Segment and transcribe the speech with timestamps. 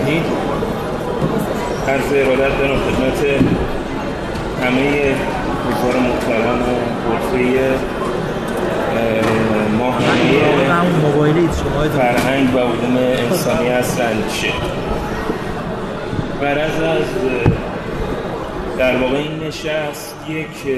[0.00, 0.22] الهی
[1.88, 3.24] عرض ارادت دارم خدمت
[4.62, 5.14] همه
[5.66, 7.70] حضار محترم و غرفه
[9.78, 11.08] ماهنامه
[11.98, 14.52] فرهنگ و علوم انسانی هست اندیشه
[16.40, 17.06] برز از
[18.78, 20.74] در واقع این نشست یک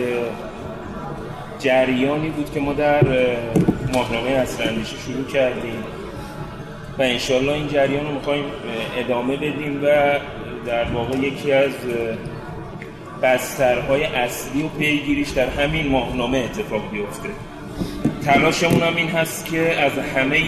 [1.59, 3.03] جریانی بود که ما در
[3.95, 5.85] ماهنامه اصل اندیشه شروع کردیم.
[6.99, 8.45] و انشالله این جریان رو می‌خوایم
[8.97, 9.87] ادامه بدیم و
[10.67, 11.73] در واقع یکی از
[13.23, 17.29] بسترهای اصلی و پیگیریش در همین ماهنامه اتفاق بیفته.
[18.25, 20.41] تلاشمون هم این هست که از همه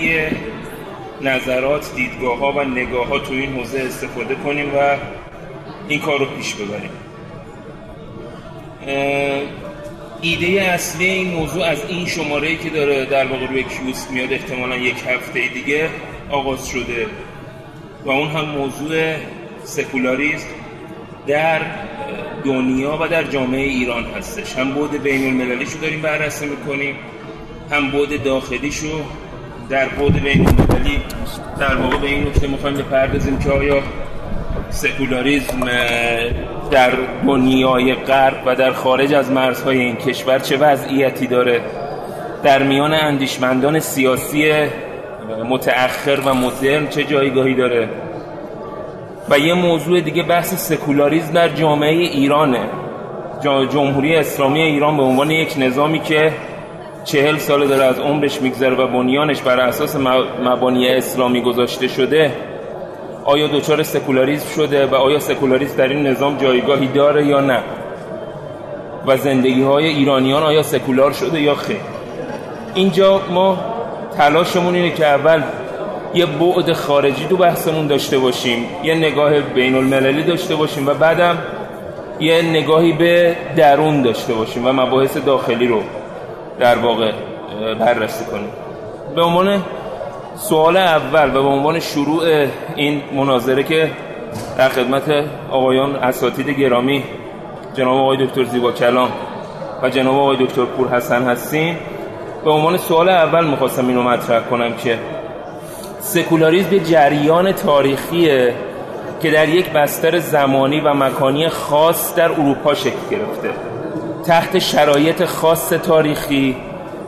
[1.22, 4.96] نظرات دیدگاه ها و نگاه ها تو این حوزه استفاده کنیم و
[5.88, 6.90] این کار رو پیش ببریم.
[10.20, 14.76] ایده اصلی این موضوع از این شماره که داره در واقع روی کیوس میاد احتمالا
[14.76, 15.88] یک هفته دیگه
[16.30, 17.06] آغاز شده
[18.04, 19.14] و اون هم موضوع
[19.64, 20.46] سکولاریزم
[21.26, 21.60] در
[22.44, 24.58] دنیا و در جامعه ایران هستش.
[24.58, 26.94] هم بود بین المللیش رو داریم بررسی می‌کنیم
[27.70, 29.00] هم بود داخلیشو
[29.68, 31.02] در بود بین المللی
[31.60, 33.82] در واقع به این نکته می‌خوایم بپردازیم که آیا
[34.70, 35.60] سکولاریزم
[36.70, 36.92] در
[37.26, 41.60] دنیای غرب و در خارج از مرزهای این کشور چه وضعیتی داره؟
[42.42, 44.52] در میان اندیشمندان سیاسی
[45.48, 47.88] متأخر و مدرن چه جایگاهی داره؟
[49.30, 52.60] و یه موضوع دیگه بحث سکولاریزم در جامعه ایرانه.
[53.44, 56.32] جمهوری اسلامی ایران به عنوان یک نظامی که
[57.04, 59.96] چهل سال داره از عمرش میگذره و بنیانش بر اساس
[60.44, 62.32] مبانی اسلامی گذاشته شده
[63.24, 67.62] آیا دچار سکولاریزم شده و آیا سکولاریزم در این نظام جایگاهی داره یا نه؟
[69.06, 71.76] و زندگی های ایرانیان آیا سکولار شده یا خیر؟
[72.74, 73.73] اینجا ما
[74.16, 75.42] تلاشمون اینه که اول
[76.14, 81.38] یه بعد خارجی تو بحثمون داشته باشیم یه نگاه بین المللی داشته باشیم و بعدم
[82.20, 85.82] یه نگاهی به درون داشته باشیم و مباحث داخلی رو
[86.60, 87.12] در واقع
[87.78, 88.48] بررسی کنیم.
[89.14, 89.62] به عنوان
[90.36, 93.90] سوال اول و به عنوان شروع این مناظره که
[94.58, 97.04] در خدمت آقایان اساتید گرامی
[97.74, 99.08] جناب آقای دکتر زیبا کلام
[99.82, 101.76] و جناب آقای دکتر پور حسن هستین
[102.44, 104.98] به عنوان سوال اول می‌خواستم اینو مطرح کنم که
[106.00, 108.54] سکولاریزم جریان تاریخیه
[109.22, 113.50] که در یک بستر زمانی و مکانی خاص در اروپا شکل گرفته.
[114.26, 116.56] تحت شرایط خاص تاریخی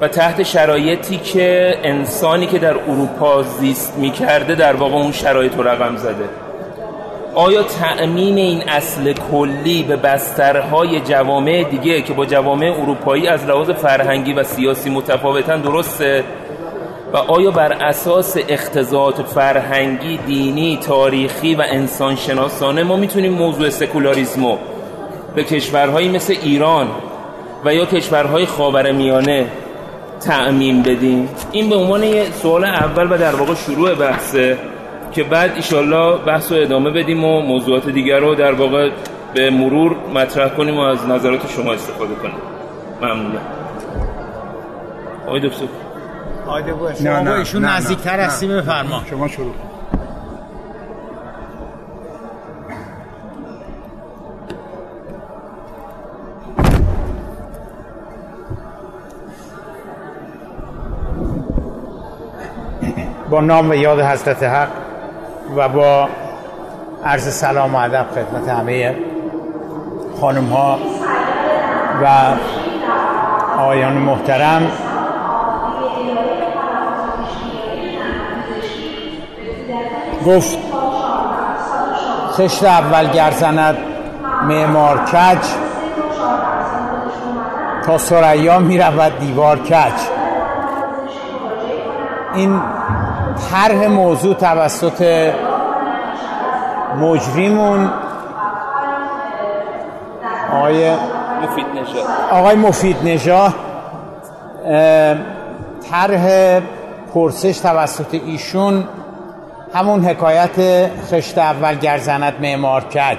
[0.01, 5.69] و تحت شرایطی که انسانی که در اروپا زیست می‌کرده در واقع اون شرایط رو
[5.69, 6.29] رقم زده.
[7.37, 13.71] آیا تأمین این اصل کلی به بسترهای جوامع دیگه که با جوامع اروپایی از لحاظ
[13.71, 16.25] فرهنگی و سیاسی متفاوتن درسته؟
[17.13, 24.57] و آیا بر اساس اختزاعات فرهنگی، دینی، تاریخی و انسانشناسانه ما می‌تونیم موضوع سکولاریزمو
[25.35, 26.89] به کشورهایی مثل ایران
[27.65, 29.47] و یا کشورهای خاورمیانه
[30.21, 34.59] تعمین بدیم؟ این به عنوان یه سوال اول و در واقع شروع بحثه.
[35.16, 38.91] که بعد ایشالله بحث رو ادامه بدیم و موضوعات دیگر رو در واقع
[39.34, 42.34] به مرور مطرح کنیم و از نظرات شما استفاده کنیم.
[43.03, 43.41] ممنونم.
[45.27, 45.65] آقای دکتر.
[46.47, 49.03] آقای شما با ایشون نزدیکتر هستی بفرما.
[49.10, 49.54] شما شروع
[63.31, 64.86] با نام و یاد حضرت حق
[65.55, 66.09] و با
[67.05, 68.97] عرض سلام و ادب خدمت همه
[70.21, 70.79] خانم ها
[72.03, 72.34] و
[73.61, 74.71] آیان محترم.
[80.27, 80.59] گفت
[82.33, 83.77] خشت اول گرزند
[84.43, 85.39] معمار کج
[87.87, 89.93] تا سریا می رود دیوار کج.
[92.34, 92.61] این
[93.51, 95.31] طرح موضوع توسط
[97.01, 97.91] مجریمون.
[100.53, 100.91] آقای
[101.43, 102.04] مفید نژاد.
[102.31, 103.54] آقای مفید نژاد
[105.91, 106.60] طرح
[107.15, 108.84] پرسش توسط ایشون
[109.75, 113.19] همون حکایت خشت اول گرزند معمار کج.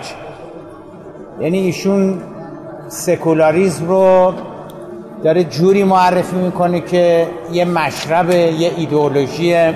[1.39, 2.21] یعنی ایشون
[2.88, 4.33] سکولاریزم رو
[5.24, 9.74] داره جوری معرفی می‌کنه که یه مشرب یه ایدئولوژی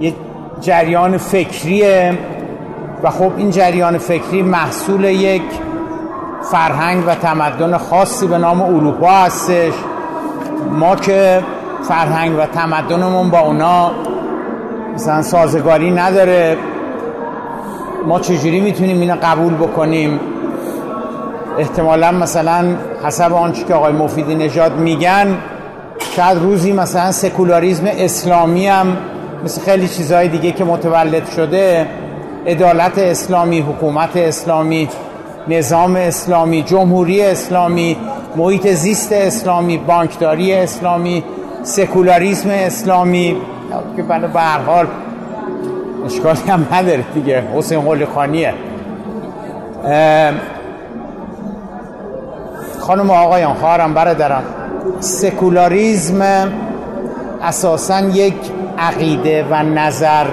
[0.00, 0.14] یه
[0.60, 2.18] جریان فکریه
[3.02, 5.42] و خب این جریان فکری محصول یک
[6.42, 9.72] فرهنگ و تمدن خاصی به نام اروپا هستش.
[10.72, 11.42] ما که
[11.88, 13.90] فرهنگ و تمدنمون با اونا
[14.94, 16.56] مثلا سازگاری نداره
[18.06, 20.20] ما چجوری می‌تونیم اینو قبول بکنیم؟
[21.58, 22.64] احتمالا مثلا
[23.04, 25.38] حسب آنچه که آقای مفیدی نژاد میگن
[26.16, 28.96] شاید روزی مثلا سکولاریزم اسلامی هم
[29.44, 31.86] مثل خیلی چیزهای دیگه که متولد شده
[32.46, 34.88] عدالت اسلامی حکومت اسلامی
[35.48, 37.96] نظام اسلامی جمهوری اسلامی
[38.36, 41.24] محیط زیست اسلامی بانکداری اسلامی
[41.62, 43.36] سکولاریسم اسلامی.
[43.96, 44.86] که بله به هر حال
[46.06, 47.42] اشکالی هم نداره دیگه.
[47.54, 48.54] حسین قلی خانیه
[52.80, 54.42] خانم آقایان خواهرم برادرم.
[55.00, 56.52] سکولاریزم
[57.42, 58.34] اساسا یک
[58.78, 60.26] عقیده و نظر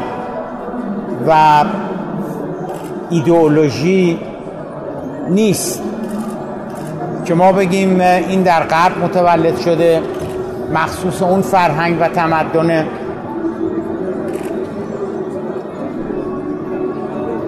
[1.27, 1.63] و
[3.09, 4.19] ایدئولوژی
[5.30, 5.81] نیست.
[7.25, 10.01] که ما بگیم این در غرب متولد شده
[10.74, 12.86] مخصوص اون فرهنگ و تمدن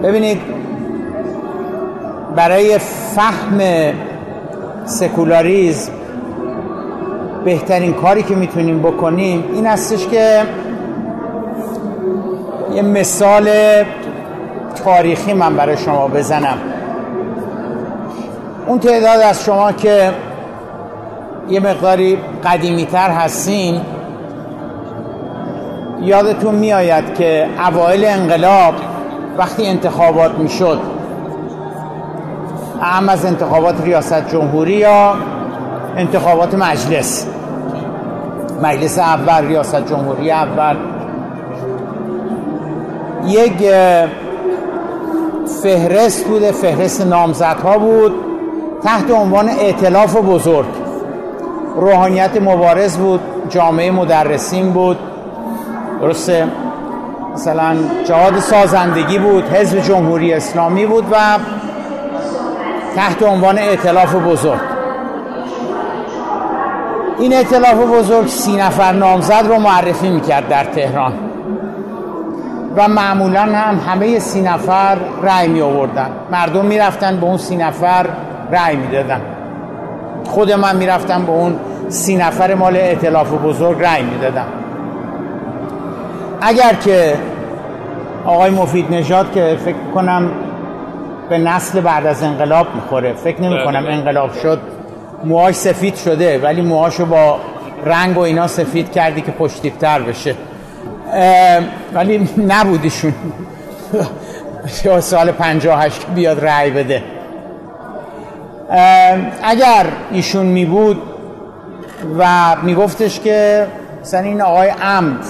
[0.03, 0.41] ببینید
[2.35, 2.77] برای
[3.15, 3.59] فهم
[4.85, 5.91] سکولاریزم
[7.45, 10.41] بهترین کاری که می‌تونیم بکنیم این هستش که
[12.77, 13.49] یه مثال
[14.85, 16.57] تاریخی من برای شما بزنم.
[18.67, 20.11] اون تعداد از شما که
[21.49, 23.81] یه مقداری قدیمی تر هستین
[26.01, 28.73] یادتون میآید که اوایل انقلاب
[29.37, 30.79] وقتی انتخابات می‌شد
[32.81, 35.15] هم از انتخابات ریاست جمهوری یا
[35.95, 37.27] انتخابات مجلس.
[38.63, 40.75] مجلس اول ریاست جمهوری اول.
[43.27, 43.71] یک
[45.63, 48.15] فهرست بوده فهرست نامزدها بود.
[48.83, 50.67] تحت عنوان اعتلاف بزرگ.
[51.75, 53.19] روحانیت مبارز بود
[53.49, 54.97] جامعه مدرسین بود.
[56.01, 56.47] درسته؟
[57.33, 57.75] مثلا
[58.05, 61.15] جهاد سازندگی بود حزب جمهوری اسلامی بود و
[62.95, 64.59] تحت عنوان اعتلاف بزرگ.
[67.19, 71.26] این اعتلاف بزرگ سی نفر نامزد رو معرفی می‌کرد در تهران.
[72.77, 76.09] و معمولا هم همه سی نفر رأی می آوردن.
[76.31, 78.05] مردم می‌رفتن به اون سی نفر
[78.51, 79.21] رأی می‌دادن
[80.25, 81.55] خود من می‌رفتم به اون
[81.89, 84.45] سی نفر مال اعتلاف بزرگ رأی می‌دادم
[86.41, 87.15] اگر که
[88.25, 90.31] آقای مفید نژاد که فکر کنم
[91.29, 93.93] به نسل بعد از انقلاب می‌خوره فکر نمی کنم بله.
[93.93, 94.59] انقلاب شد.
[95.23, 97.39] موهاش سفید شده ولی موهاشو با
[97.85, 100.35] رنگ و اینا سفید کردی که پشتیبتر بشه.
[101.93, 103.13] ولی نبودیشون.
[104.99, 107.03] سال 58 بیاد رأی بده.
[109.43, 111.01] اگر ایشون می بود
[112.19, 113.67] و میگفتش که
[114.01, 115.25] مثلا این آقای عمد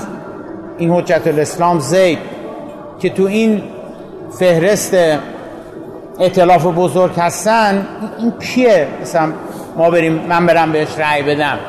[0.78, 2.20] این حجت الاسلام زید
[3.00, 3.64] که تو این
[4.40, 4.98] فهرست
[6.20, 7.88] اطلاف بزرگ هستن
[8.20, 9.32] این کیه؟ مثلا
[9.78, 11.60] ما بریم من برم بهش رأی بدم.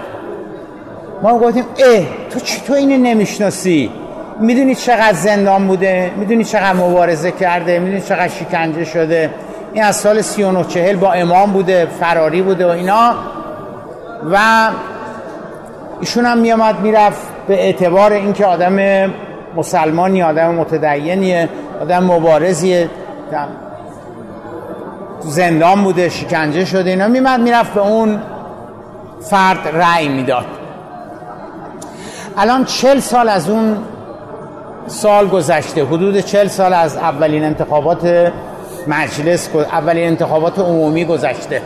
[1.23, 3.91] ما گفتیم اه تو تو اینو نمی‌شناسی؟
[4.40, 9.31] می‌دونی چقدر زندان بوده؟ می‌دونی چقدر مبارزه کرده؟ می‌دونی چقدر شکنجه شده؟
[9.73, 13.14] این از سال 39 چهل با امام بوده فراری بوده و اینا.
[14.32, 14.38] و
[16.00, 19.11] ایشون هم میامد می‌رفت به اعتبار اینکه آدم
[19.56, 21.49] مسلمانی آدم متدینیه
[21.81, 22.91] آدم مبارزیه.
[25.20, 27.08] زندان بوده شکنجه شده اینا.
[27.08, 28.22] میمد می‌رفت به اون
[29.20, 30.46] فرد رأی می‌داد.
[32.36, 33.77] الان چل سال از اون
[34.89, 35.85] سال گذشته.
[35.85, 38.33] حدود چل سال از اولین انتخابات
[38.87, 41.63] مجلس اولین انتخابات عمومی گذشته.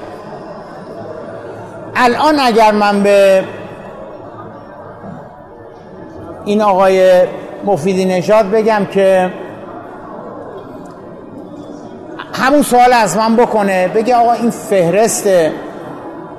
[1.96, 3.44] الان اگر من به
[6.44, 7.22] این آقای
[7.64, 9.32] مفیدی نژاد بگم که
[12.32, 15.28] همون سوال از من بکنه بگه آقا این فهرست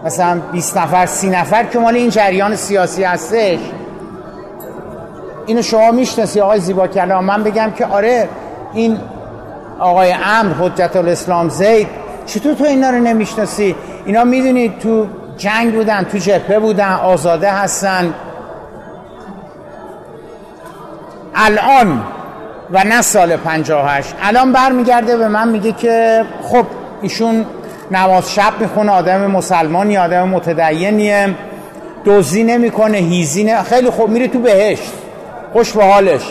[0.06, 3.60] مثلا 20 نفر 30 نفر که مال این جریان سیاسی هستش
[5.46, 7.26] اینو شما می‌شناسی آقای زیبا کلام.
[7.26, 8.30] من بگم که آره
[8.74, 8.98] این
[9.80, 11.88] آقای امر حجت الاسلام زید
[12.26, 15.08] چطور تو اینا رو نمی‌شناسی؟ اینا می‌دونید تو
[15.38, 18.14] جنگ بودن تو جبهه بودن آزاده هستن.
[21.36, 22.04] الان
[22.72, 26.66] و نه سال 58 الان برمیگرده به من میگه که خب
[27.02, 27.46] ایشون
[27.92, 31.36] نماز شب می‌خونه آدم مسلمانی آدم متدینیه.
[32.04, 33.64] دوزی نمی‌کنه هیزی نه.
[33.64, 34.94] خیلی خوب میره تو بهشت.
[35.54, 36.22] خوش به حالش.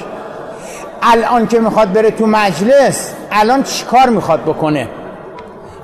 [1.03, 4.89] الان که می‌خواد بره تو مجلس الان چیکار می‌خواد بکنه؟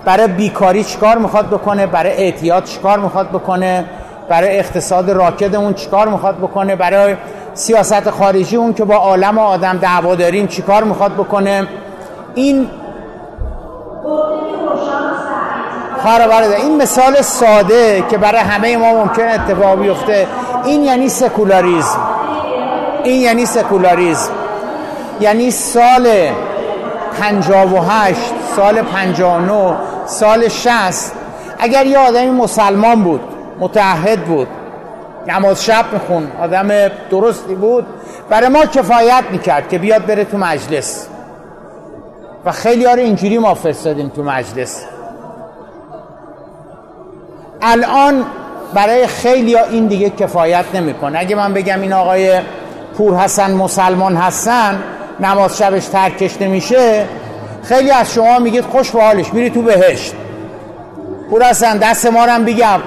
[0.04, 3.84] برای بیکاری چیکار می‌خواد بکنه؟ برای اعتیاد چیکار می‌خواد بکنه؟
[4.28, 7.16] برای اقتصاد راکدمون چیکار می‌خواد بکنه؟ برای
[7.54, 11.68] سیاست خارجی اون که با عالم و آدم دعوا داریم چیکار می‌خواد بکنه؟
[12.34, 12.70] این
[16.02, 20.26] خواهر این مثال ساده که برای همه ما ممکن اتفاق بیفته.
[20.64, 22.17] این یعنی سکولاریزم.
[23.04, 24.30] این یعنی سکولاریزم.
[25.20, 26.08] یعنی سال
[27.20, 28.20] 58
[28.56, 29.76] سال 59
[30.06, 31.12] سال 60
[31.58, 33.20] اگر یه آدمی مسلمان بود
[33.60, 34.48] متحد بود
[35.26, 37.86] نماز شب میخون آدم درستی بود
[38.28, 41.08] برای ما کفایت می‌کرد که بیاد بره تو مجلس.
[42.44, 44.84] و خیلی ها اینجوری ما فرستادیم تو مجلس.
[47.62, 48.24] الان
[48.74, 51.18] برای خیلی ها این دیگه کفایت نمی‌کنه.
[51.18, 52.40] اگه من بگم این آقای
[52.98, 54.82] پور حسن مسلمان هستن
[55.20, 57.06] نماز شبش ترکش نمیشه
[57.62, 60.14] خیلی از شما میگید خوش به حالش میری تو بهشت.
[61.30, 62.80] پور حسن دست ما رو بگم.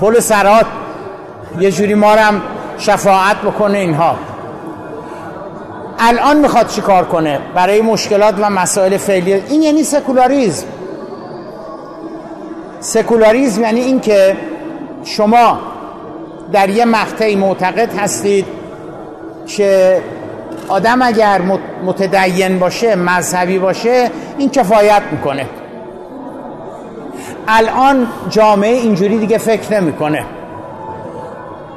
[0.00, 0.66] پل سرات
[1.60, 2.42] یه جوری ما هم
[2.78, 4.16] شفاعت بکنه اینها.
[5.98, 9.32] الان می‌خواد چی کار کنه؟ برای مشکلات و مسائل فعلی.
[9.32, 10.66] این یعنی سکولاریزم.
[12.80, 14.36] سکولاریزم یعنی اینکه
[15.04, 15.58] شما
[16.52, 18.46] در یه مقطعی معتقد هستید
[19.46, 20.00] که
[20.68, 21.40] آدم اگر
[21.84, 25.46] متدین باشه مذهبی باشه این کفایت می‌کنه.
[27.48, 30.24] الان جامعه اینجوری دیگه فکر نمی‌کنه.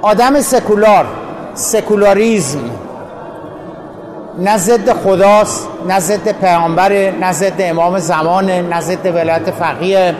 [0.01, 1.05] آدم سکولار
[1.53, 2.70] سکولاریزم
[4.38, 10.15] نه ضد خداست نه ضد پیامبر نه ضد امام زمان نه ضد ولایت فقیه.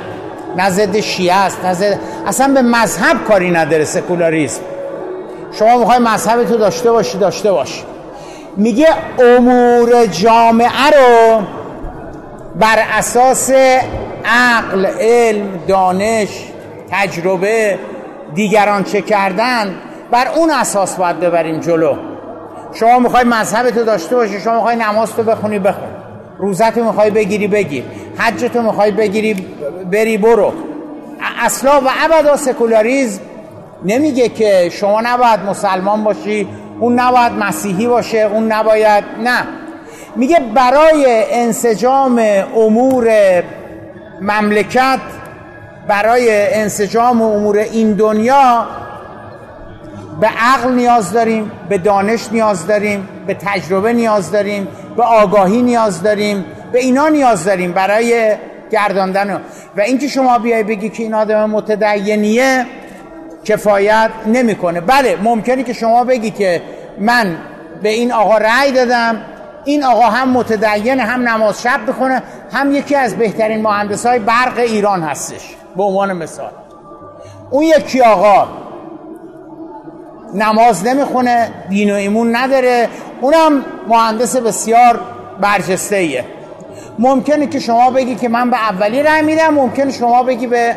[0.58, 4.62] نه ضد شیعه است نه اصلا به مذهب کاری نداره سکولاریسم.
[5.60, 7.84] شما می‌خوای مذهب تو داشته باشی داشته باش
[8.58, 8.88] میگه
[9.20, 11.42] امور جامعه رو
[12.56, 13.52] بر اساس
[14.26, 16.30] عقل علم دانش
[16.92, 17.80] تجربه
[18.34, 19.76] دیگران چه کردن
[20.12, 21.96] بر اون اساس باید ببریم جلو.
[22.74, 25.95] شما می‌خوای مذهب تو داشته باشی شما می‌خوای نماز تو بخونی بخون.
[26.40, 27.84] روزت می‌خوای بگیری بگیر.
[28.18, 29.34] حج تو می‌خوای بگیری
[29.92, 30.54] بری برو.
[31.40, 33.22] اصلا و ابدا سکولاریزم
[33.86, 36.48] نمیگه که شما نباید مسلمان باشی
[36.80, 39.48] اون نباید مسیحی باشه اون نباید نه.
[40.16, 42.22] میگه برای انسجام
[42.56, 43.10] امور
[44.22, 45.00] مملکت
[45.88, 48.68] برای انسجام امور این دنیا
[50.20, 54.68] به عقل نیاز داریم به دانش نیاز داریم به تجربه نیاز داریم
[54.98, 58.36] به آگاهی نیاز داریم به اینا نیاز داریم برای
[58.72, 59.42] گرداندن.
[59.78, 62.66] و اینکه شما بیای بگی که این آدم متدینیه
[63.46, 64.82] کفایت نمی‌کنه.
[64.82, 66.62] بله ممکنه که شما بگی که
[67.00, 67.38] من
[67.84, 69.22] به این آقا رأی دادم
[69.66, 74.58] این آقا هم متدین هم نماز شب بخونه هم یکی از بهترین مهندس های برق
[74.58, 75.56] ایران هستش.
[75.78, 76.52] به عنوان مثال.
[77.50, 78.48] اون یکی آقا
[80.36, 82.90] نماز نمی‌خونه دین و ایمون نداره.
[83.22, 85.00] اونم مهندس بسیار
[85.42, 86.26] برجسته ایه
[87.00, 90.76] ممکنه که شما بگی که من به اولی رای میدم ممکنه شما بگی به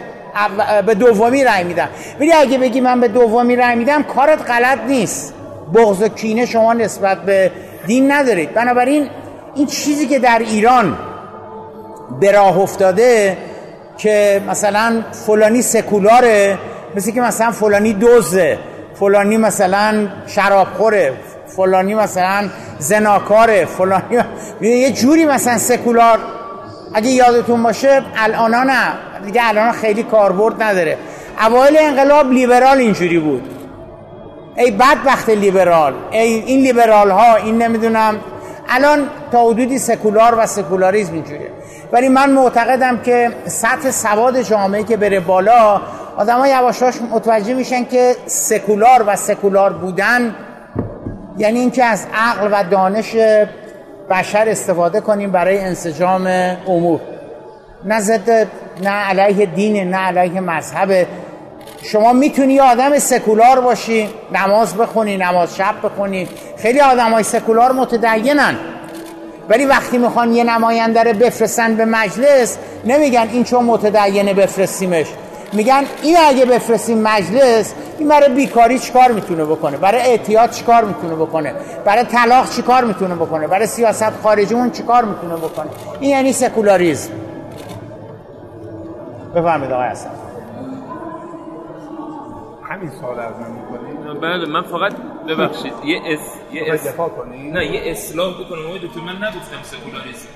[0.86, 1.88] به دومی رای میدم.
[2.20, 5.34] ولی اگه بگی من به دومی رای میدم کارت غلط نیست.
[5.74, 7.50] بغض و کینه شما نسبت به
[7.86, 9.08] دین ندارید بنابراین
[9.54, 10.98] این چیزی که در ایران
[12.20, 13.36] به راه افتاده
[13.98, 16.58] که مثلا فلانی سکولاره
[16.96, 18.58] مثل که مثلا فلانی دوزه
[19.00, 21.12] فلانی مثلا شرابخوره
[21.57, 24.19] فلانی مثلا زناکاره فلانی
[24.61, 26.19] یه جوری مثلا سکولار.
[26.95, 28.93] اگه یادتون باشه الان نه
[29.25, 30.99] دیگه الان خیلی کاربرد نداره.
[31.47, 33.43] اوایل انقلاب لیبرال اینجوری بود.
[34.57, 38.21] ای بدبخت لیبرال ای این لیبرال ها این نمی‌دونم.
[38.69, 41.50] الان تا حدودی سکولار و سکولاریزم اینجوریه.
[41.93, 45.81] ولی من معتقدم که سطح سواد جامعه که بره بالا
[46.18, 50.34] آدم ها یواشاش متوجه میشن که سکولار و سکولار بودن
[51.38, 53.16] یعنی اینکه از عقل و دانش
[54.10, 56.26] بشر استفاده کنیم برای انسجام
[56.66, 57.00] امور.
[57.84, 58.30] نه ضد
[58.82, 61.06] نه علیه دین نه علیه مذهب.
[61.82, 66.28] شما می‌تونی آدم سکولار باشی نماز بخونی نماز شب بخونی.
[66.56, 68.56] خیلی آدم های سکولار متدینن.
[69.48, 75.06] ولی وقتی می‌خوان یه نماینده رو بفرستن به مجلس نمیگن این چون متدینه بفرستیمش.
[75.52, 81.14] میگن این اگه بفرستیم مجلس این برای بیکاری چیکار می‌تونه بکنه؟ برای اعتیاد چیکار می‌تونه
[81.14, 87.11] بکنه؟ برای طلاق چیکار می‌تونه بکنه؟ برای سیاست خارجیمون چیکار می‌تونه بکنه؟ این یعنی سکولاریزم.
[89.35, 90.11] بفرمایید آقای حسن.
[92.62, 94.93] همین سوال از من می‌کنی؟ بله من فقط
[95.28, 96.21] ببخشید یه اس
[96.52, 96.87] یه اس...
[96.87, 100.28] دفاع کنی؟ نه یه اصلاح بکنم آقای دکتر من نگفتم سکولاریسم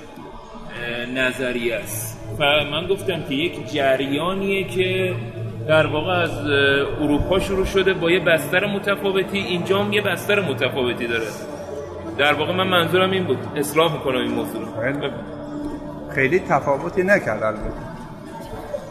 [1.15, 2.22] نظریه است.
[2.39, 5.15] و من گفتم که یک جریانیه که
[5.69, 6.31] در واقع از
[7.01, 9.39] اروپا شروع شده با یه بستر متفاوتی.
[9.39, 11.27] اینجا هم یه بستر متفاوتی داره.
[12.19, 13.39] در واقع من منظورم این بود.
[13.57, 15.11] اصلاح می‌کنم این موضوع رو.
[16.15, 16.39] خیلی.
[16.39, 17.63] تفاوتی نکرد البته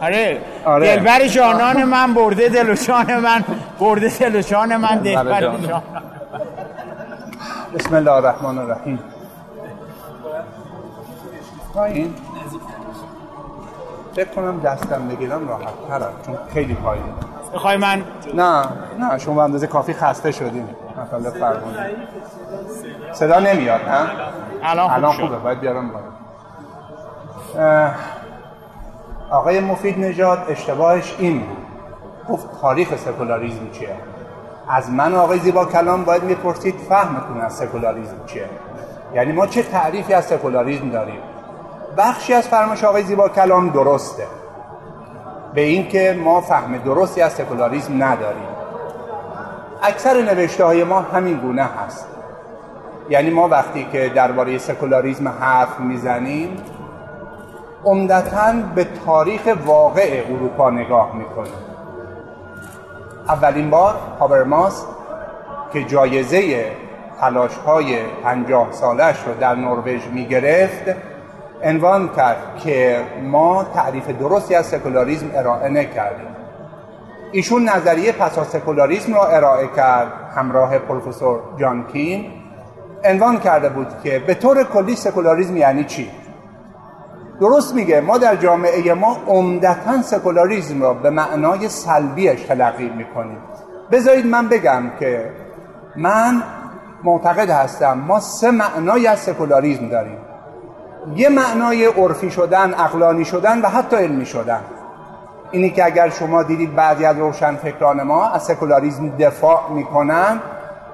[0.01, 0.95] آره, آره.
[0.95, 3.43] دلبر جانان من برده دل و جان من
[3.79, 5.81] برده دل و جان من دلبر جان.
[7.75, 8.99] بسم الله الرحمن الرحیم.
[11.87, 12.13] این.
[14.15, 17.03] فکر کنم دستم بگیرم راحت ترم چون خیلی پایین.
[17.53, 18.03] می‌خوای من؟
[18.33, 18.63] نه
[18.99, 21.97] نه شما اندازه کافی خسته شدیم مثلا فرمونید
[23.13, 24.09] صدا نمیاد نه؟
[24.63, 26.11] الان, الان خوبه باید بیارم باید
[29.29, 31.57] آقای مفید نژاد اشتباهش این بود.
[32.29, 33.95] گفت تاریخ سکولاریزم چیه؟
[34.69, 38.49] از من آقای زیبا کلام باید می‌پرسید فهمتون از سکولاریزم چیه.
[39.13, 41.19] یعنی ما چه تعریفی از سکولاریزم داریم؟
[41.97, 44.27] بخشی از فرمایش آقای زیبا کلام درسته.
[45.53, 48.47] به اینکه ما فهم درستی از سکولاریزم نداریم.
[49.83, 52.07] اکثر نوشته های ما همین گونه هست.
[53.09, 56.57] یعنی ما وقتی که درباره سکولاریزم حرف می‌زنیم
[57.85, 61.53] عمدتا به تاریخ واقع اروپا نگاه می‌کنیم.
[63.27, 64.85] اولین بار هابرماس
[65.73, 66.71] که جایزه
[67.19, 71.10] تلاش های پنجاه سالش رو در نروژ می‌گرفت
[71.63, 76.27] عنوان کرد که ما تعریف درستی از سکولاریزم ارائه نکردیم.
[77.31, 82.25] ایشون نظریه پسا سکولاریزم را ارائه کرد همراه پروفسور جان کین.
[83.03, 86.09] عنوان کرده بود که به طور کلی سکولاریزم یعنی چی؟
[87.39, 93.37] درست میگه ما در جامعه ما عمدتا سکولاریزم را به معنای سلبیش تلقی می‌کنیم.
[93.91, 95.29] بذارید من بگم که
[95.95, 96.43] من
[97.03, 100.17] معتقد هستم ما سه معنای از سکولاریزم داریم.
[101.15, 104.61] یه معنای عرفی شدن عقلانی شدن و حتی علمی شدن.
[105.51, 110.39] اینی که اگر شما دیدید بعضی از روشنفکران ما از سکولاریزم دفاع می‌کنن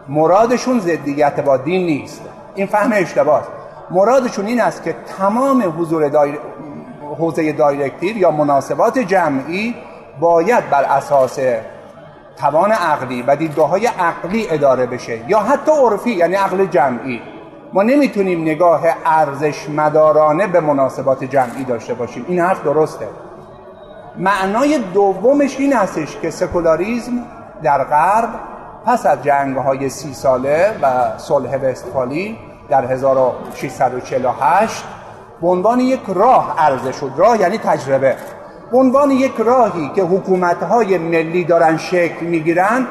[0.10, 2.22] مرادشون ضدیت با دین نیست.
[2.56, 3.48] این فهم اشتباه
[3.92, 6.40] مرادشون این است که تمام حضور دایر...
[7.20, 9.76] حوزه directive یا مناسبات جمعی
[10.20, 11.39] باید بر اساس
[12.38, 17.22] توان عقلی و دیدگاه های عقلی اداره بشه یا حتی عرفی یعنی عقل جمعی.
[17.73, 22.25] ما نمی‌تونیم نگاه ارزش مدارانه به مناسبات جمعی داشته باشیم.
[22.27, 23.08] این حرف درسته.
[24.17, 27.12] معنای دومش این هستش که سکولاریزم
[27.63, 28.30] در غرب
[28.86, 32.38] پس از جنگ های سی ساله و صلح وستفالی
[32.69, 34.84] در 1648
[35.41, 37.12] به عنوان یک راه عرضه شد.
[37.17, 38.15] راه یعنی تجربه.
[38.71, 42.88] به عنوان یک راهی که حکومت های ملی دارن شکل می‌گیرن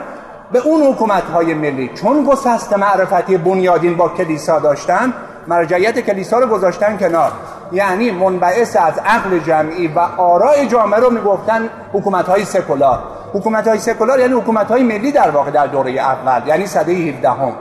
[0.53, 1.91] به اون حکومت های ملی.
[1.95, 5.13] چون گسست معرفتی بنیادین با کلیسا داشتن
[5.47, 7.33] مرجعیت کلیسا رو گذاشتن کنار.
[7.73, 12.99] یعنی منبعث از عقل جمعی و آراء جامعه رو می‌گفتن حکومت های سکولار.
[13.35, 17.31] حکومت های سکولار یعنی حکومت های ملی در واقع در دوره اول یعنی صده 17
[17.31, 17.53] هم.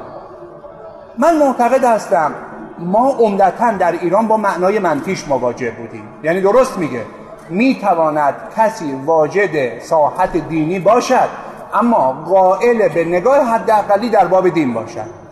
[1.18, 2.32] من معتقد هستم
[2.80, 6.04] ما عمدتا در ایران با معنای منفیش مواجه بودیم.
[6.24, 7.02] یعنی درست میگه.
[7.50, 11.30] می‌تواند کسی واجد ساحت دینی باشد.
[11.76, 15.26] اما قائل به نگاه حداقلی در باب دین باشد.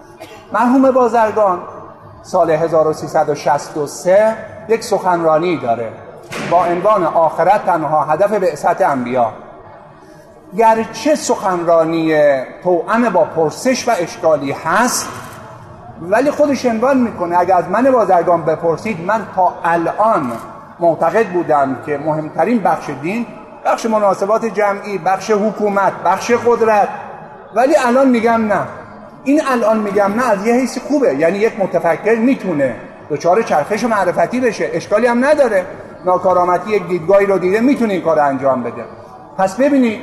[0.54, 1.60] مرحوم بازرگان
[2.22, 4.36] سال 1363
[4.70, 5.92] یک سخنرانی داره.
[6.52, 9.32] با عنوان آخرت تنها هدف بعثت انبیا.
[10.58, 12.16] گرچه سخنرانی
[12.64, 15.10] توأم با پرسش و اشکالی هست
[16.02, 20.32] ولی خودش عنوان می‌کنه اگر از من بازرگان بپرسید من تا الان
[20.80, 23.26] معتقد بودم که مهمترین بخش دین
[23.66, 26.88] بخش مناسبات جمعی بخش حکومت بخش قدرت.
[27.56, 28.62] ولی الان میگم نه.
[29.24, 31.16] این الان میگم نه از یه حیث خوبه.
[31.16, 32.76] یعنی یک متفکر می‌تونه
[33.10, 34.70] دچار چرخش معرفتی بشه.
[34.74, 35.66] اشکالی هم نداره.
[36.06, 38.86] ناکارآمدی یک دیدگاهی رو دیده می‌تونه این کار انجام بده.
[39.38, 40.00] پس ببینید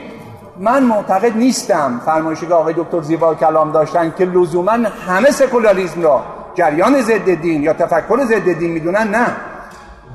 [0.59, 6.23] من معتقد نیستم فرمایشی که آقای دکتر زیبا کلام داشتن که لزوما همه سکولاریزم را
[6.55, 9.09] جریان ضد دین یا تفکر ضد دین می‌دونن.
[9.09, 9.27] نه.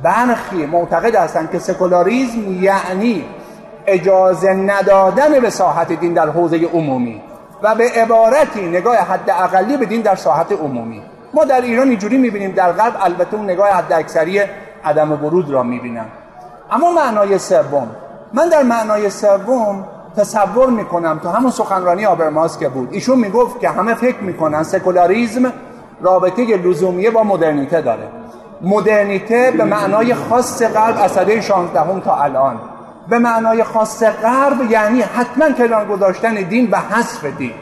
[0.03, 3.25] برخی معتقد هستند که سکولاریزم یعنی
[3.87, 7.21] اجازه ندادن به ساحت دین در حوزه عمومی
[7.63, 11.01] و به عبارتی نگاه حد اقلی به دین در ساحت عمومی.
[11.33, 14.41] ما در ایران اینجوری می‌بینیم در غرب البته اون نگاه حد اکثری
[14.83, 16.05] عدم ورود را می‌بینم
[16.71, 17.87] اما معنای سوم
[18.33, 19.85] من در معنای سوم
[20.17, 25.53] تصور می‌کنم تو همون سخنرانی آبرماس که بود ایشون می‌گفت که همه فکر می‌کنن سکولاریزم
[26.01, 28.07] رابطه لزومیه با مدرنیته داره.
[28.61, 32.59] مدرنیته به معنای خاص غرب از سده 16 تا الان.
[33.09, 37.53] به معنای خاص غرب یعنی حتما کنار گذاشتن دین و حذف دین.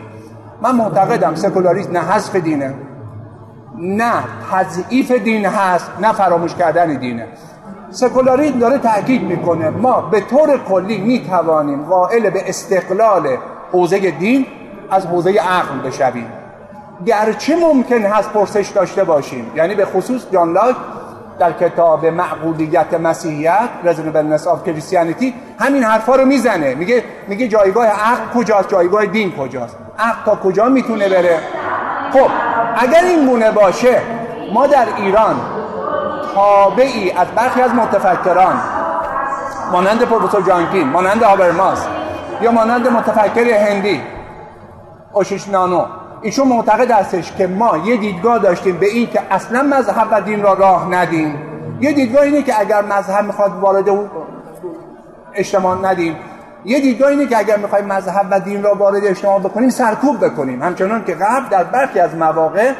[0.61, 2.73] من معتقدم سکولاریسم نه حذف دینه
[3.77, 4.13] نه
[4.51, 7.27] تضعیف دین هست نه فراموش کردن دینه.
[7.89, 13.37] سکولاریسم داره تاکید می‌کنه ما به طور کلی می‌توانیم قائل به استقلال
[13.71, 14.45] حوزه دین
[14.91, 16.27] از حوزه عقل بشویم.
[17.05, 20.75] گرچه ممکن هست پرسش داشته باشیم یعنی به خصوص جان لاک
[21.43, 26.75] در کتاب معقولیت مسیحیت Reasonableness of Christianity همین حرفا رو می‌زنه.
[26.75, 31.39] میگه میگه جایگاه عقل کجاست؟ جایگاه دین کجاست؟ عقل تا کجا می‌تونه بره؟
[32.13, 32.29] خب
[32.77, 34.01] اگر این گونه باشه
[34.53, 35.35] ما در ایران
[36.35, 38.59] تابعی از برخی از متفکران
[39.71, 41.85] مانند پروفسور جانکین مانند هابرماس
[42.41, 44.01] یا مانند متفکر هندی
[45.13, 45.85] اوشیش نانو
[46.23, 50.41] ایشون معتقد هستش که ما یه دیدگاه داشتیم به این که اصلا مذهب و دین
[50.43, 51.35] را راه ندیم.
[51.81, 53.89] یه دیدگاه اینه که اگر مذهب می‌خواد وارد
[55.33, 56.15] اجتماع ندیم.
[56.65, 60.63] یه دیدگاه اینه که اگر می‌خوایم مذهب و دین را وارد اجتماع بکنیم سرکوب بکنیم.
[60.63, 62.71] همچنان که غرب در برخی از مواقع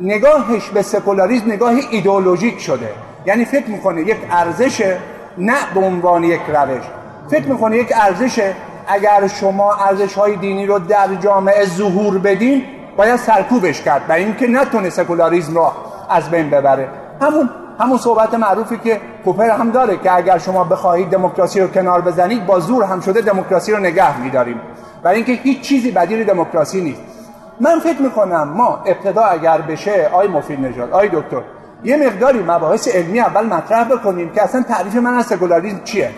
[0.00, 2.90] نگاهش به سکولاریسم نگاه ایدئولوژیک شده.
[3.26, 4.96] یعنی فکر می‌کنه یک ارزش
[5.38, 6.82] نه به عنوان یک روش.
[7.30, 8.52] فکر می‌کنه یک ارزش
[8.86, 12.62] اگر شما ارزش های دینی رو در جامعه ظهور بدین
[12.98, 15.72] باید سرکوبش کرد برای اینکه نتونه سکولاریسم رو
[16.10, 16.88] از بین ببره.
[17.22, 22.00] همون همون صحبت معروفی که کوپر هم داره که اگر شما بخواهید دموکراسی رو کنار
[22.00, 24.60] بزنید با زور هم شده دموکراسی رو نگه میداریم.
[25.02, 27.00] برای اینکه هیچ چیزی بدیل دموکراسی نیست.
[27.60, 31.42] من فکر می‌کنم ما ابتدا اگر بشه آی مفید نژاد آی دکتر
[31.84, 36.10] یه مقداری مباحث علمی اول مطرح بکنیم که اصلا تعریف من از سکولاریسم چیه؟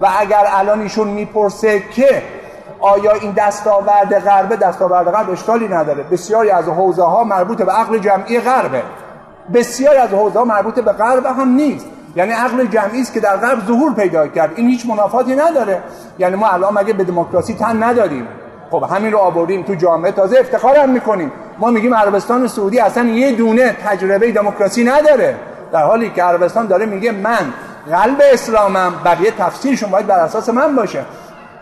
[0.00, 2.22] و اگر الان ایشون می‌پرسه که
[2.80, 6.02] آیا این دستاورد غربه دستاورد غرب اشکالی نداره.
[6.02, 8.82] بسیاری از حوزه ها مربوط به عقل جمعی غربه.
[9.54, 11.86] بسیاری از حوزه ها مربوط به غرب هم نیست.
[12.16, 14.52] یعنی عقل جمعی است که در غرب ظهور پیدا کرد.
[14.56, 15.82] این هیچ منافاتی نداره.
[16.18, 18.28] یعنی ما الان مگه به دموکراسی تن نداریم؟
[18.70, 20.12] خب همین رو آوردیم تو جامعه.
[20.12, 21.32] تازه افتخار هم می‌کنیم.
[21.58, 25.36] ما میگیم عربستان سعودی اصلا یه دونه تجربه دموکراسی نداره.
[25.72, 27.52] در حالی که عربستان داره میگه من
[27.90, 31.04] قلب اسلامم بقیه تفسیرشون باید بر اساس من باشه.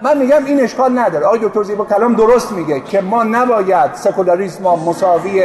[0.04, 1.26] من میگم این اشکال نداره.
[1.26, 5.42] آقای دکتر زیبا کلام درست میگه که ما نباید سکولاریسم مساوی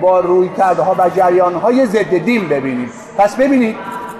[0.00, 2.90] با روی ها و جریان های ضد دین ببینیم.
[3.18, 3.76] پس ببینید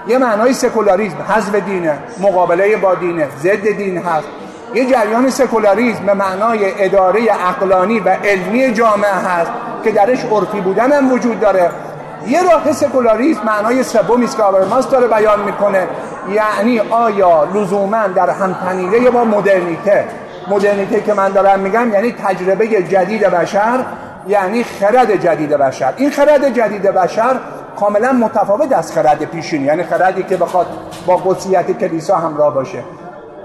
[0.07, 4.27] یه معنای سکولاریسم حذف دینه مقابله با دینه ضد دین هست.
[4.73, 9.51] یه جریان سکولاریسم به معنای اداره اقلانی و علمی جامعه هست
[9.83, 11.69] که درش عرفی بودن هم وجود داره.
[12.27, 15.87] یه راه سکولاریسم معنای سومی است که آبرماس داره بیان می‌کنه.
[16.31, 20.05] یعنی آیا لزوما در همتنیده با مدرنیته؟
[20.47, 23.79] مدرنیته که من دارم میگم یعنی تجربه جدید بشر
[24.27, 25.93] یعنی خرد جدید بشر.
[25.97, 27.35] این خرد جدید بشر
[27.79, 30.67] کاملا متفاوت از خرد پیشین یعنی خردی که بخواد
[31.05, 32.83] با قدسیت کلیسا همراه باشه.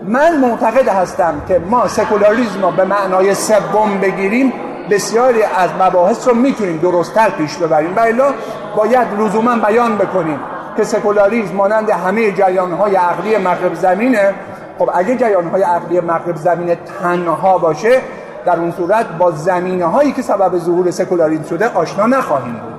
[0.02, 4.52] من معتقد هستم که ما سکولاریزم رو به معنای سوم بگیریم
[4.90, 7.94] بسیاری از مباحث رو می‌تونیم درستتر پیش ببریم.
[7.94, 8.34] والا
[8.76, 10.40] باید لزوما بیان بکنیم.
[10.76, 14.34] که سکولاریزم مانند همه جریانهای عقلی مغرب زمینه
[14.78, 18.00] خب اگه جریانهای عقلی مغرب زمینه تنها باشه
[18.44, 22.74] در اون صورت با زمینه هایی که سبب ظهور سکولاریزم شده آشنا نخواهیم بود.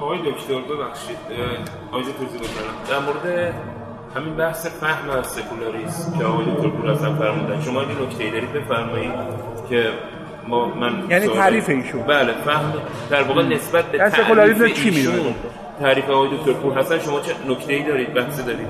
[0.00, 1.18] آقای دکتر ببخشید
[1.92, 2.40] آقای توضیح
[2.90, 3.54] در مورد
[4.16, 9.12] همین بحث فهم از سکولاریسم که آقای دکتر پور فرمودن شما این نکته دارید بفرمایید
[9.68, 9.90] که
[10.48, 12.02] ما من یعنی تعریف ایشون.
[12.02, 12.72] بله فهم
[13.10, 15.34] در واقع نسبت به سکولاریسم چی می‌دونه؟
[15.80, 18.68] تعریف آقای دکتر پور حسن شما چه نکته ای دارید؟ بحثی دارید.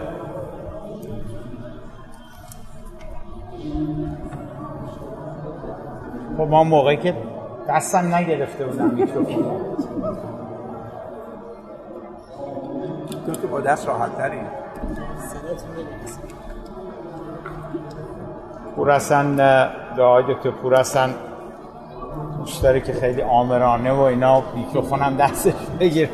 [6.37, 7.15] خب ما موقعی که
[7.69, 9.45] دستم نگرفته بودم میکروفون.
[13.43, 14.41] تو با دست راحت تری.
[18.77, 19.41] پورسن
[19.99, 21.15] آقای دکتر پورسن
[22.39, 26.09] دوست داره که خیلی آمرانه و اینا میکروفون هم دستش بگیر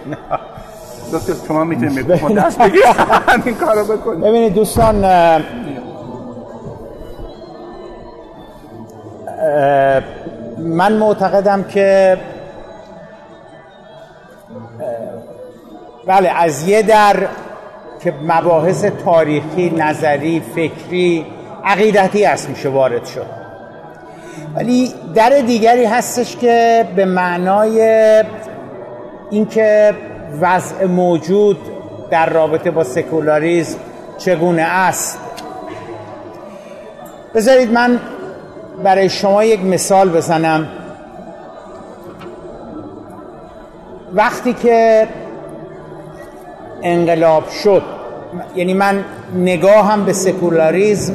[1.13, 2.83] دکتر شما می‌تونید میکروفون دست بگیر
[3.29, 4.21] همین کارو بکنید.
[4.21, 4.95] ببینید دوستان
[10.59, 12.19] من معتقدم که
[16.07, 17.29] بله از یه در
[18.01, 21.27] که مباحث تاریخی نظری فکری
[21.65, 23.44] عقیدتی است میشه وارد شد.
[24.55, 27.81] ولی در دیگری هستش که به معنای
[29.31, 29.95] اینکه
[30.41, 31.59] وضع موجود
[32.11, 33.79] در رابطه با سکولاریزم
[34.19, 35.19] چگونه است.
[37.35, 38.01] بذارید من
[38.85, 40.69] برای شما یک مثال بزنم.
[44.15, 45.09] وقتی که
[46.83, 47.83] انقلاب شد
[48.57, 51.15] یعنی من نگاهم به سکولاریزم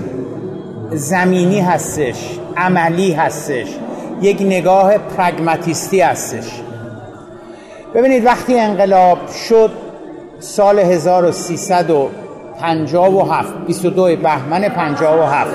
[0.91, 2.39] زمینی هستش.
[2.60, 3.67] عملی هستش.
[4.22, 6.62] یک نگاه پرگماتیستی هستش.
[7.95, 9.17] ببینید وقتی انقلاب
[9.50, 9.72] شد
[10.39, 15.52] سال 1357 22 بهمن 57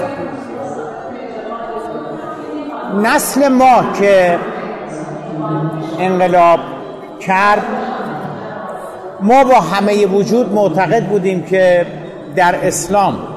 [3.02, 4.38] نسل ما که
[5.98, 6.60] انقلاب
[7.20, 7.62] کرد
[9.20, 11.86] ما با همه وجود معتقد بودیم که
[12.36, 13.33] در اسلام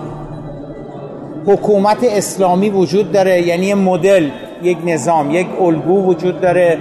[1.48, 4.30] حکومت اسلامی وجود داره یعنی مدل
[4.62, 6.78] یک نظام یک الگو وجود داره.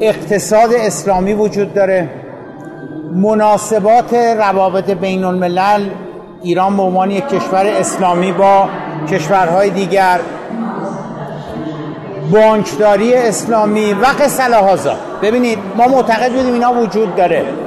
[0.00, 2.10] اقتصاد اسلامی وجود داره.
[3.14, 5.88] مناسبات روابط بین الملل
[6.42, 8.68] ایران به عنوان یک کشور اسلامی با
[9.10, 10.20] کشورهای دیگر.
[12.32, 14.42] بانکداری اسلامی و قصه
[15.22, 17.65] ببینید ما معتقد بودیم اینا وجود داره.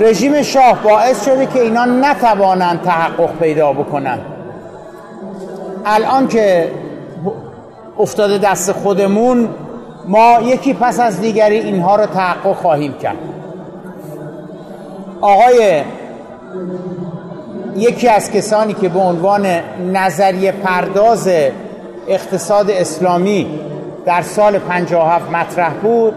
[0.00, 4.18] رژیم شاه باعث شده که اینا نتوانند تحقق پیدا بکنن.
[5.84, 6.70] الان که
[7.98, 9.48] افتاده دست خودمون
[10.08, 13.16] ما یکی پس از دیگری اینها رو تحقق خواهیم کرد.
[15.20, 15.82] آقای
[17.76, 19.46] یکی از کسانی که به عنوان
[19.92, 21.28] نظریه پرداز
[22.08, 23.60] اقتصاد اسلامی
[24.06, 26.14] در سال 57 مطرح بود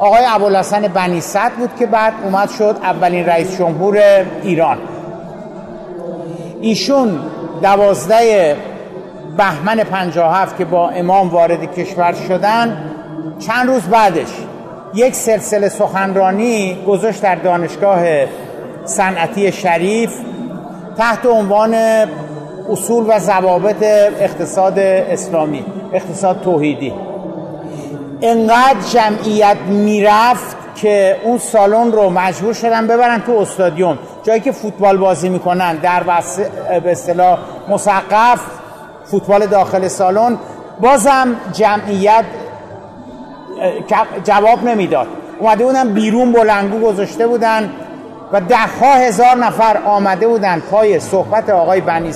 [0.00, 3.98] آقای ابوالحسن بنی صد بود که بعد اومد شد اولین رئیس جمهور
[4.42, 4.78] ایران.
[6.60, 7.20] ایشون
[7.62, 8.56] دوازده
[9.36, 12.90] بهمن 57 که با امام وارد کشور شدن
[13.38, 14.28] چند روز بعدش
[14.94, 18.00] یک سلسله سخنرانی گذاشت در دانشگاه
[18.84, 20.12] صنعتی شریف
[20.96, 21.74] تحت عنوان
[22.70, 23.82] اصول و ضوابط
[24.20, 26.92] اقتصاد اسلامی اقتصاد توحیدی.
[28.22, 33.98] انقدر جمعیت می‌رفت که اون سالن رو مجبور شدن ببرن تو استادیوم.
[34.22, 36.02] جایی که فوتبال بازی می‌کنن در
[36.84, 38.40] به اصطلاح مسقف
[39.04, 40.38] فوتبال داخل سالن
[40.80, 42.24] بازم جمعیت
[44.24, 45.06] جواب نمی‌داد.
[45.38, 47.70] اومده بودن بیرون بلنگو گذاشته بودن
[48.32, 52.12] و ده هزار نفر آمده بودن پای صحبت آقای بنی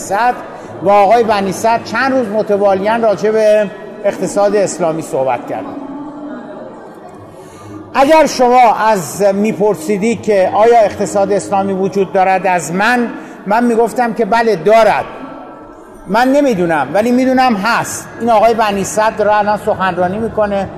[0.82, 1.52] و آقای بنی
[1.84, 3.70] چند روز متوالیان راجع به
[4.04, 5.93] اقتصاد اسلامی صحبت کردن.
[7.94, 13.08] اگر شما از میپرسیدی که آیا اقتصاد اسلامی وجود دارد از من
[13.46, 15.04] من می‌گفتم که بله دارد.
[16.06, 18.08] من نمی‌دونم ولی می‌دونم هست.
[18.20, 20.68] این آقای بنی صدر داره الان سخنرانی می‌کنه.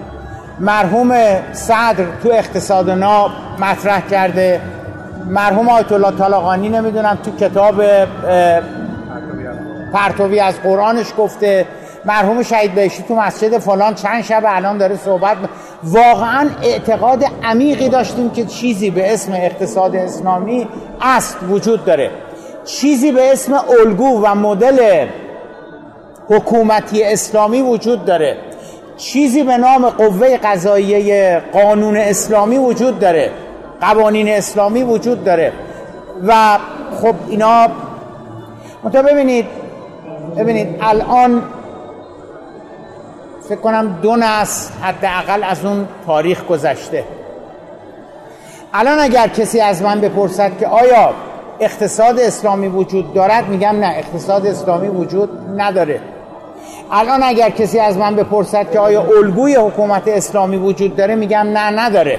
[0.60, 1.12] مرحوم
[1.52, 4.60] صدر تو اقتصاد نا مطرح کرده.
[5.26, 7.82] مرحوم آیت الله طالقانی نمی‌دونم تو کتاب
[9.92, 11.66] پرتوی از قرآنش گفته.
[12.06, 15.36] مرحوم شهید بهشتی تو مسجد فلان چند شب الان داره صحبت
[15.82, 20.68] واقعا اعتقاد عمیقی داشتیم که چیزی به اسم اقتصاد اسلامی
[21.00, 22.10] است وجود داره.
[22.64, 25.06] چیزی به اسم الگو و مدل
[26.28, 28.36] حکومتی اسلامی وجود داره.
[28.96, 33.30] چیزی به نام قوه قضاییه قانون اسلامی وجود داره.
[33.80, 35.52] قوانین اسلامی وجود داره.
[36.26, 36.58] و
[37.02, 37.68] خب اینا
[38.84, 39.46] منتها ببینید
[40.36, 41.42] ببینید الان
[43.48, 47.04] فکر کنم دو نسل حداقل از اون تاریخ گذشته.
[48.74, 51.14] الان اگر کسی از من بپرسد که آیا
[51.60, 56.00] اقتصاد اسلامی وجود دارد میگم نه اقتصاد اسلامی وجود نداره.
[56.92, 61.70] الان اگر کسی از من بپرسد که آیا الگوی حکومت اسلامی وجود داره میگم نه
[61.70, 62.18] نداره.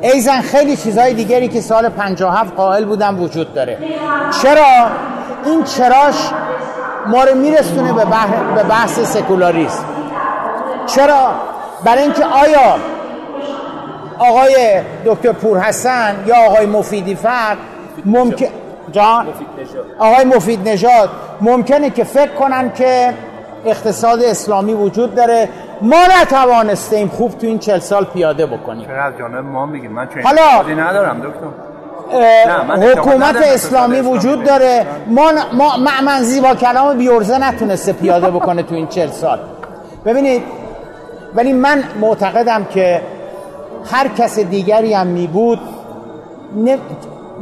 [0.00, 3.78] ایزن خیلی چیزهای دیگری که سال 57 قائل بودم وجود داره.
[4.42, 4.86] چرا؟
[5.44, 6.30] این چراش
[7.06, 8.04] ما رو میرسونه به,
[8.54, 9.84] به بحث سکولاریسم.
[10.86, 11.30] چرا؟
[11.84, 12.76] برای اینکه آیا
[14.18, 17.58] آقای دکتر پورحسن یا آقای مفیدی فرد
[18.04, 18.46] ممکن
[18.92, 19.26] جان؟
[19.98, 21.10] آقای مفید نژاد
[21.40, 23.14] ممکنه که فکر کنن که
[23.64, 25.48] اقتصاد اسلامی وجود داره؟
[25.82, 28.86] ما نتوانستیم خوب تو این چل سال پیاده بکنیم.
[28.86, 31.46] چقدر جانب ما میگیم من چون حالا ندارم دکتر.
[32.82, 34.86] حکومت اسلامی وجود داره.
[35.06, 39.38] ما, ما معمن زیبا کلام بیورزه نتونسته پیاده بکنه تو این چل سال.
[40.04, 40.42] ببینید
[41.34, 43.02] ولی من معتقدم که
[43.92, 45.60] هر کس دیگری هم می بود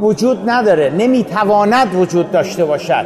[0.01, 0.89] وجود نداره.
[0.97, 3.05] نمی‌تواند وجود داشته باشد.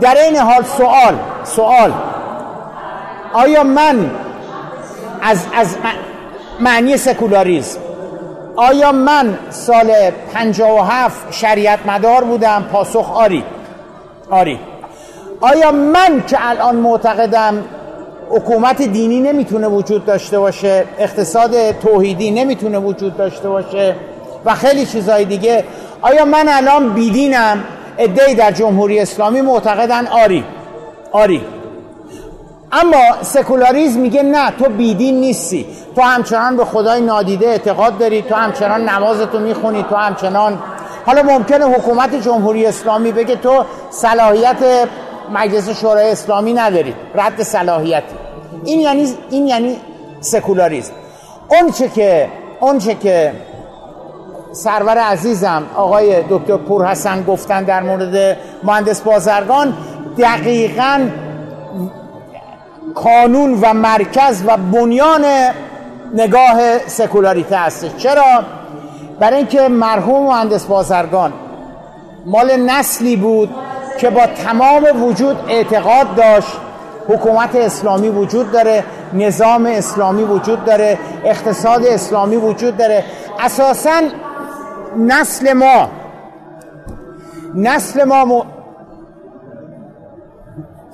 [0.00, 1.92] در این حال سوال سوال
[3.32, 4.10] آیا من
[5.22, 5.76] از, از
[6.60, 7.80] معنی سکولاریزم
[8.58, 13.44] آیا من سال 57 شریعت مدار بودم؟ پاسخ آری.
[14.30, 14.58] آری.
[15.40, 17.64] آیا من که الان معتقدم
[18.30, 23.94] حکومت دینی نمی‌تونه وجود داشته باشه اقتصاد توحیدی نمی‌تونه وجود داشته باشه
[24.44, 25.64] و خیلی چیزهای دیگه
[26.02, 27.64] آیا من الان بیدینم؟
[27.98, 30.44] ادهی در جمهوری اسلامی معتقدن؟ آری.
[31.12, 31.42] آری.
[32.72, 35.66] اما سکولاریزم میگه نه تو بیدین نیستی.
[35.96, 40.58] تو همچنان به خدای نادیده اعتقاد داری تو همچنان نمازتو می‌خونی تو همچنان
[41.06, 44.88] حالا ممکنه حکومت جمهوری اسلامی بگه تو صلاحیت
[45.34, 46.94] مجلس شورای اسلامی نداری.
[47.14, 48.14] رد صلاحیتی.
[48.64, 49.76] این یعنی این یعنی
[50.20, 50.92] سکولاریسم
[51.48, 52.28] اون چه که
[52.60, 53.32] اون چه که
[54.52, 59.74] سرور عزیزم آقای دکتر پور حسن گفتن در مورد مهندس بازرگان
[60.18, 61.08] دقیقا
[62.94, 65.24] کانون و مرکز و بنیان
[66.14, 68.42] نگاه سکولاریته هستش چرا؟
[69.20, 71.32] برای اینکه مرحوم مهندس بازرگان
[72.26, 73.54] مال نسلی بود
[73.98, 76.52] که با تمام وجود اعتقاد داشت
[77.08, 83.04] حکومت اسلامی وجود داره نظام اسلامی وجود داره اقتصاد اسلامی وجود داره
[83.40, 84.00] اساسا
[84.96, 85.88] نسل ما
[87.54, 88.46] نسل ما.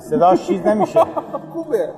[0.09, 0.99] صدا چیز نمیشه.
[1.53, 1.89] خوبه.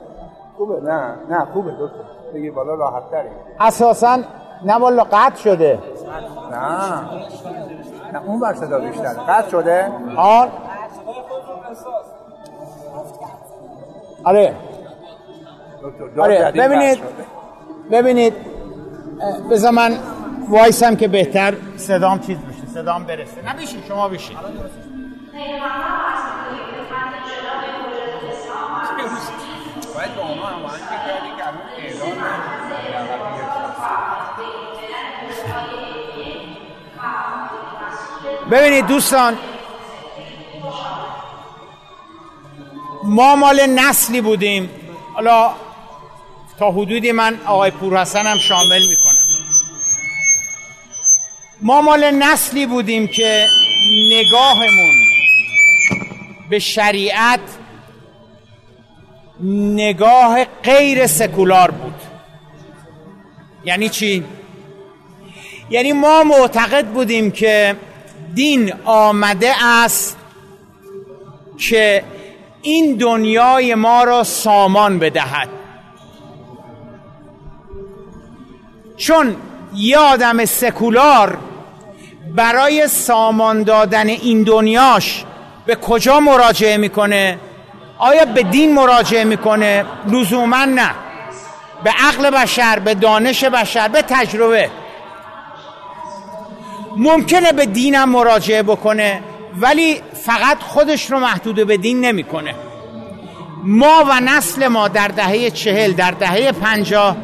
[0.57, 0.81] خوبه.
[0.81, 1.15] نه.
[1.29, 4.19] نه خوبه دکتر بگی بالا راحت تری اساسا
[4.65, 5.79] نه والا قطع شده.
[6.51, 7.01] نه.
[8.13, 10.47] نه اون بر صدا بیشتر قطع شده؟ آن
[14.23, 14.55] آره.
[16.19, 16.99] آره ببینید.
[17.91, 18.33] ببینید.
[19.51, 19.97] بذار من
[20.49, 22.67] وایسم که بهتر صدام چیز بشه.
[22.73, 23.45] صدام برسه.
[23.45, 24.37] نه بیشین شما بیشین.
[38.51, 39.37] ببینید دوستان
[43.03, 44.69] ما مال نسلی بودیم.
[45.13, 45.51] حالا
[46.59, 49.27] تا حدودی من آقای پورحسن هم شامل می‌کنم.
[51.61, 53.47] ما مال نسلی بودیم که
[54.11, 54.95] نگاهمون
[56.49, 57.39] به شریعت
[59.43, 62.01] نگاه غیر سکولار بود.
[63.65, 64.23] یعنی چی؟
[65.69, 67.75] یعنی ما معتقد بودیم که
[68.33, 70.17] دین آمده است
[71.57, 72.03] که
[72.61, 75.49] این دنیای ما را سامان بدهد.
[78.97, 79.35] چون
[79.75, 81.37] یه آدم سکولار
[82.35, 85.25] برای سامان دادن این دنیاش
[85.65, 87.39] به کجا مراجعه می‌کنه؟
[87.97, 90.91] آیا به دین مراجعه می‌کنه؟ لزوما نه.
[91.83, 94.69] به عقل بشر به دانش بشر به تجربه.
[96.97, 99.21] ممکنه به دینم مراجعه بکنه
[99.59, 102.55] ولی فقط خودش رو محدود به دین نمی‌کنه.
[103.63, 107.15] ما و نسل ما در دهه چهل در دهه پنجاه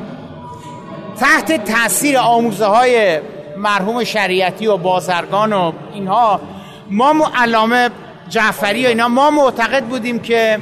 [1.19, 3.19] تحت تاثیر آموزه های
[3.57, 6.41] مرحوم شریعتی و بازرگان و اینها
[6.89, 7.89] ما علامه
[8.29, 10.59] جعفری و اینا ما معتقد بودیم که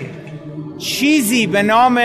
[0.78, 2.02] چیزی به نام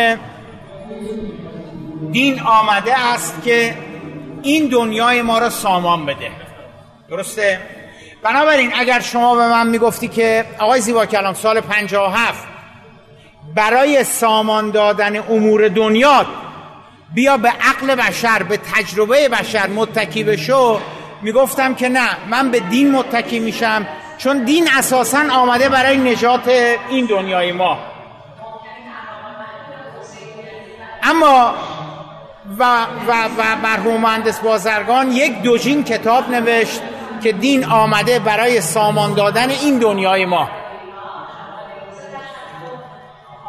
[2.12, 3.74] دین آمده است که
[4.42, 6.45] این دنیای ما را سامان بده.
[7.10, 7.60] درسته؟
[8.22, 12.48] بنابراین اگر شما به من می‌گفتی که آقای زیبا کلام سال 57
[13.54, 16.26] برای سامان دادن امور دنیا
[17.14, 20.80] بیا به عقل بشر به تجربه بشر متکی بشو
[21.22, 23.86] می‌گفتم که نه من به دین متکی میشم
[24.18, 26.48] چون دین اساسا آمده برای نجات
[26.88, 27.78] این دنیای ما
[31.02, 31.54] اما
[32.58, 32.64] و,
[33.08, 36.80] و, و مرحوم مهندس بازرگان یک دوجین کتاب نوشت
[37.22, 40.48] که دین آمده برای سامان دادن این دنیای ما.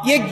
[0.04, 0.22] یک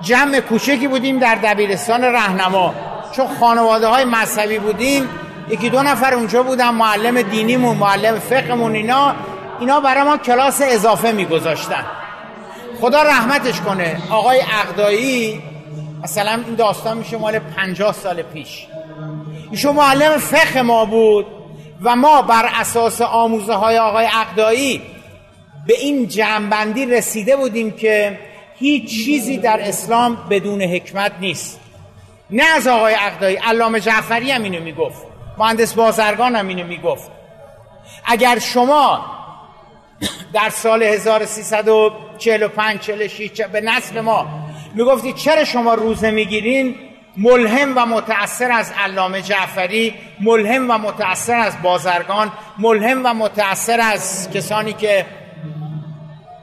[0.00, 2.74] جمع کوچکی بودیم در دبیرستان رهنما.
[3.16, 5.08] چون خانواده های مذهبی بودیم
[5.48, 9.14] یکی دو نفر اونجا بودن معلم دینیمون معلم فقهمون اینا
[9.60, 11.84] اینا برای ما کلاس اضافه میگذاشتن.
[12.80, 15.42] خدا رحمتش کنه آقای اقدایی
[16.02, 18.66] مثلا این داستان میشه مال پنجاه سال پیش.
[19.50, 21.26] ایشون معلم فقه ما بود
[21.82, 24.82] و ما بر اساس آموزه های آقای اقدایی
[25.66, 28.18] به این جمعبندی رسیده بودیم که
[28.58, 31.60] هیچ چیزی در اسلام بدون حکمت نیست.
[32.30, 35.02] نه از آقای اقدایی علامه جعفری هم اینو می‌گفت.
[35.38, 37.10] مهندس بازرگان هم اینو می‌گفت.
[38.04, 39.04] اگر شما
[40.32, 44.26] در سال 1345 46 به نسل ما
[44.74, 46.74] می‌گفتید چرا شما روزه می‌گیرین
[47.16, 54.30] ملهم و متأثر از علامه جعفری ملهم و متأثر از بازرگان ملهم و متأثر از
[54.30, 55.06] کسانی که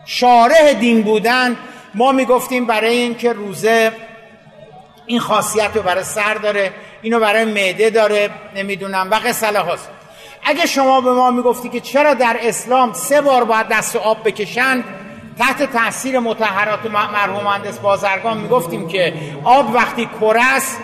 [0.05, 1.57] شارح دین بودن.
[1.93, 3.91] ما می‌گفتیم برای اینکه روزه
[5.05, 6.71] این خاصیت رو برای سر داره
[7.01, 9.89] اینو برای معده داره نمی‌دونم و قصله هاست.
[10.43, 14.83] اگه شما به ما می‌گفتی که چرا در اسلام سه بار باید دست آب بکشند
[15.39, 19.13] تحت تاثیر متحرات مرحوم مهندس بازرگان می‌گفتیم که
[19.43, 20.77] آب وقتی کرس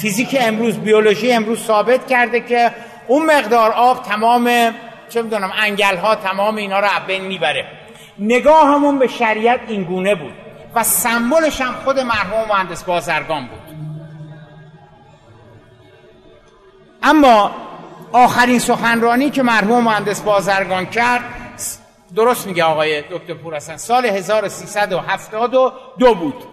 [0.00, 2.70] فیزیک امروز بیولوژی امروز ثابت کرده که
[3.08, 4.74] اون مقدار آب تمام
[5.08, 7.66] چه می‌دونم انگل ها تمام اینا رو بین می‌بره.
[8.18, 10.32] نگاهمون به شریعت این گونه بود
[10.74, 13.58] و سمبلش هم خود مرحوم مهندس بازرگان بود.
[17.02, 17.50] اما
[18.12, 21.24] آخرین سخنرانی که مرحوم مهندس بازرگان کرد
[22.14, 26.44] درست میگه آقای دکتر پورسن سال 1372 بود.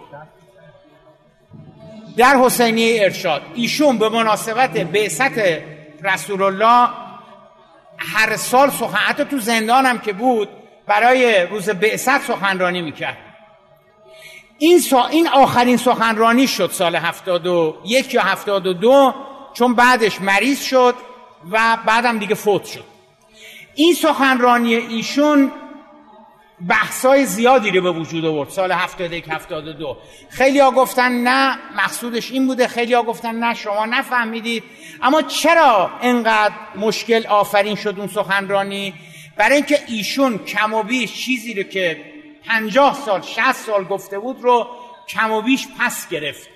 [2.16, 3.42] در حسینی ارشاد.
[3.54, 5.62] ایشون به مناسبت بعثت
[6.02, 6.88] رسول الله
[7.98, 10.48] هر سال سخن حتی تو زندان هم که بود
[10.86, 13.16] برای روز بعثت سخنرانی می‌کرد.
[14.58, 15.06] این, سا...
[15.06, 19.14] این آخرین سخنرانی شد سال 71 یا 72
[19.54, 20.94] چون بعدش مریض شد
[21.50, 22.95] و بعدم دیگه فوت شد.
[23.76, 25.52] این سخنرانی ایشون
[26.68, 28.48] بحثای زیادی رو به وجود آورد.
[28.48, 29.96] سال 71 72
[30.28, 32.68] خیلی ها گفتن نه مقصودش این بوده.
[32.68, 34.64] خیلی ها گفتن نه شما نفهمیدید.
[35.02, 38.94] اما چرا انقدر مشکل آفرین شد اون سخنرانی؟
[39.36, 42.04] برای اینکه ایشون کم و بیش چیزی رو که
[42.48, 44.66] 50 سال 60 سال گفته بود رو
[45.08, 46.48] کم و بیش پس گرفت.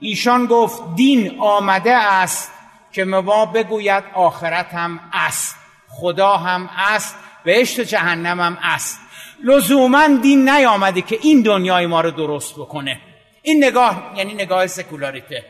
[0.00, 2.52] ایشان گفت دین آمده است
[2.92, 5.59] که ما بگوید آخرت هم است.
[5.90, 9.00] خدا هم است بهشت و جهنم هم است.
[9.44, 13.00] لزوما دین نیامده که این دنیای ما رو درست بکنه.
[13.42, 15.44] این نگاه یعنی نگاه سکولاریته.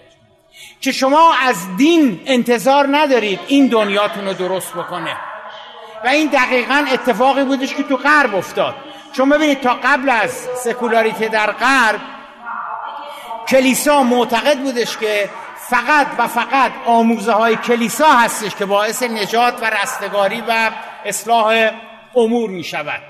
[0.80, 5.16] که شما از دین انتظار ندارید این دنیاتون رو درست بکنه.
[6.04, 8.74] و این دقیقا اتفاقی بودش که تو غرب افتاد.
[9.12, 12.00] چون ببینید تا قبل از سکولاریته در غرب
[13.48, 15.30] کلیسا معتقد بودش که
[15.70, 20.70] فقط و فقط آموزه های کلیسا هستش که باعث نجات و رستگاری و
[21.04, 21.70] اصلاح
[22.16, 23.02] امور می شود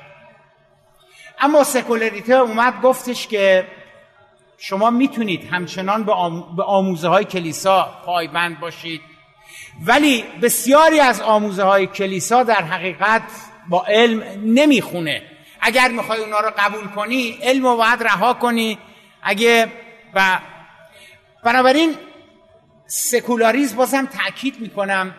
[1.40, 3.66] اما سکولاریته اومد گفتش که
[4.58, 6.04] شما می‌تونید همچنان
[6.56, 9.00] به آموزه های کلیسا پایبند باشید.
[9.84, 13.22] ولی بسیاری از آموزه های کلیسا در حقیقت
[13.68, 15.22] با علم نمی‌خونه.
[15.60, 18.78] اگر می‌خوای اونا رو قبول کنی علم رو باید رها کنی.
[19.22, 19.72] اگه
[20.14, 20.38] و
[21.44, 21.96] بنابراین
[22.90, 25.14] سکولاریزم بازم تاکید می‌کنم.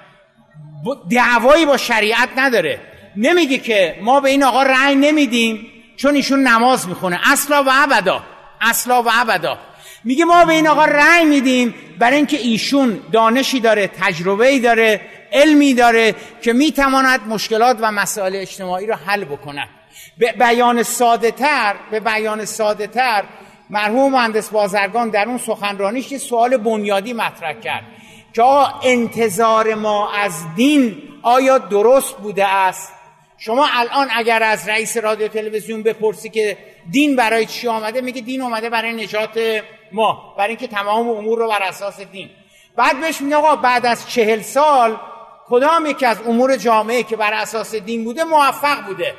[1.10, 2.80] دعوایی با شریعت نداره.
[3.16, 5.68] نمیگه که ما به این آقا رأی نمیدیم
[5.98, 7.20] چون ایشون نماز می‌خونه.
[7.32, 8.24] اصلا و ابدا.
[8.62, 9.60] اصلا و ابدا.
[10.04, 15.02] میگه ما به این آقا رأی میدیم برای اینکه ایشون دانشی داره تجربه داره
[15.32, 19.70] علمی داره که می‌تواند مشکلات و مسائل اجتماعی رو حل بکنه
[20.18, 23.24] به بیان ساده تر به بیان ساده تر
[23.72, 27.84] مرحوم مهندس بازرگان در اون سخنرانیش یه سوال بنیادی مطرح کرد
[28.34, 28.44] که
[28.84, 32.94] انتظار ما از دین آیا درست بوده است؟
[33.38, 36.58] شما الان اگر از رئیس رادیو تلویزیون بپرسی که
[36.92, 39.62] دین برای چی آمده میگه دین آمده برای نجات
[39.92, 42.30] ما برای اینکه تمام امور رو بر اساس دین.
[42.76, 44.98] بعد بهش میگه آقا بعد از چهل سال
[45.48, 49.14] کدام یکی از امور جامعه که بر اساس دین بوده موفق بوده؟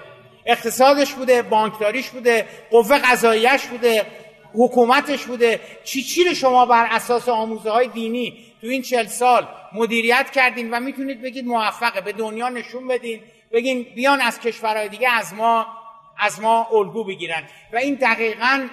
[0.47, 4.07] اقتصادش بوده بانکداریش بوده قوه قضاییش بوده.
[4.55, 5.61] حکومتش بوده.
[5.85, 10.71] چی چی رو شما بر اساس آموزه های دینی تو این چهل سال مدیریت کردین
[10.71, 13.21] و می‌تونید بگید موفقه به دنیا نشون بدین.
[13.53, 15.67] بگین بیان از کشورهای دیگه از ما
[16.19, 17.43] از ما الگو بگیرن.
[17.73, 18.69] و این دقیقا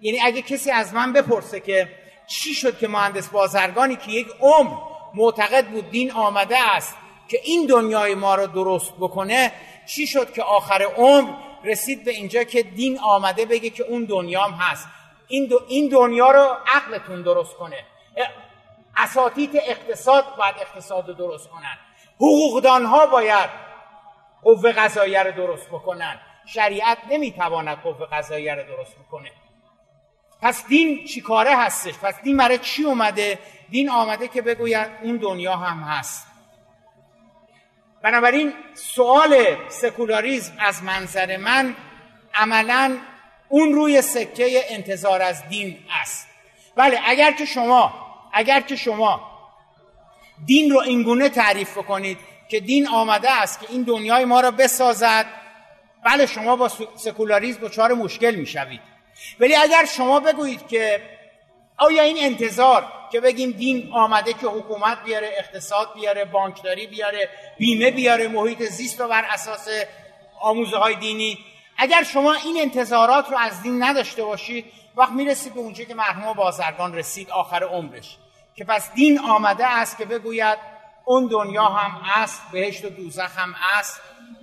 [0.00, 1.88] یعنی اگه کسی از من بپرسه که
[2.26, 4.76] چی شد که مهندس بازرگانی که یک عمر
[5.14, 6.96] معتقد بود دین آمده است
[7.28, 9.52] که این دنیای ما رو درست بکنه
[9.86, 11.30] چی شد که آخر عمر
[11.64, 14.88] رسید به اینجا که دین آمده بگه که اون دنیام هست.
[15.30, 17.84] این, این دنیا رو عقلتون درست کنه.
[18.96, 21.78] اساتید اقتصاد باید اقتصاد درست کنن.
[22.16, 23.50] حقوقدان ها باید
[24.42, 26.20] قوه قضاییه رو درست بکنن.
[26.46, 29.30] شریعت نمی‌تواند قوه قضاییه رو درست بکنه.
[30.42, 33.38] پس دین چی کاره هستش؟ پس دین برای چی اومده؟
[33.70, 36.26] دین آمده که بگوید اون دنیا هم هست.
[38.02, 41.76] بنابراین سوال سکولاریزم از منظر من
[42.34, 42.98] عملا
[43.50, 46.26] اون روی سکه انتظار از دین است.
[46.76, 47.94] بله اگر که شما
[48.32, 49.30] اگر که شما
[50.46, 55.26] دین رو اینگونه تعریف کنید که دین آمده است که این دنیای ما را بسازد
[56.04, 58.80] بله شما با سکولاریزم دچار مشکل می‌شوید.
[59.40, 61.02] ولی اگر شما بگویید که
[61.76, 67.28] آیا این انتظار که بگیم دین آمده که حکومت بیاره اقتصاد بیاره بانکداری بیاره
[67.58, 69.68] بیمه بیاره محیط زیست رو بر اساس
[70.40, 71.38] آموزه های دینی
[71.82, 74.64] اگر شما این انتظارات رو از دین نداشته باشید
[74.96, 78.16] وقت می‌رسید به اونجا که مرحوم بازرگان رسید آخر عمرش.
[78.54, 80.58] که پس دین آمده است که بگوید
[81.04, 84.00] اون دنیا هم است بهشت و دوزخ هم است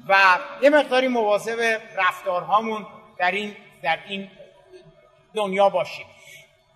[0.07, 2.85] و یه مقداری مواظب رفتارهامون
[3.17, 4.29] در این در این
[5.33, 6.05] دنیا باشیم.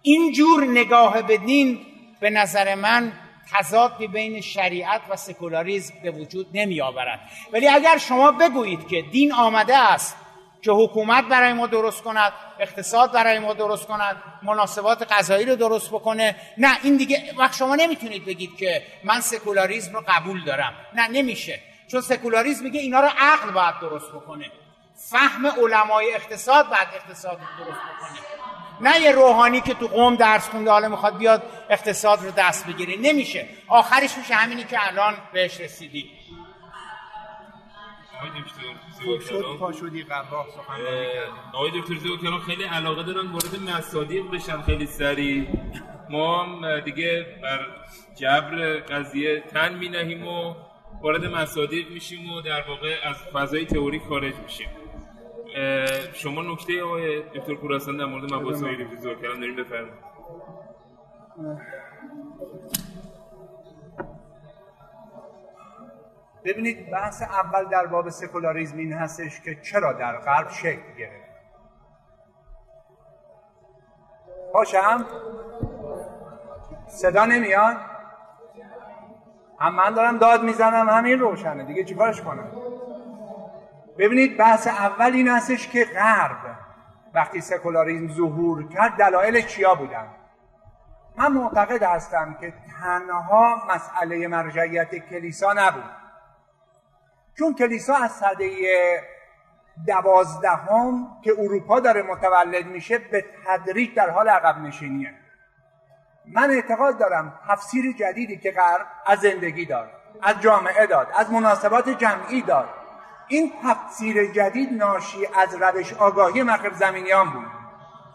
[0.02, 1.86] اینجور نگاه به دین
[2.20, 3.14] به نظر من
[3.52, 7.20] تضادی بین شریعت و سکولاریزم به وجود نمی آورد
[7.54, 10.18] ولی اگر شما بگویید که دین آمده است
[10.62, 15.90] که حکومت برای ما درست کند اقتصاد برای ما درست کند مناسبات غذایی رو درست
[15.90, 16.36] بکنه.
[16.58, 20.74] نه این دیگه وقت شما نمی‌تونید بگید که من سکولاریزم رو قبول دارم.
[20.94, 21.60] نه نمیشه.
[21.88, 24.52] چون سکولاریزم میگه اینا رو عقل باید درست بکنه.
[24.96, 28.20] فهم علمای اقتصاد بعد اقتصاد رو درست بکنه.
[28.82, 32.96] نه یه روحانی که تو قوم درس خونده حالا می‌خواد بیاد اقتصاد رو دست بگیره.
[32.98, 33.46] نمیشه.
[33.68, 36.12] آخرش میشه همینی که الان بهش رسیدی.
[41.54, 45.48] آقای دکتر زیو خیلی علاقه دارن وارد مصادیق بشن خیلی سریع.
[46.10, 47.68] ما هم دیگه بر
[48.16, 50.56] جبر قضیه تن می نهیم و
[51.02, 54.68] وارد مصادیق میشیم و در واقع از فضای تئوری خارج میشیم.
[56.14, 59.94] شما نکته آقای دکتر پوراسان در مورد مباحث های زور کردن داریم بفرمایید.
[66.44, 71.32] ببینید بحث اول در باب سکولاریزم این هستش که چرا در غرب شکل گرفت.
[74.54, 75.06] پاشم
[76.88, 77.78] صدا نمیاد؟
[79.60, 81.64] هم من دارم داد می‌زنم همین روشنه.
[81.64, 82.52] دیگه چیکارش کنم؟
[83.98, 86.38] ببینید بحث اول این هستش که غرب
[87.14, 90.08] وقتی سکولاریزم ظهور کرد دلایل چیا بودن؟
[91.16, 96.01] من معتقد هستم که تنها مسئله مرجعیت کلیسا نبود.
[97.42, 98.50] چون کلیسا از صده
[99.88, 105.14] دوازدهم که اروپا داره متولد میشه به تدریج در حال عقب نشینیه.
[106.26, 109.90] من اعتقاد دارم تفسیر جدیدی که غرب از زندگی داد
[110.22, 112.70] از جامعه داد از مناسبات جمعی داد.
[113.28, 117.48] این تفسیر جدید ناشی از روش آگاهی مغرب زمینیان بود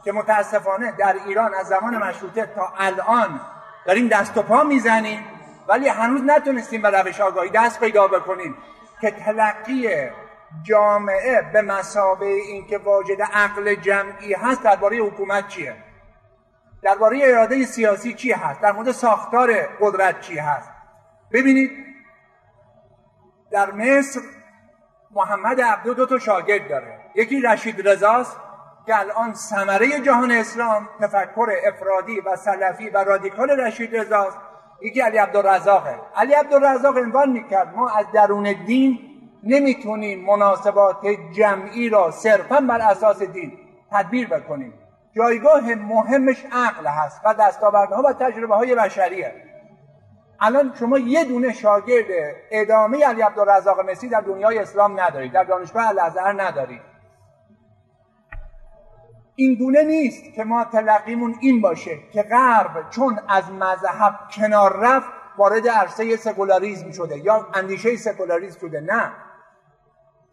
[0.04, 3.40] که متاسفانه در ایران از زمان مشروطه تا الان
[3.86, 5.24] داریم دست و پا می‌زنیم
[5.68, 8.56] ولی هنوز نتونستیم به روش آگاهی دست پیدا بکنیم.
[9.00, 10.10] که تلقی
[10.62, 15.76] جامعه به مسابه اینکه واجد عقل جمعی هست درباره حکومت چیه؟
[16.82, 20.72] درباره اراده سیاسی چی هست؟ در مورد ساختار قدرت چی هست؟
[21.32, 21.70] ببینید
[23.50, 24.20] در مصر
[25.10, 27.00] محمد عبدو دو تا شاگرد داره.
[27.14, 28.36] یکی رشید رضاست
[28.86, 34.38] که الان ثمره جهان اسلام تفکر افرادی و سلفی و رادیکال رشید رضاست.
[34.82, 38.98] یکی علی عبدالرزاقه علی عبدالرزاق عنوان می‌کرد ما از درون دین
[39.42, 41.06] نمی‌تونیم مناسبات
[41.36, 43.58] جمعی را صرفا بر اساس دین
[43.90, 44.74] تدبیر بکنیم.
[45.16, 49.34] جایگاه مهمش عقل هست و دستاوردها و تجربه های بشریه.
[50.40, 52.06] الان شما یه دونه شاگرد
[52.50, 56.95] ادامه علی عبدالرزاق مسی در دنیای اسلام ندارید در دانشگاه الازهر ندارید.
[59.36, 65.08] این گونه نیست که ما تلقیمون این باشه که غرب چون از مذهب کنار رفت
[65.38, 68.80] وارد عرصه سکولاریزم شده یا اندیشه سکولاریزم شده.
[68.80, 69.12] نه.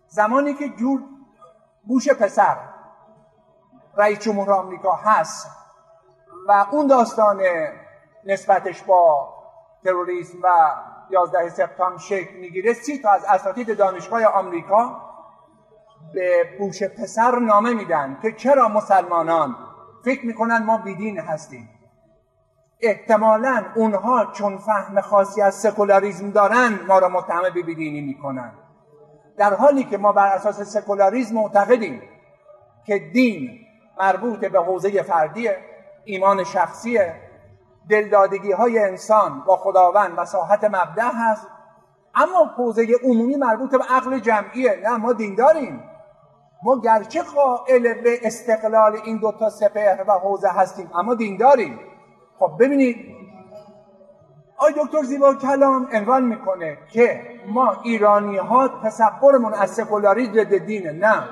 [0.07, 1.03] زمانی که جور
[1.87, 2.57] بوش پسر
[3.97, 5.47] رئیس جمهور آمریکا هست
[6.47, 7.41] و اون داستان
[8.25, 9.33] نسبتش با
[9.83, 10.47] تروریسم و
[11.09, 15.12] 11 سپتامبر شکل می‌گیره سی تا از اساتید دانشگاه آمریکا
[16.13, 19.55] به بوش پسر نامه میدن که چرا مسلمانان
[20.05, 21.69] فکر می‌کنن ما بیدین هستیم.
[22.81, 28.51] احتمالا اونها چون فهم خاصی از سکولاریزم دارن ما را متهم به بیدینی می‌کنن.
[29.37, 32.01] در حالی که ما بر اساس سکولاریزم معتقدیم
[32.85, 33.59] که دین
[33.99, 35.49] مربوط به حوزه فردی
[36.05, 36.99] ایمان شخصی
[37.89, 41.47] دلدادگی های انسان با خداوند و ساحت مبدع هست
[42.15, 45.83] اما حوزه عمومی مربوط به عقل جمعیه نه ما دین داریم
[46.63, 51.79] ما گرچه قائل به استقلال این دو تا سپهر و حوزه هستیم اما دین داریم
[52.39, 53.23] خب ببینید
[54.57, 60.91] آی دکتر زیبا کلام عنوان می‌کنه که ما ایرانی ها تصورمون از سکولاریسم ضد دینه.
[60.91, 61.23] نه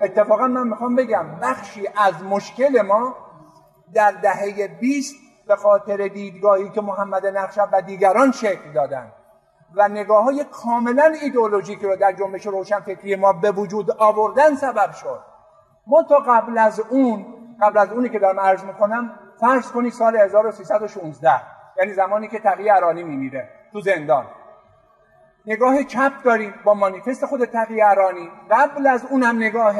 [0.00, 3.16] اتفاقا من می‌خوام بگم بخشی از مشکل ما
[3.94, 5.14] در دهه 20
[5.48, 9.12] به خاطر دیدگاهی که محمد نقشب و دیگران شکل دادن.
[9.74, 14.92] و نگاه های کاملا ایدئولوژیک رو در جنبش روشن فکری ما به وجود آوردن سبب
[14.92, 15.20] شد.
[15.86, 17.26] ما تا قبل از اون
[17.62, 19.10] قبل از اونی که دارم عرض می‌کنم
[19.40, 21.30] فرض کنید سال 1316
[21.78, 24.26] یعنی زمانی که تقیه ارانی میمیره تو زندان.
[25.46, 29.76] نگاه چپ داریم با مانیفست خود تقیه ارانی قبل از اون هم نگاه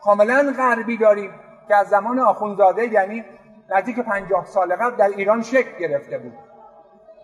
[0.00, 1.30] کاملا غربی داریم
[1.68, 3.24] که از زمان آخونزاده یعنی
[3.70, 6.49] نزدیک پنجاه سال قبل در ایران شکل گرفته بود.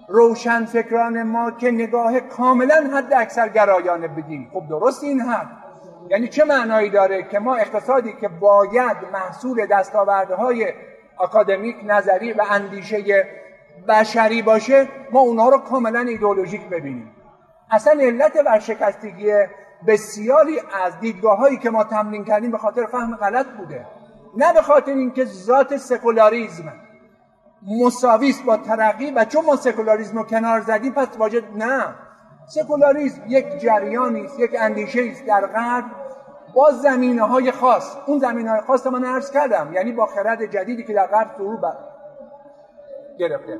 [0.09, 5.47] روشن فکران ما که نگاه کاملا حد اکثر گرایانه بدیم خب درست این حد.
[6.11, 10.73] یعنی چه معنایی داره که ما اقتصادی که باید محصول دستاوردهای
[11.21, 13.27] اکادمیک نظری و اندیشه
[13.89, 17.11] بشری باشه ما اونها رو کاملا ایدئولوژیک ببینیم.
[17.71, 19.33] اصلا علت ورشکستگی
[19.87, 23.87] بسیاری از دیدگاه هایی که ما تمرین کردیم به خاطر فهم غلط بوده.
[24.37, 26.73] نه به خاطر اینکه ذات سکولاریزم
[27.67, 31.95] مساویست با ترقی و چون ما سکولاریزم رو کنار زدیم پس واجد نه.
[32.47, 35.85] سکولاریزم یک جریانی است یک اندیشه است در غرب.
[36.55, 37.97] با زمینه های خاص.
[38.07, 41.59] اون زمینه های خاص من عرض کردم یعنی با خرد جدیدی که در غرب فرو
[43.19, 43.59] گرفته.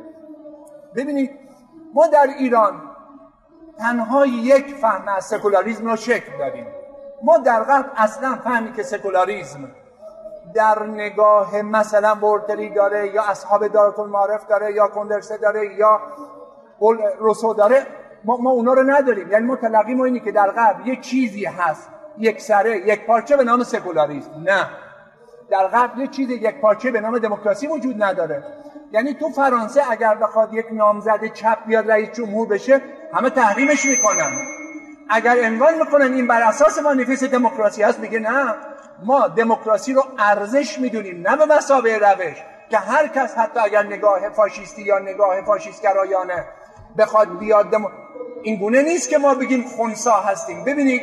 [0.95, 1.31] ببینید
[1.95, 2.83] ما در ایران
[3.79, 6.67] تنها یک فهم از سکولاریزم رو شکل داریم
[7.23, 9.71] ما در غرب اصلا فهمی که سکولاریزم
[10.57, 16.01] در نگاه مثلا بورتری داره یا اصحاب دارت المعارف داره یا کندرسه داره یا
[17.19, 17.87] روسو داره
[18.25, 19.33] ما, ما اونا رو نداریم.
[19.33, 21.89] یعنی ما تلقی ما اینی که در غرب یه چیزی هست
[22.19, 24.31] یک سره یک پارچه به نام سکولاریسم.
[24.47, 24.67] نه.
[25.51, 28.45] در غرب یه چیز یک پارچه به نام دموکراسی وجود نداره.
[28.93, 32.81] یعنی تو فرانسه اگر بخواد یک نامزد چپ بیاد رئیس جمهور بشه
[33.15, 34.33] همه تحریمش می‌کنن.
[35.11, 38.55] اگر عنوان می‌کنن این بر اساس مانیفست دموکراسی هست میگه نه.
[39.05, 42.37] ما دموکراسی رو ارزش می‌دونیم نه به مسابقه روش
[42.71, 46.45] که هر کس حتی اگر نگاه فاشیستی یا نگاه فاشیستگرایانه
[46.99, 47.93] بخواد بیاد دم...
[48.43, 50.65] این گونه نیست که ما بگیم خونسا هستیم.
[50.65, 51.03] ببینید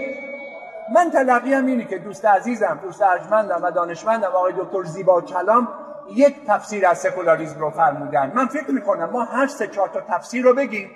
[0.96, 5.68] من تلقیم اینه که دوست عزیزم دوست ارجمندم و دانشمندم آقای دکتر زیبا کلام
[6.10, 8.32] یک تفسیر از سکولاریزم رو فرمودن.
[8.36, 10.92] من فکر می‌کنم ما هر سه چهار تا تفسیر رو بگیم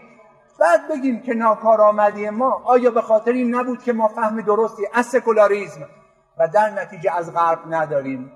[0.59, 5.05] بعد بگیم که ناکارآمدی ما آیا به خاطر این نبود که ما فهم درستی از
[5.05, 5.89] سکولاریزم
[6.39, 8.31] و در نتیجه از غرب نداریم.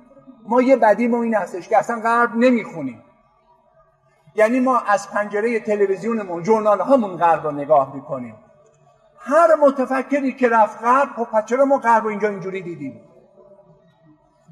[0.47, 3.03] ما یه بدیم این هستش که اصلا غرب نمی‌خونیم.
[4.35, 8.35] یعنی ما از پنجره تلویزیونمون جورنال هامون غرب رو نگاه می‌کنیم.
[9.17, 13.01] هر متفکری که رفت غرب خب چرا ما غرب رو اینجا اینجوری دیدیم؟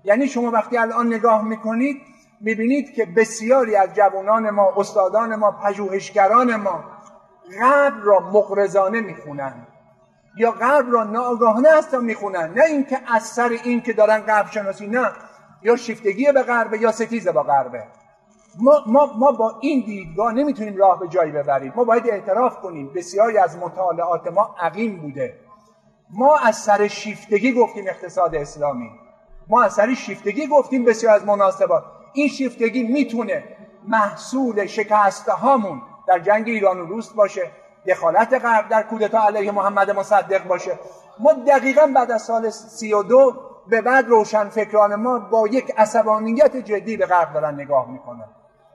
[0.04, 2.02] یعنی شما وقتی الان نگاه می‌کنید
[2.42, 6.84] می‌بینید که بسیاری از جوانان ما استادان ما پژوهشگران ما
[7.60, 9.68] غرب را مقرزانه می‌خونن
[10.40, 12.54] یا غرب را ناآگاهانه هستن می‌خونن.
[12.54, 15.12] نه اینکه از سر این که دارن غرب شناسی نه.
[15.62, 17.84] یا شیفتگی به غربه یا ستیز با غربه.
[18.62, 21.74] ما, ما, ما با این دیدگاه نمی‌تونیم راه به جایی ببریم.
[21.76, 22.92] ما باید اعتراف کنیم.
[22.96, 25.36] بسیاری از مطالعات ما عقیم بوده.
[26.10, 28.92] ما از سر شیفتگی گفتیم اقتصاد اسلامی.
[29.48, 31.84] ما از سر شیفتگی گفتیم بسیار از مناسبات.
[32.14, 33.44] این شیفتگی می‌تونه
[33.88, 37.52] محصول شکسته هامون در جنگ ایران و روس باشه.
[37.88, 40.80] دخالت غرب در کودتا علیه محمد مصدق باشه.
[41.20, 43.34] ما دقیقا بعد از سال سی و دو
[43.68, 48.28] به بعد روشن فکران ما با یک عصبانیت جدی به غرب دارن نگاه می‌کنن.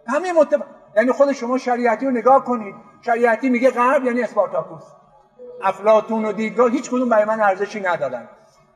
[0.06, 0.62] همه متف...
[0.96, 2.74] یعنی خود شما شریعتی رو نگاه کنید.
[3.02, 4.82] شریعتی میگه غرب یعنی اسپارتاکوس.
[5.62, 8.28] افلاتون و دیدگاه هیچ کدوم برای من ارزشی ندارن.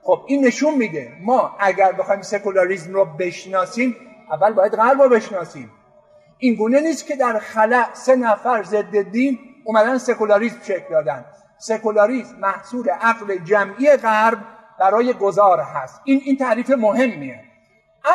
[0.03, 1.12] خب این نشون میده.
[1.22, 3.97] ما اگر بخوایم سکولاریزم رو بشناسیم
[4.33, 5.70] اول باید غرب رو بشناسیم.
[6.39, 9.39] این گونه نیست که در خلع سه نفر ضد دین
[9.69, 11.25] اومدن سکولاریزم شکل دادن.
[11.59, 14.39] سکولاریزم محصول عقل جمعی غرب
[14.81, 16.01] برای گذار هست.
[16.05, 17.41] این این تعریف مهمیه.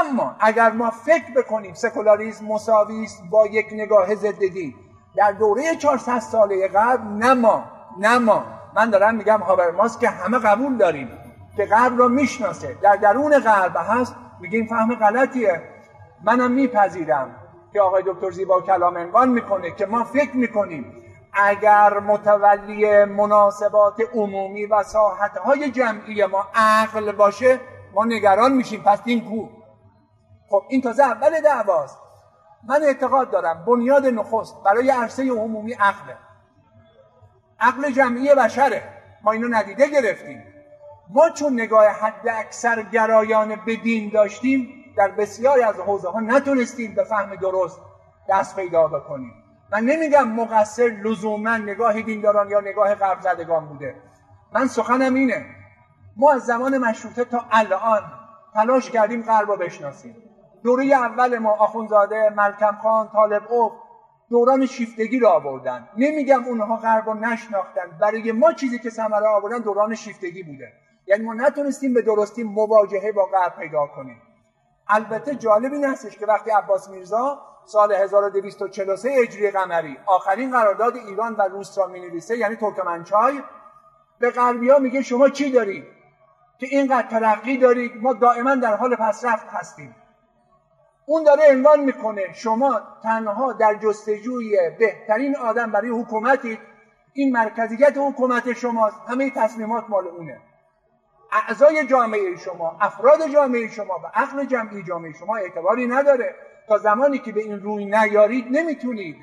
[0.02, 4.74] اما اگر ما فکر بکنیم سکولاریزم مساوی است با یک نگاه ضد دین
[5.16, 7.64] در دوره 400 ساله غرب نه ما
[8.00, 8.46] نه ما.
[8.76, 11.10] من دارم میگم هابرماس که همه قبول داریم
[11.58, 12.78] که غرب رو می‌شناسه.
[12.82, 14.16] در درون غرب هست.
[14.40, 15.62] میگیم فهم غلطیه.
[16.24, 17.36] منم میپذیرم
[17.74, 21.03] که آقای دکتر زیبا کلام عنوان می‌کنه که ما فکر می‌کنیم
[21.34, 27.60] اگر متولی مناسبات عمومی و ساحتهای جمعی ما عقل باشه
[27.94, 28.84] ما نگران میشیم.
[28.84, 29.48] پس این کو.
[30.50, 31.98] خب این تازه اول دعواست.
[32.68, 36.18] من اعتقاد دارم بنیاد نخست برای عرصه عمومی عقله.
[37.60, 38.84] عقل جمعی بشره.
[39.24, 40.44] ما اینو ندیده گرفتیم.
[41.10, 46.96] ما چون نگاه حد اکثر گرایان به دین داشتیم در بسیاری از حوزه ها نتونستیم
[46.96, 47.80] به فهم درست
[48.30, 49.43] دست پیدا بکنیم.
[49.74, 53.96] من نمیگم مقصر لزوما نگاه دینداران یا نگاه غرب زدگان بوده.
[54.54, 55.46] من سخنم اینه.
[56.18, 58.02] ما از زمان مشروطه تا الان
[58.54, 60.16] تلاش کردیم غرب رو بشناسیم.
[60.64, 63.72] دوره اول ما آخونزاده ملکم خان طالب او
[64.30, 65.88] دوران شیفتگی رو آوردن.
[65.98, 67.98] نمیگم اونها غرب رو نشناختن.
[68.02, 70.74] برای ما چیزی که ثمره آوردن دوران شیفتگی بوده.
[71.08, 74.22] یعنی ما نتونستیم به درستی مواجهه با غرب پیدا کنیم.
[74.88, 79.98] البته جالب این هستش که وقتی عباس میرزا سال 1243 هجری قمری.
[80.06, 83.42] آخرین قرارداد ایران و روس را می‌نویسه یعنی ترکمنچای.
[84.20, 85.86] به غربیا میگه شما چی دارید
[86.58, 89.96] که اینقدر ترقی دارید ما دائما در حال پسرفت هستیم.
[91.06, 96.60] اون داره عنوان می‌کنه شما تنها در جستجوی بهترین آدم برای حکومتید.
[97.14, 98.98] این مرکزیت حکومت شماست.
[99.08, 100.42] همه تصمیمات مال اونه.
[101.32, 106.36] اعضای جامعه شما افراد جامعه شما و عقل جمعی جامعه شما اعتباری نداره.
[106.68, 109.18] تا زمانی که به این روی نیارید نمی‌تونید.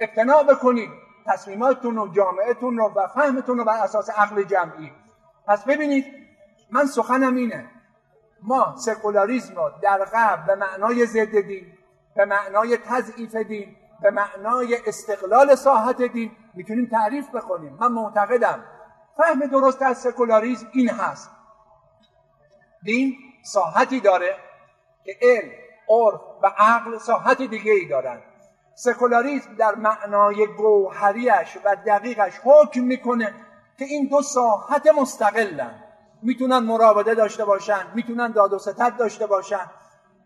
[0.00, 0.90] اقتناع بکنید.
[1.26, 4.92] تصمیماتتون و جامعهتون رو و فهمتون رو بر اساس عقل جمعی.
[5.46, 6.04] پس ببینید
[6.70, 7.70] من سخنم اینه.
[8.42, 11.66] ما سکولاریزم رو در غرب به معنای ضد دین
[12.16, 17.76] به معنای تضعیف دین به معنای استقلال ساحت دین می‌تونیم تعریف بکنیم.
[17.80, 18.64] من معتقدم
[19.16, 21.30] فهم درست از سکولاریزم این هست.
[22.82, 24.36] دین ساحتی داره
[25.04, 28.18] که علم عرف و عقل ساحت دیگه ای دارن
[28.74, 33.34] سکولاریزم در معنای گوهریش و دقیقش حکم می‌کنه
[33.78, 35.74] که این دو ساحت مستقلن.
[36.22, 39.70] می‌تونن مراوده داشته باشن می‌تونن داد و ستد داشته باشن.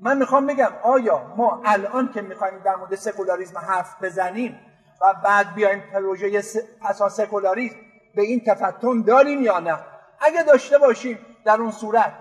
[0.00, 4.60] من می‌خوام بگم آیا ما الان که می‌خوایم در مورد سکولاریزم حرف بزنیم
[5.02, 6.42] و بعد بیایم پروژه
[6.82, 7.76] پسا سکولاریزم
[8.14, 9.78] به این تفطن داریم یا نه؟
[10.20, 12.12] اگه داشته باشیم در اون صورت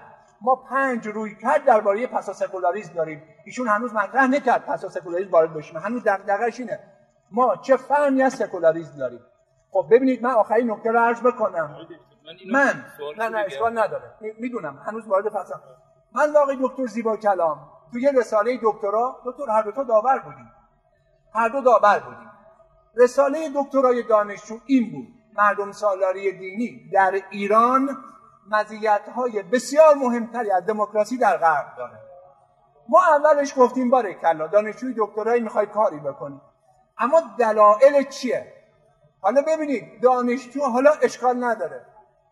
[0.41, 3.23] ما پنج رویکرد درباره پسا سکولاریزم داریم.
[3.45, 6.79] ایشون هنوز مطرح نکرد پسا سکولاریزم وارد باشیم هنوز دغدغش اینه.
[7.31, 9.19] ما چه فهمی از سکولاریزم داریم؟
[9.71, 11.77] خب ببینید من آخرین نکته رو عرض بکنم.
[12.51, 12.83] من
[13.17, 14.11] نه نه اشکال نداره.
[14.39, 14.81] می‌دونم.
[14.85, 15.53] هنوز وارد فصل
[16.11, 17.69] من واقعی دکتر زیبا کلام.
[17.91, 20.51] توی رساله دکترا دکتر هر دو تا داور بودیم.
[21.33, 22.31] هر دو داور بودیم.
[22.95, 25.07] رساله دکترای دانشجو این بود.
[25.37, 27.89] مردم سالاری دینی در ایران
[29.15, 31.99] های بسیار مهمتری از دموکراسی در غرب داره.
[32.89, 36.41] ما اولش گفتیم باره کلا دانشجوی دکترایی می‌خوای کاری بکنی.
[36.97, 38.53] اما دلایل چیه؟
[39.21, 41.85] حالا ببینید دانشجو حالا اشکال نداره.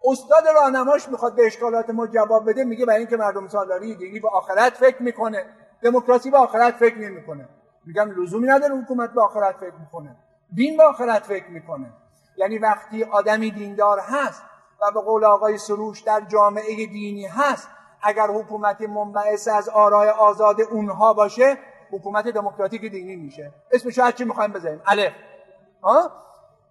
[0.03, 4.29] استاد راهنماش می‌خواد به اشکالات ما جواب بده میگه برای اینکه مردم سالاری دینی به
[4.29, 5.45] آخرت فکر می‌کنه.
[5.81, 7.49] دموکراسی به آخرت فکر نمی‌کنه.
[7.85, 10.15] میگم لزومی نداره حکومت به آخرت فکر می‌کنه.
[10.53, 11.93] دین به آخرت فکر می‌کنه.
[12.37, 14.43] یعنی وقتی آدمی دیندار هست
[14.81, 17.67] و به قول آقای سروش در جامعه دینی هست
[18.01, 21.57] اگر حکومت منبعث از آرای آزاد اونها باشه
[21.91, 23.53] حکومت دموکراتیک دینی میشه.
[23.71, 25.13] اسمش هر چی می‌خوایم بزنیم الف.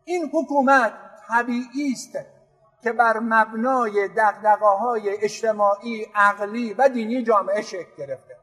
[0.04, 0.92] این حکومت
[1.28, 2.18] طبیعی است
[2.82, 8.36] که بر مبنای دقدقه های اجتماعی عقلی و دینی جامعه شکل گرفته.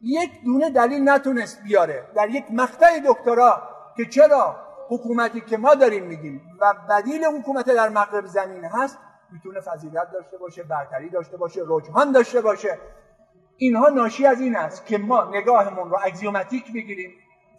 [0.00, 2.06] یک دونه دلیل نتونست بیاره.
[2.14, 3.62] در یک مقطع دکترا
[3.96, 4.56] که چرا
[4.90, 8.98] حکومتی که ما داریم میگیم و بدیل حکومت در مغرب زمین هست
[9.32, 12.78] می‌تونه فضیلت داشته باشه برتری داشته باشه رجحان داشته باشه.
[13.56, 17.10] اینها ناشی از این است که ما نگاهمون رو اگزیومتیک می‌گیریم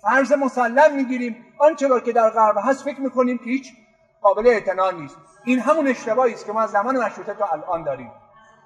[0.01, 1.45] فرض مسلم می‌گیریم.
[1.57, 3.73] آنچه را که در غرب هست فکر می‌کنیم که هیچ
[4.21, 5.17] قابل اعتنا نیست.
[5.43, 8.11] این همون اشتباهی است که ما از زمان مشروطه تا الان داریم.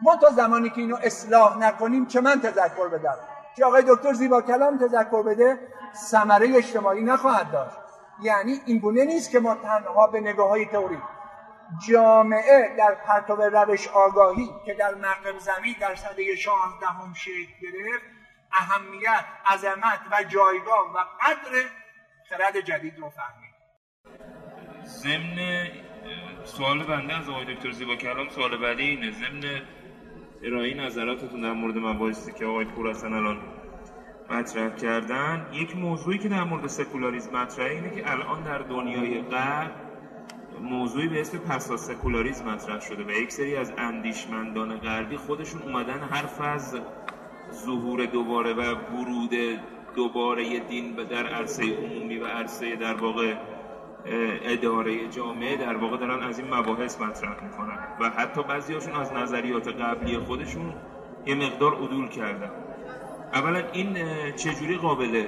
[0.02, 3.16] ما تا زمانی که اینو اصلاح نکنیم چه من تذکر بدم؟
[3.56, 5.60] که آقای دکتر زیبا کلام تذکر بده؟
[5.96, 7.78] ثمره اجتماعی نخواهد داشت.
[8.22, 10.98] یعنی این گونه نیست که ما تنها به نگاه های تئوری
[11.88, 18.06] جامعه در پرتو روش آگاهی که در مغرب زمین در سده شانزدهم شکل گرفت
[18.52, 21.66] اهمیت عظمت و جایگاه و قدر
[22.30, 23.56] خرد جدید رو فهمید.
[24.86, 25.68] ضمن
[26.44, 29.12] سوال بنده از آقای دکتر زیبا کلام سوال بعدی اینه.
[29.12, 29.62] ضمن
[30.44, 33.55] ارائه نظراتتون در مورد مباحثی که آقای پور الان
[34.30, 39.72] مطرح کردن یک موضوعی که در مورد سکولاریسم مطرحه اینه که الان در دنیای غرب
[40.62, 46.00] موضوعی به اسم پسا سکولاریسم مطرح شده و یک سری از اندیشمندان غربی خودشون اومدن
[46.00, 46.78] حرف از
[47.54, 49.60] ظهور دوباره و ورود
[49.96, 53.36] دوباره دین در عرصه عمومی و عرصه در واقع
[54.44, 59.68] اداره جامعه در واقع دارن از این مباحث مطرح می‌کنن و حتی بعضیاشون از نظریات
[59.68, 60.74] قبلی خودشون
[61.26, 62.52] یه مقدار عدول کردن.
[63.36, 63.98] اولا این
[64.36, 65.24] چجوری قابل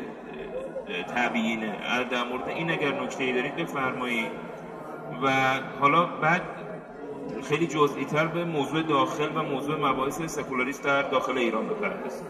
[1.15, 1.75] تبیینه
[2.11, 4.31] در مورد این اگر نکته ای دارید بفرمایید.
[5.23, 5.31] و
[5.79, 6.41] حالا بعد
[7.49, 12.27] خیلی جزئی تر به موضوع داخل و موضوع مباحث سکولاریست در داخل ایران بپردازید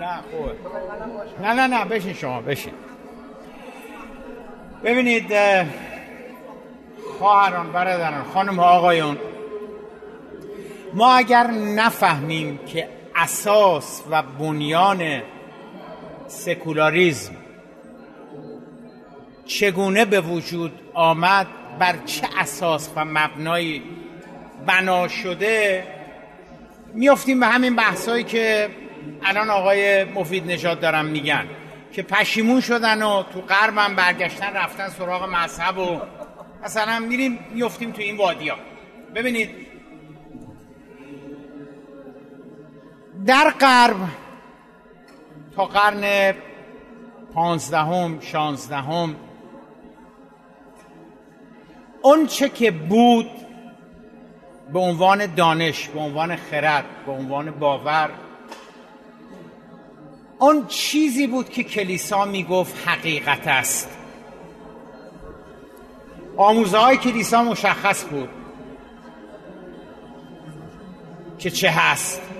[0.00, 0.50] نه خوب
[1.42, 2.72] نه نه نه بشین شما بشین.
[4.84, 5.32] ببینید
[7.18, 9.16] خواهران برادران خانم ها آقایون
[10.94, 15.22] ما اگر نفهمیم که اساس و بنیان
[16.26, 17.32] سکولاریزم
[19.46, 21.46] چگونه به وجود آمد
[21.78, 23.82] بر چه اساس و مبنایی
[24.66, 25.84] بنا شده
[26.94, 28.68] میافتیم به همین بحثایی که
[29.22, 31.46] الان آقای مفید نشاد دارم میگن
[31.92, 36.00] که پشیمون شدن و تو غربم برگشتن رفتن سراغ مذهب و
[36.64, 38.56] مثلا میریم میفتیم تو این وادیا.
[39.14, 39.71] ببینید
[43.26, 43.96] در غرب.
[45.56, 46.34] تا قرن
[47.34, 49.16] پانزدهم شانزدهم.
[52.02, 53.30] اون چه که بود
[54.72, 58.10] به عنوان دانش به عنوان خرد به عنوان باور
[60.38, 63.98] اون چیزی بود که کلیسا می‌گفت حقیقت است.
[66.36, 68.28] آموزه های کلیسا مشخص بود
[71.38, 72.31] که چه هست.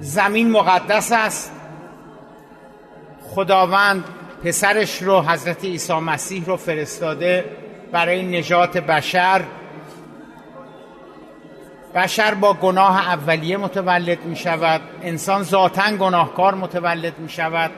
[0.00, 1.52] زمین مقدس است.
[3.22, 4.04] خداوند
[4.44, 7.44] پسرش رو حضرت عیسی مسیح رو فرستاده
[7.92, 9.42] برای نجات بشر.
[11.94, 14.80] بشر با گناه اولیه متولد می شود.
[15.02, 17.70] انسان ذاتا گناهکار متولد می شود.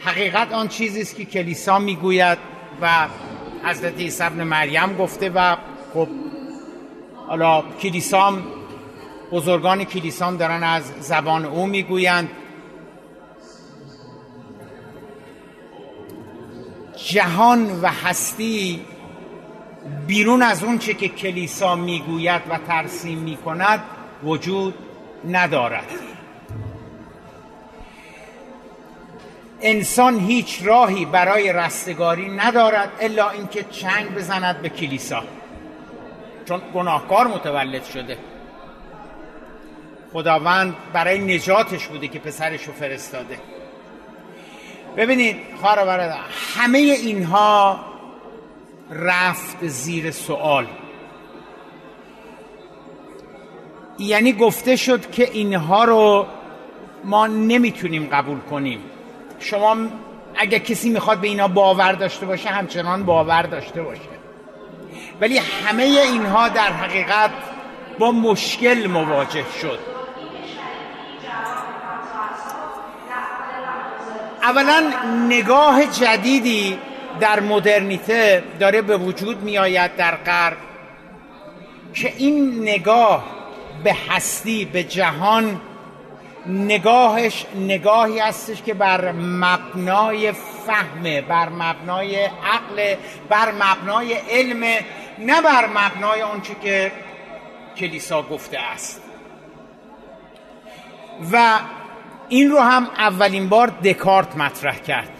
[0.00, 2.38] حقیقت آن چیزی است که کلیسا می‌گوید
[2.80, 3.06] و
[3.64, 5.56] حضرت عیسی ابن مریم گفته و
[5.94, 6.08] خب
[7.26, 8.42] حالا کلیسام
[9.32, 12.30] بزرگان کلیسام دارن از زبان او می‌گویند.
[16.96, 18.84] جهان و هستی
[20.06, 23.82] بیرون از اون چه که کلیسا می‌گوید و ترسیم می‌کند
[24.24, 24.74] وجود
[25.28, 25.86] ندارد.
[29.60, 35.22] انسان هیچ راهی برای رستگاری ندارد الا اینکه چنگ بزند به کلیسا.
[36.44, 38.18] چون گناهکار متولد شده.
[40.14, 43.38] خداوند برای نجاتش بوده که پسرش رو فرستاده.
[44.96, 46.18] ببینید خواهر برادر
[46.56, 47.80] همه اینها
[48.90, 50.66] رفت زیر سوال
[53.98, 56.26] یعنی گفته شد که اینها رو
[57.04, 58.80] ما نمی‌تونیم قبول کنیم.
[59.40, 59.76] شما
[60.36, 64.00] اگه کسی می‌خواد به اینا باور داشته باشه همچنان باور داشته باشه.
[65.20, 67.30] ولی همه اینها در حقیقت
[67.98, 69.78] با مشکل مواجه شد.
[74.44, 74.92] اولا
[75.28, 76.78] نگاه جدیدی
[77.20, 80.56] در مدرنیته داره به وجود می آید در غرب
[81.94, 83.24] که این نگاه
[83.84, 85.60] به هستی به جهان
[86.46, 90.32] نگاهش نگاهی هستش که بر مبنای
[90.66, 92.94] فهمه بر مبنای عقل
[93.28, 94.64] بر مبنای علم
[95.18, 96.92] نه بر مبنای آنچه که
[97.76, 99.02] کلیسا گفته است.
[101.32, 101.58] و
[102.28, 105.10] این رو هم اولین بار دکارت مطرح کرد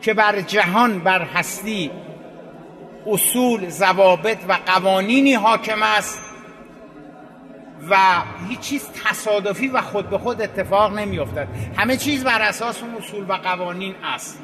[0.00, 1.90] که بر جهان بر هستی
[3.06, 6.22] اصول ضوابط و قوانینی حاکم است
[7.90, 7.96] و
[8.48, 12.94] هیچ چیز تصادفی و خود به خود اتفاق نمی افتد همه چیز بر اساس اون
[12.94, 14.40] اصول و قوانین است.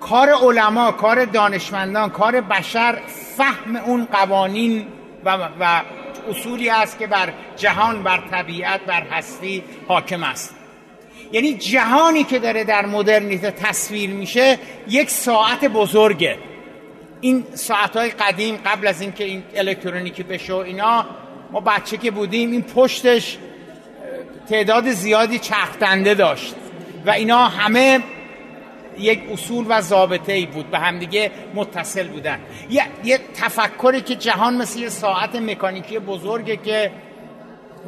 [0.00, 2.98] کار علما کار دانشمندان کار بشر
[3.36, 4.86] فهم اون قوانین
[5.24, 5.82] و, و
[6.30, 10.54] اصولی است که بر جهان بر طبیعت بر هستی حاکم است.
[11.32, 14.58] یعنی جهانی که داره در مدرنیته تصویر میشه
[14.88, 16.36] یک ساعت بزرگه.
[17.20, 21.06] این ساعت های قدیم قبل از اینکه این الکترونیکی بشه و اینا
[21.52, 23.38] ما بچه که بودیم این پشتش
[24.48, 26.54] تعداد زیادی چرخدنده داشت.
[27.06, 28.00] و اینا همه
[28.98, 32.38] یک اصول و ضابطه ای بود به همدیگه متصل بودن.
[32.70, 36.90] یه, یه تفکری که جهان مثل یه ساعت مکانیکی بزرگه که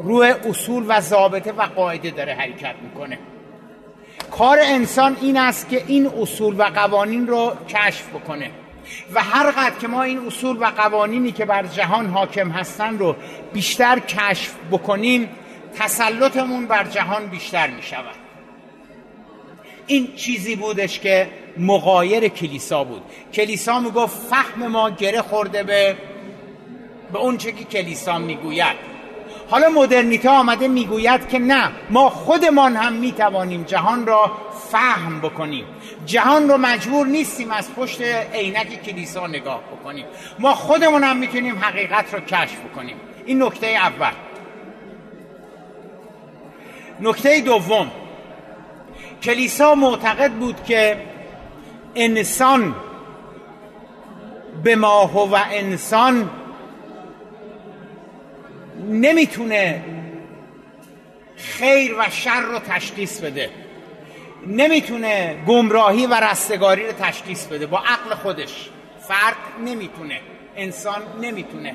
[0.02, 3.18] روی اصول و ضابطه و قاعده داره حرکت می‌کنه.
[4.30, 8.50] کار انسان این است که این اصول و قوانین رو کشف بکنه.
[9.14, 13.16] و هر قدر که ما این اصول و قوانینی که بر جهان حاکم هستن رو
[13.52, 15.28] بیشتر کشف بکنیم
[15.78, 18.14] تسلطمون بر جهان بیشتر می شود
[19.86, 23.02] این چیزی بودش که مقایر کلیسا بود.
[23.32, 25.96] کلیسا می‌گفت فهم ما گره خورده به
[27.12, 28.97] به اون که کلیسا می‌گوید.
[29.50, 34.32] حالا مدرنیته آمده می‌گوید که نه ما خودمان هم می‌توانیم جهان را
[34.70, 35.64] فهم بکنیم.
[36.06, 38.02] جهان رو مجبور نیستیم از پشت
[38.34, 40.04] عینک کلیسا نگاه بکنیم.
[40.38, 42.96] ما خودمون هم می‌تونیم حقیقت رو کشف بکنیم.
[43.26, 44.12] این نکته اول.
[47.00, 47.90] نکته دوم.
[49.22, 50.96] کلیسا معتقد بود که
[51.94, 52.74] انسان
[54.64, 56.30] به ما و انسان
[58.78, 59.84] نمی‌تونه
[61.36, 63.50] خیر و شر رو تشخیص بده.
[64.46, 67.66] نمی‌تونه گمراهی و رستگاری رو تشخیص بده.
[67.66, 68.68] با عقل خودش.
[69.08, 70.20] فرد نمی‌تونه.
[70.56, 71.74] انسان نمی‌تونه.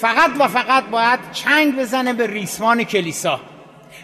[0.00, 3.40] فقط و فقط باید چنگ بزنه به ریسمان کلیسا.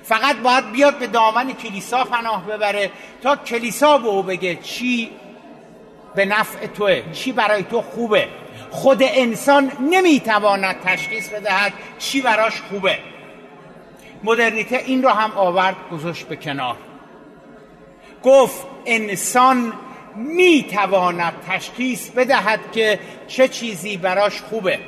[0.03, 2.91] فقط باید بیاد به دامن کلیسا پناه ببره
[3.23, 5.11] تا کلیسا به او بگه چی
[6.15, 7.03] به نفع توه.
[7.13, 8.29] چی برای تو خوبه؟
[8.71, 12.99] خود انسان نمی‌تواند تشخیص بدهد چی براش خوبه.
[14.25, 16.77] مدرنیته این رو هم آورد گذاشت به کنار.
[18.23, 19.73] گفت انسان
[20.17, 24.79] می‌تواند تشخیص بدهد که چه چیزی براش خوبه.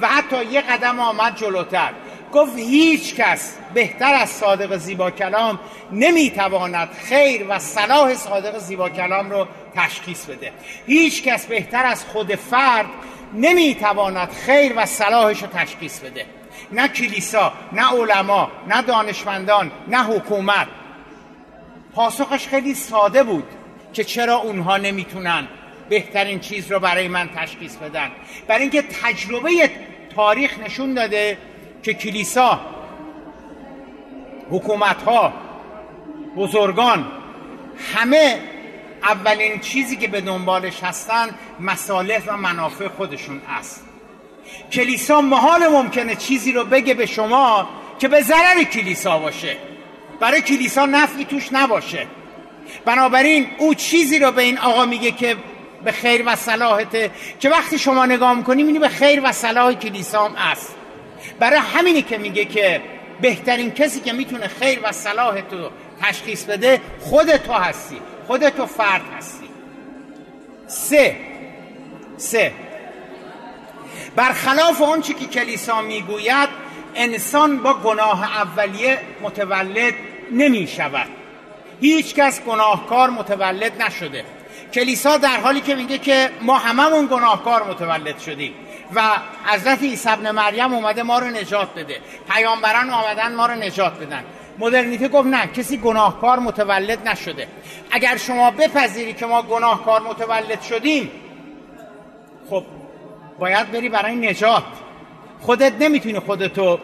[0.00, 1.90] و حتی یه قدم آمد جلوتر.
[2.32, 5.60] گفت هیچ کس بهتر از صادق زیبا کلام
[5.92, 10.52] نمی‌تواند خیر و صلاح صادق زیبا کلام رو تشخیص بده.
[10.86, 12.86] هیچ کس بهتر از خود فرد
[13.34, 16.26] نمی‌تواند خیر و صلاحش رو تشخیص بده.
[16.72, 20.66] نه کلیسا نه علما نه دانشمندان نه حکومت.
[21.94, 23.44] پاسخش خیلی ساده بود
[23.92, 25.48] که چرا اونها نمی‌تونن
[25.88, 28.10] بهترین چیز رو برای من تشخیص بدن.
[28.46, 29.70] برای اینکه تجربه
[30.16, 31.38] تاریخ نشون داده
[31.88, 32.60] که کلیسا
[34.50, 35.32] حکومت ها
[36.36, 37.06] بزرگان
[37.94, 38.40] همه
[39.02, 41.28] اولین چیزی که به دنبالش هستن
[41.60, 43.84] مصالح و منافع خودشون است.
[44.72, 47.68] کلیسا محال ممکنه چیزی رو بگه به شما
[47.98, 49.56] که به ضرر کلیسا باشه.
[50.20, 52.06] برای کلیسا نفعی توش نباشه.
[52.84, 55.36] بنابراین او چیزی رو به این آقا میگه که
[55.84, 57.10] به خیر و صلاحته
[57.40, 60.77] که وقتی شما نگاه می‌کنی می‌بینی به خیر و صلاح کلیسا هم است.
[61.38, 62.82] برای همینی که میگه که
[63.20, 65.70] بهترین کسی که می‌تونه خیر و صلاح تو
[66.02, 69.48] تشخیص بده خود تو هستی خود تو فرد هستی.
[70.66, 71.16] سه.
[72.16, 72.52] سه.
[74.16, 76.48] برخلاف اون که کلیسا می‌گوید
[76.94, 79.94] انسان با گناه اولیه متولد
[80.32, 81.08] نمی شود
[81.80, 84.24] هیچ کس گناهکار متولد نشده.
[84.74, 88.54] کلیسا در حالی که میگه که ما هممون گناهکار متولد شدیم.
[88.94, 92.00] و حضرت عیسی ابن مریم اومده ما رو نجات بده.
[92.30, 94.24] پیامبران آمدن ما رو نجات بدن.
[94.58, 97.48] مدرنیته گفت نه کسی گناهکار متولد نشده.
[97.90, 101.10] اگر شما بپذیری که ما گناهکار متولد شدیم
[102.50, 102.64] خب
[103.38, 104.64] باید بری برای نجات.
[105.40, 106.78] خودت نمی‌تونی خودتو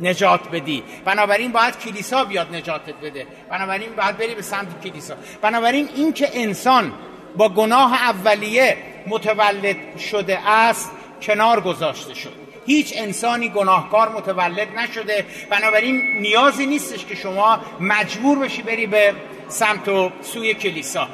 [0.00, 0.82] نجات بدی.
[1.04, 3.26] بنابراین باید کلیسا بیاد نجاتت بده.
[3.50, 5.14] بنابراین باید بری به سمت کلیسا.
[5.42, 6.92] بنابراین این که انسان
[7.36, 8.76] با گناه اولیه
[9.06, 10.90] متولد شده است
[11.26, 12.32] کنار گذاشته شد.
[12.66, 15.24] هیچ انسانی گناهکار متولد نشده.
[15.50, 19.14] بنابراین نیازی نیستش که شما مجبور بشی بری به
[19.48, 21.08] سمت و سوی کلیسا.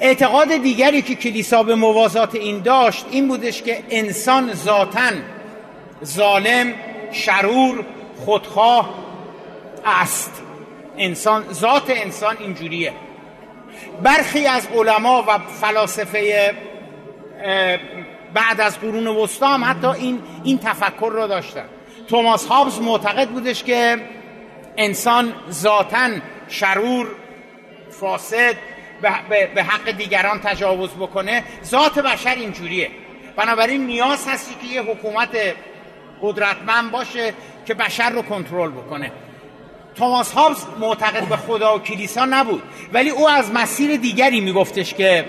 [0.00, 5.10] اعتقاد دیگری که کلیسا به موازات این داشت این بودش که انسان ذاتا
[6.04, 6.74] ظالم
[7.12, 7.84] شرور
[8.24, 8.94] خودخواه
[9.84, 10.42] است.
[10.98, 12.92] انسان ذات انسان اینجوریه.
[14.02, 16.54] برخی از علما و فلاسفه
[18.36, 21.64] بعد از قرون وسطا هم حتی این این تفکر رو داشتن.
[22.08, 23.96] توماس هابز معتقد بودش که
[24.76, 26.10] انسان ذاتا
[26.48, 27.06] شرور
[27.90, 28.54] فاسد
[29.54, 31.44] به حق دیگران تجاوز بکنه.
[31.64, 32.90] ذات بشر اینجوریه.
[33.36, 35.36] بنابراین نیاز هستی که یه حکومت
[36.22, 37.34] قدرتمند باشه
[37.66, 39.12] که بشر رو کنترل بکنه.
[39.94, 42.62] توماس هابز معتقد به خدا و کلیسا نبود.
[42.92, 45.24] ولی او از مسیر دیگری میگفتش که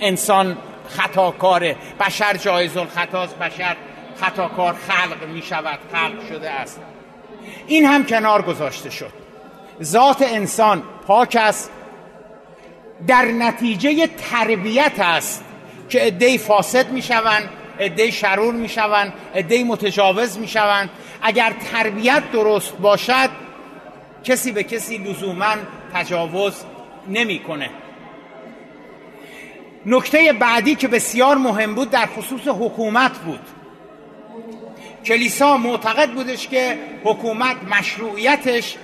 [0.00, 0.58] انسان
[0.88, 3.76] خطاکاره بشر جایز الخطاست بشر
[4.20, 6.80] خطاکار خلق می شود خلق شده است.
[7.66, 9.12] این هم کنار گذاشته شد.
[9.82, 11.70] ذات انسان پاک است.
[13.06, 15.44] در نتیجه تربیت است
[15.88, 17.48] که عدهای فاسد می شوند
[17.80, 20.90] عدهای شرور می شوند عدهای متجاوز می شوند
[21.22, 23.30] اگر تربیت درست باشد
[24.24, 25.54] کسی به کسی لزوما
[25.94, 26.64] تجاوز
[27.08, 27.70] نمی‌کنه.
[29.90, 33.40] نکته بعدی که بسیار مهم بود در خصوص حکومت بود.
[35.04, 38.76] کلیسا معتقد بودش که حکومت مشروعیتش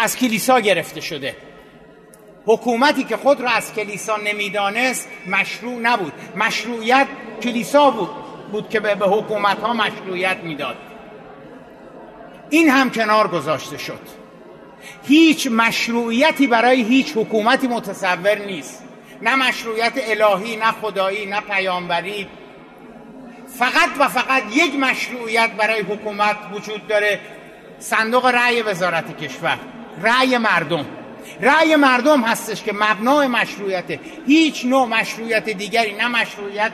[0.00, 1.36] از کلیسا گرفته شده.
[2.46, 6.12] حکومتی که خود را از کلیسا نمی‌دانست مشروع نبود.
[6.36, 7.06] مشروعیت
[7.42, 8.10] کلیسا بود
[8.52, 10.76] بود که به حکومت ها مشروعیت می‌داد.
[12.50, 14.00] این هم کنار گذاشته شد.
[15.06, 18.87] هیچ مشروعیتی برای هیچ حکومتی متصور نیست.
[19.22, 22.26] نه مشروعیت الهی نه خدایی نه پیامبری.
[23.58, 27.20] فقط و فقط یک مشروعیت برای حکومت وجود داره
[27.78, 29.58] صندوق رأی وزارت کشور
[30.02, 30.86] رأی مردم.
[31.40, 36.72] رأی مردم هستش که مبنای مشروعیت هیچ نوع مشروعیت دیگری نه مشروعیت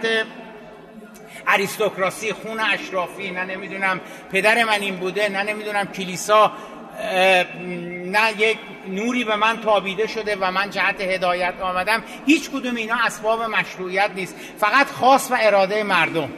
[1.47, 4.01] اریستوکراسی خون اشرافی نه نمی‌دونم
[4.33, 6.53] پدر من این بوده نه نمی‌دونم کلیسا
[7.01, 12.03] نه یک نوری به من تابیده شده و من جهت هدایت آمدم.
[12.27, 14.37] هیچ کدوم اینا اسباب مشروعیت نیست.
[14.59, 16.29] فقط خاص و اراده مردم.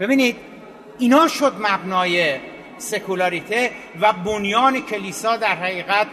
[0.00, 0.36] ببینید
[0.98, 2.34] اینا شد مبنای
[2.78, 6.06] سکولاریته و بنیان کلیسا در حقیقت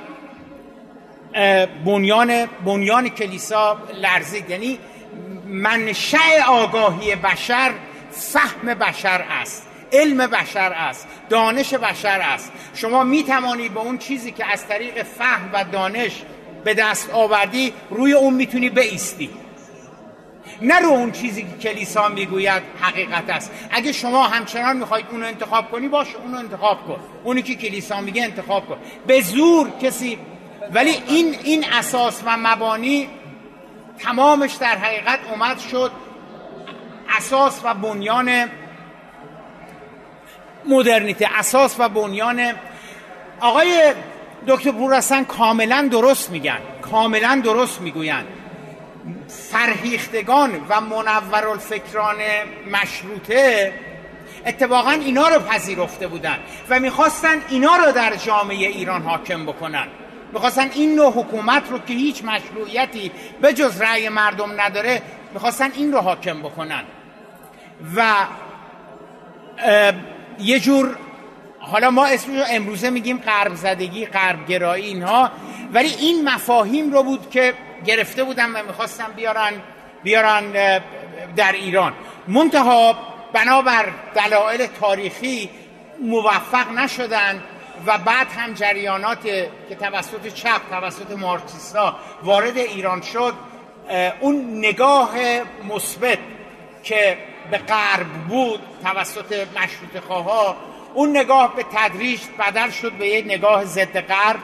[1.85, 4.49] بنیان بنیان کلیسا لرزید.
[4.49, 4.79] یعنی
[5.45, 7.71] منشأ آگاهی بشر
[8.11, 9.69] فهم بشر است.
[9.93, 12.51] علم بشر است دانش بشر است.
[12.73, 16.21] شما می توانید به اون چیزی که از طریق فهم و دانش
[16.63, 19.29] به دست آوردی روی اون می‌تونی بیستی
[20.61, 23.51] نه رو اون چیزی که کلیسا می‌گوید حقیقت است.
[23.71, 26.99] اگه شما همچنان می‌خواید اونو انتخاب کنی باش اونو انتخاب کن.
[27.23, 28.77] اونی که کلیسا میگه انتخاب کن.
[29.07, 30.17] به زور کسی
[30.73, 33.09] ولی این این اساس و مبانی
[33.99, 35.91] تمامش در حقیقت اومد شد.
[37.17, 38.49] اساس و بنیان
[40.65, 42.53] مدرنیته اساس و بنیان.
[43.39, 43.93] آقای
[44.47, 48.25] دکتر پورستن کاملا درست میگن کاملا درست می‌گویند.
[49.27, 52.17] فرهیختگان و منور الفکران
[52.71, 53.73] مشروطه
[54.45, 56.37] اتفاقا اینا رو پذیرفته بودن
[56.69, 59.87] و می‌خواستن اینا رو در جامعه ایران حاکم بکنن.
[60.33, 63.11] می‌خواستن این نوع حکومت رو که هیچ مشروعیتی
[63.41, 65.01] به جز رأی مردم نداره
[65.33, 66.83] می‌خواستن این رو حاکم بکنن.
[67.95, 68.13] و
[70.39, 70.95] یه جور
[71.59, 75.31] حالا ما اسمش رو امروزه میگیم غرب زدگی غرب گرایی اینها
[75.73, 77.53] ولی این مفاهیم رو بود که
[77.85, 79.53] گرفته بودن و می‌خواستن بیارن
[80.03, 80.51] بیارن
[81.35, 81.93] در ایران.
[82.27, 82.97] منتها
[83.33, 85.49] بنابر دلایل تاریخی
[86.01, 87.43] موفق نشدن
[87.85, 89.23] و بعد هم جریانات
[89.69, 93.33] که توسط چپ توسط مارکسیستا وارد ایران شد
[94.19, 95.11] اون نگاه
[95.69, 96.17] مثبت
[96.83, 97.17] که
[97.51, 100.55] به غرب بود توسط مشروط خواه
[100.93, 104.39] اون نگاه به تدریج بدل شد به یه نگاه ضد غرب.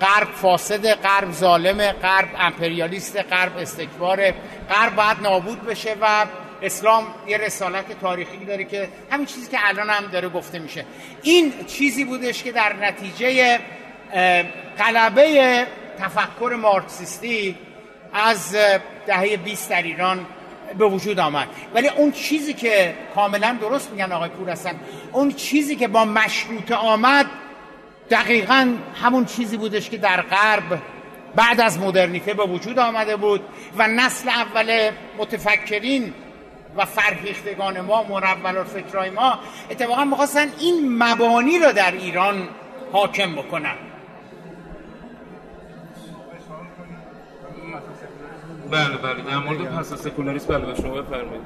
[0.00, 4.30] غرب فاسد غرب ظالم غرب امپریالیست غرب استکبار.
[4.70, 6.26] غرب باید نابود بشه و
[6.62, 10.84] اسلام یه رسالت تاریخی داره که همین چیزی که الان هم داره گفته میشه.
[11.22, 13.58] این چیزی بودش که در نتیجه
[14.78, 15.66] غلبه
[15.98, 17.56] تفکر مارکسیستی
[18.12, 18.56] از
[19.06, 20.26] دهه 20 در ایران
[20.78, 21.48] به وجود آمد.
[21.74, 24.80] ولی اون چیزی که کاملا درست میگن آقای پور هستن
[25.12, 27.26] اون چیزی که با مشروط آمد
[28.10, 30.78] دقیقا همون چیزی بودش که در غرب
[31.36, 33.40] بعد از مدرنیته به وجود آمده بود
[33.76, 36.14] و نسل اول متفکرین
[36.76, 39.38] و فرهیختگان ما مرول فکرای ما
[39.70, 42.48] اتفاقا می‌خواستن این مبانی رو در ایران
[42.92, 43.74] حاکم بکنن.
[48.70, 49.22] بله بله.
[49.30, 51.42] در مورد پس سکولاریسم بله به شما بفرمایید.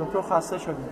[0.00, 0.88] دکتر خسته شدیم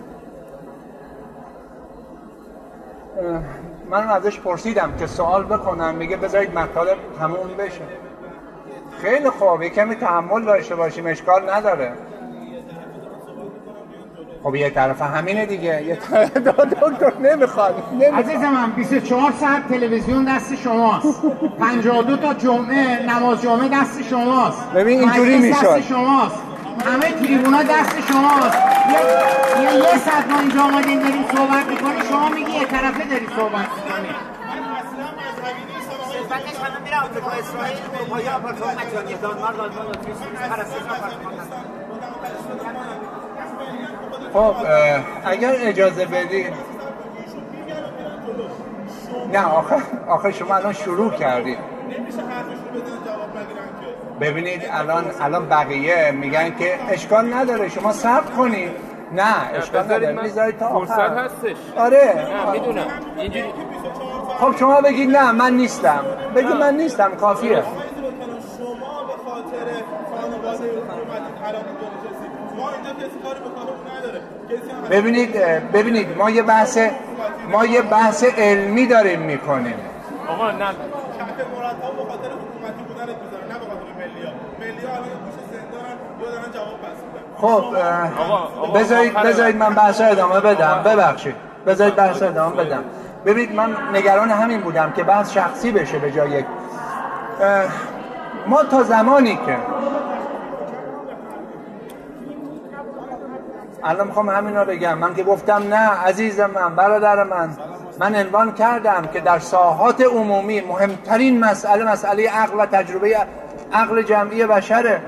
[3.89, 5.95] من ازش پرسیدم که سوال بکنم.
[5.95, 7.81] میگه بذارید مطالب تموم بشه.
[9.01, 9.63] خیلی خوب.
[9.63, 11.07] کمی تحمل داشته باشیم.
[11.07, 11.93] اشکال نداره.
[14.43, 15.83] خب یه طرف همینه دیگه.
[15.83, 16.31] یه طرف
[16.81, 17.83] دکتر نمی‌خواد.
[18.13, 21.21] عزیز من 24 ساعت تلویزیون دست شماست.
[21.59, 24.71] 52 تا جمعه نماز جمعه دست شماست.
[24.75, 26.35] ببین اینجوری می‌شد دست شماست.
[26.85, 28.57] همه تریبونا دست شماست.
[28.89, 28.99] یه
[29.63, 33.67] یه, یه ساعت ما اینجا آمدیم داریم صحبت می‌کنی شما میگی یه طرفه داری صحبت
[33.75, 34.09] می‌کنی.
[36.11, 37.77] صحبتش همه میره آمریکا اسرائیل
[44.33, 44.55] خب
[45.25, 46.53] اگر اجازه بدید
[49.33, 49.75] نه آخه,
[50.07, 51.57] آخه شما الان شروع کردید
[54.21, 58.71] ببینید الان الان بقیه میگن که اشکال نداره شما صبر کنید
[59.11, 60.21] نه اشکال نداره.
[60.21, 61.17] می‌ذارید تا آخر.
[61.17, 61.55] هستش.
[61.77, 62.27] آره.
[62.51, 62.85] می‌دونم.
[63.17, 63.45] اینجوری
[64.39, 66.05] خب شما بگید نه من نیستم.
[66.35, 67.49] بگید من نیستم کافیه.
[67.49, 67.63] شما
[69.03, 69.67] به خاطر
[70.11, 70.67] خانواده
[72.61, 73.49] ما اینجا کسی کاری به
[73.97, 74.21] نداره.
[74.89, 75.31] ببینید
[75.73, 76.77] ببینید ما یه بحث
[77.51, 79.75] ما یه بحث علمی داریم می‌کنیم.
[80.27, 80.65] آقا نه.
[87.37, 87.63] خب
[88.79, 90.81] بذارید بذارید من بحث ادامه بدم.
[90.85, 91.35] ببخشید.
[91.67, 92.83] بذارید بحث ادامه بدم.
[93.25, 96.45] ببینید من نگران همین بودم که بحث شخصی بشه به جای یک
[98.47, 99.57] ما تا زمانی که
[103.83, 104.97] الان می‌خوام همین رو بگم.
[104.97, 107.49] من که گفتم نه عزیز من برادر من.
[107.99, 113.17] من عنوان کردم که در ساحات عمومی مهمترین مسئله مسئله عقل و تجربه
[113.73, 115.01] عقل جمعی بشره.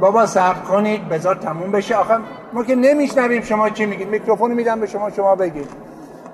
[0.00, 1.96] بابا صبر کنید بذار تموم بشه.
[1.96, 2.18] آخه
[2.52, 4.08] ما که نمیشنویم شما چی میگید.
[4.08, 5.68] میکروفون میدم به شما شما بگید.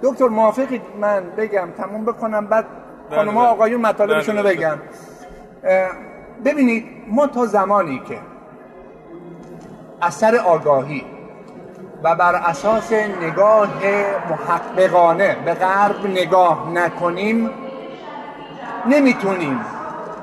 [0.03, 2.47] دکتر موافقید من بگم تموم بکنم.
[2.47, 2.65] بعد
[3.11, 3.45] بله، خانم بله.
[3.45, 4.79] آقایون مطالبشون رو بله، بگم
[6.45, 8.19] ببینید ما تا زمانی که
[10.03, 11.05] اثر آگاهی
[12.03, 13.69] و بر اساس نگاه
[14.31, 17.51] محققانه به غرب نگاه نکنیم
[18.87, 19.61] نمی‌تونیم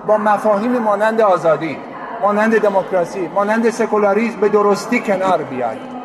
[0.07, 1.77] با مفاهیم مانند آزادی
[2.21, 5.98] مانند دموکراسی مانند سکولاریسم به درستی کنار بیاییم.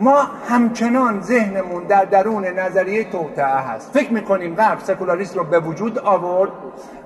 [0.00, 3.90] ما همچنان ذهنمون در درون نظریه توطعه هست.
[3.92, 6.50] فکر می‌کنیم غرب سکولاریسم رو به وجود آورد.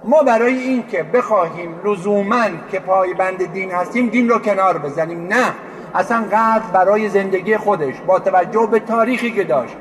[0.05, 5.27] ما برای اینکه بخواهیم لزوما که پایبند دین هستیم دین رو کنار بزنیم.
[5.27, 5.53] نه.
[5.95, 9.77] اصلا غرب برای زندگی خودش با توجه به تاریخی که داشت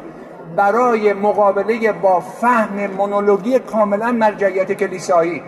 [0.55, 5.43] برای مقابله با فهم مونولوژی کاملا مرجعیت کلیسایی.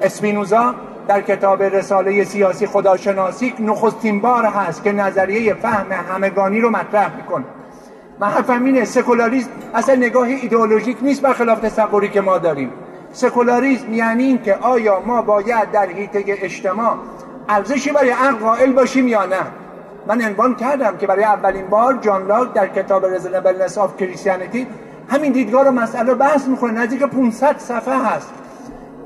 [0.00, 0.74] اسپینوزا
[1.08, 7.44] در کتاب رساله سیاسی خداشناسی نخستین بار هست که نظریه فهم همگانی رو مطرح می‌کنه.
[8.20, 12.70] من حرفم اینه سکولاریسم اصلا نگاه ایدئولوژیک نیست برخلاف تصوری که ما داریم.
[13.12, 16.94] سکولاریسم یعنی این که آیا ما باید در حیطه اجتماع
[17.48, 19.40] ارزشی برای عقل قائل باشیم یا نه.
[20.06, 24.66] من عنوان کردم که برای اولین بار جان لاک در کتاب Reasonableness of Christianity
[25.08, 28.30] همین دیدگاه رو مسئله بحث می‌کنه نزدیک 500 صفحه هست.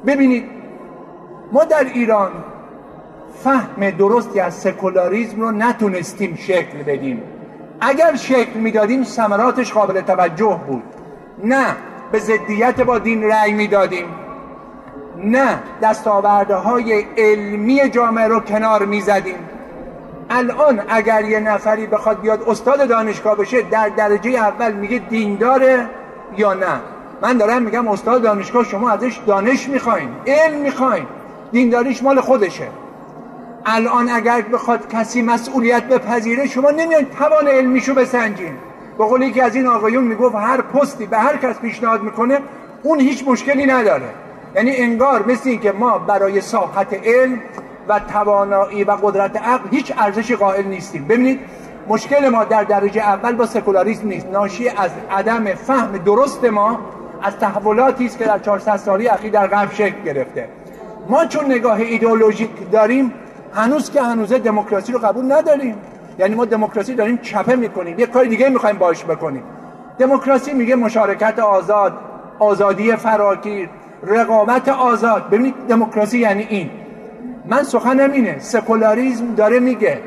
[0.06, 0.57] ببینید
[1.52, 2.30] ما در ایران
[3.44, 7.22] فهم درستی از سکولاریزم رو نتونستیم شکل بدیم.
[7.80, 10.82] اگر شکل می‌دادیم ثمراتش قابل توجه بود.
[11.44, 11.66] نه
[12.12, 14.06] به ضدیت با دین رأی می‌دادیم.
[15.24, 19.38] نه دستاورده های علمی جامعه رو کنار می‌زدیم.
[20.30, 25.86] الان اگر یه نفری بخواد بیاد استاد دانشگاه بشه در درجه اول میگه دینداره
[26.36, 26.80] یا نه؟
[27.22, 31.06] من دارم میگم استاد دانشگاه شما ازش دانش می‌خواین علم می‌خواین.
[31.52, 32.68] دینداریش مال خودشه.
[33.66, 38.54] الان اگر بخواد کسی مسئولیت بپذیره شما نمیان توان علمیشو بسنجین.
[38.98, 42.38] به قول که از این آقایون می‌گفت هر پستی به هر کس پیشنهاد می‌کنه
[42.82, 44.08] اون هیچ مشکلی نداره.
[44.54, 47.40] یعنی انگار مثل این که ما برای ساحت علم
[47.88, 51.04] و توانایی و قدرت عقل هیچ ارزشی قائل نیستیم.
[51.04, 51.40] ببینید
[51.88, 54.26] مشکل ما در درجه اول با سکولاریسم نیست.
[54.26, 56.78] ناشی از عدم فهم درست ما
[57.22, 60.48] از تحولاتی است که در 400 سالی اخیر در غرب شکل گرفته.
[61.08, 63.12] ما چون نگاه ایدئولوژیک داریم
[63.54, 65.74] هنوز که هنوزه دموکراسی رو قبول نداریم.
[66.18, 67.98] یعنی ما دموکراسی داریم چپه می‌کنیم.
[67.98, 69.42] یه کار دیگه می‌خوایم باش بکنیم.
[69.98, 71.92] دموکراسی میگه مشارکت آزاد
[72.38, 73.68] آزادی فراگیر
[74.02, 75.30] رقابت آزاد.
[75.30, 76.70] ببینید دموکراسی یعنی این.
[77.46, 80.00] من سخنم اینه سکولاریزم داره میگه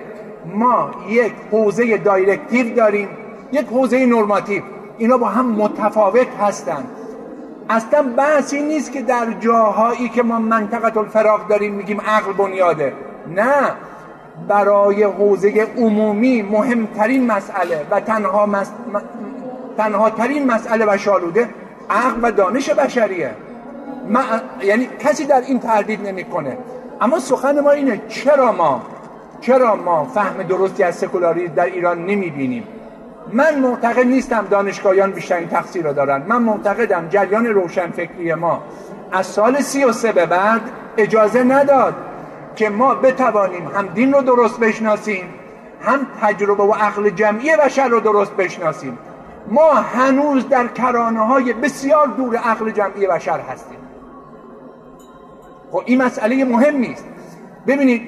[0.55, 3.07] ما یک حوزه directive داریم
[3.51, 4.63] یک حوزه normative.
[4.97, 6.89] اینا با هم متفاوت هستند
[7.71, 12.93] اصلا بحثی نیست که در جاهایی که ما منطقه الفراغ داریم میگیم عقل بنیاده.
[13.35, 13.71] نه.
[14.47, 18.71] برای حوزه عمومی مهمترین مسئله و تنها, مس...
[19.77, 21.49] تنها ترین مسئله و شالوده
[21.89, 23.31] عقل و دانش بشریه.
[24.09, 24.19] ما...
[24.63, 26.57] یعنی کسی در این تردید نمی‌کنه.
[27.01, 28.81] اما سخن ما اینه چرا ما
[29.41, 32.63] چرا ما فهم درستی از سکولاریسم در ایران نمی‌بینیم؟
[33.33, 36.23] من معتقد نیستم دانشگاهیان بیشترین تقصیر رو دارن.
[36.27, 38.63] من معتقدم جریان روشنفکری ما
[39.11, 40.61] از سال سی و سه به بعد
[40.97, 41.95] اجازه نداد
[42.55, 45.25] که ما بتوانیم هم دین رو درست بشناسیم
[45.81, 48.97] هم تجربه و عقل جمعی بشر رو درست بشناسیم.
[49.47, 53.77] ما هنوز در کرانه های بسیار دور عقل جمعی بشر هستیم.
[55.71, 57.05] خب این مسئله مهم نیست.
[57.67, 58.07] ببینید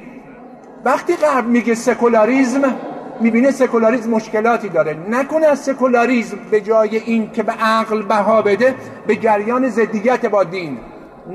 [0.86, 2.76] وقتی غرب میگه سکولاریزم
[3.24, 4.98] می‌بینه سکولاریزم مشکلاتی داره.
[5.10, 8.76] نکنه از سکولاریزم به جای این که به عقل بها بده
[9.08, 10.78] به جریان ضدیت با دین.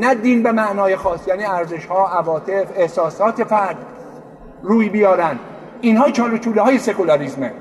[0.01, 3.77] نه دین به معنای خاص یعنی ارزش ها عواطف احساسات فرد
[4.62, 5.39] روی بیارن.
[5.81, 7.52] اینها چالو چوله های سکولاریزمه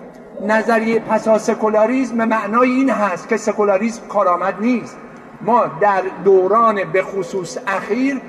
[0.48, 4.98] نظریه پسا سکولاریزم معنای این هست که سکولاریزم کارآمد نیست.
[5.41, 8.22] ما در دوران به خصوص اخیر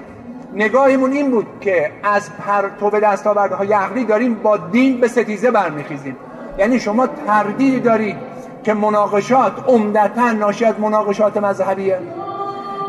[0.54, 6.16] نگاهمون این بود که از پرتو دستاوردهای عقلی داریم با دین به ستیزه برمیخیزیم.
[6.58, 8.16] یعنی شما تردیدی دارید
[8.62, 11.98] که مناقشات عمدتا ناشی از مناقشات مذهبیه.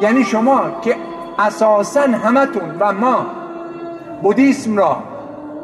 [0.01, 0.95] یعنی شما که
[1.39, 3.25] اساسا همتون و ما
[4.21, 4.97] بودیسم را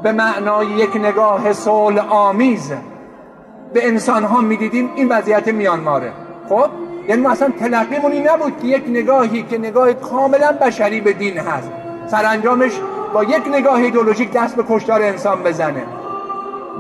[0.04, 2.74] به معنای یک نگاه صلح آمیز
[3.74, 6.12] به انسان ها می‌دیدیم این وضعیت میانماره.
[6.50, 6.70] خب؟
[7.08, 11.38] یعنی ما اصلا تلقیمون این نبود که یک نگاهی که نگاه کاملا بشری به دین
[11.38, 11.85] هست.
[12.08, 12.72] سرانجامش
[13.14, 15.84] با یک نگاه ایدولوژیک دست به کشتار انسان بزنه.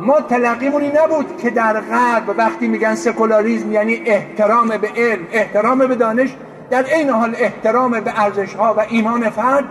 [0.01, 5.79] ما تلقیمون این نبود که در غرب وقتی میگن سکولاریزم یعنی احترام به علم احترام
[5.79, 6.35] به دانش
[6.69, 9.63] در این حال احترام به ارزش ها و ایمان فرد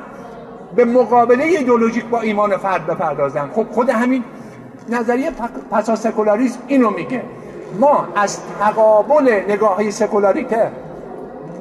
[0.77, 3.51] به مقابله ایدولوژیک با ایمان فرد بپردازن.
[3.55, 4.25] خب خود همین
[4.89, 5.31] نظریه
[5.71, 7.23] پسا سکولاریزم اینو میگه.
[7.81, 10.71] ما از تقابل نگاه های سکولاریته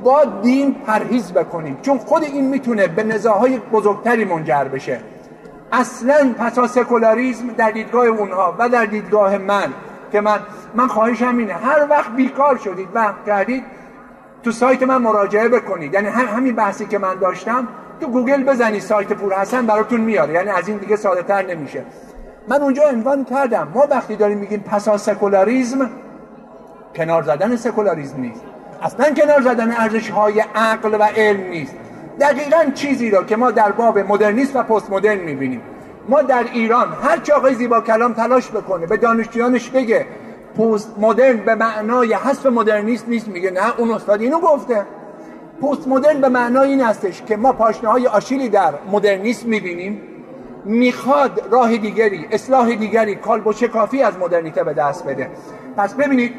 [0.03, 1.77] با دین پرهیز بکنیم.
[1.81, 4.99] چون خود این می‌تونه به نزاهای بزرگتری منجر بشه.
[5.71, 9.73] اصلا پسا سکولاریزم در دیدگاه اونها و در دیدگاه من
[10.11, 10.39] که من
[10.75, 13.63] من خواهشم اینه هر وقت بیکار شدید و کردید
[14.43, 15.93] تو سایت من مراجعه بکنید.
[15.93, 17.67] یعنی همین بحثی که من داشتم
[18.01, 20.33] تو گوگل بزنید سایت پور حسن براتون میاره.
[20.33, 21.85] یعنی از این دیگه ساده تر نمیشه.
[22.47, 23.67] من اونجا عنوان کردم.
[23.73, 25.89] ما وقتی داریم میگیم پسا سکولاریزم
[26.95, 28.41] کنار زدن سکولاریزم نیست.
[28.83, 31.75] اصلا کنار زدن ارزش های عقل و علم نیست.
[32.19, 35.61] دقیقا چیزی را که ما در باب مدرنیسم و پست مدرن می‌بینیم.
[36.09, 40.05] ما در ایران هر چه آقای زیبا کلام تلاش بکنه به دانشجویانش بگه
[40.57, 44.85] پست مدرن به معنای حذف مدرنیست نیست میگه نه اون استاد اینو گفته.
[45.61, 50.01] پست مدرن به معنای این هستش که ما پاشنه های آشیلی در مدرنیسم می‌بینیم.
[50.65, 55.29] می‌خواد راه دیگری اصلاح دیگری کالب و شکافی از مدرنیته به دست بده.
[55.77, 56.33] پس ببینید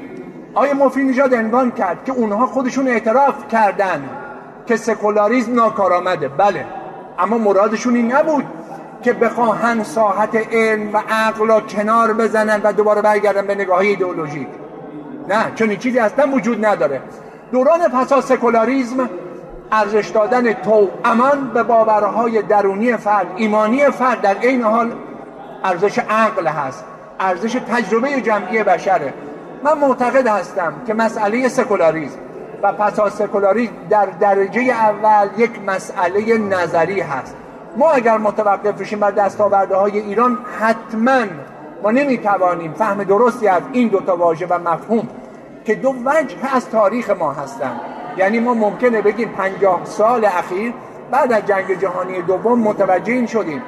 [0.55, 4.09] آیا مفری نژاد عنوان کرد که اونها خودشون اعتراف کردن
[4.67, 6.29] که سکولاریزم ناکارآمده.
[6.29, 6.67] بله
[7.19, 8.45] اما مرادشون این نبود
[9.03, 14.49] که بخواهن ساحت علم و عقل را کنار بزنن و دوباره برگردن به نگاه ایدئولوژیک.
[15.29, 17.03] نه چون این چیزی اصلا وجود نداره.
[17.53, 19.11] دوران پسا سکولاریزم
[19.73, 24.93] ارزش دادن تو امان به باورهای درونی فرد ایمانی فرد در این حال
[25.65, 26.85] ارزش عقل هست.
[27.21, 29.15] ارزش تجربه جمعی بشره.
[29.65, 32.19] من معتقد هستم که مسئله سکولاریزم
[32.63, 37.37] و پسا سکولاریزم در درجه اول یک مسئله نظری هست.
[37.77, 41.25] ما اگر متوقف بشیم بر دستاورده های ایران حتما
[41.83, 45.09] ما نمی‌توانیم فهم درستی از این دوتا واژه و مفهوم
[45.65, 47.81] که دو وجه از تاریخ ما هستند.
[48.17, 50.75] یعنی ما ممکنه بگیم پنجاه سال اخیر
[51.11, 53.63] بعد از جنگ جهانی دوم متوجه این شدیم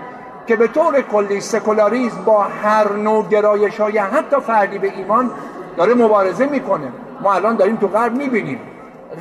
[0.47, 5.31] که به طور کلی سکولاریزم با هر نوع گرایش های حتی فردی به ایمان
[5.77, 6.93] داره مبارزه می‌کنه.
[7.23, 8.61] ما الان داریم تو غرب می‌بینیم.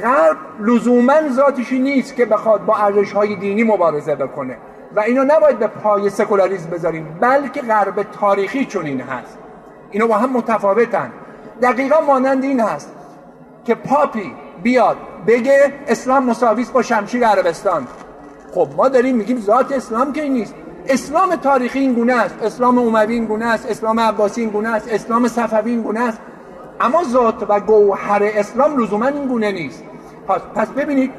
[0.04, 4.58] غرب لزوما ذاتشی نیست که بخواد با ارزش های دینی مبارزه بکنه.
[4.96, 9.38] و اینو نباید به پای سکولاریزم بذاریم بلکه غرب تاریخی چون این هست.
[9.92, 11.12] اینو با هم متفاوتن.
[11.62, 12.96] دقیقا مانند این هست
[13.66, 14.32] که پاپی
[14.64, 17.88] بیاد بگه اسلام مساویس با شمشیر عربستان.
[18.54, 20.56] خب ما داریم میگیم ذات اسلام که نیست.
[20.88, 22.36] اسلام تاریخی این گونه است.
[22.44, 23.72] اسلام اوموی این گونه است.
[23.72, 24.94] اسلام عباسی این گونه است.
[24.94, 26.20] اسلام صفوی این گونه است.
[26.82, 29.84] اما ذات و گوهر اسلام لزوما این گونه نیست.
[30.56, 31.12] پس ببینید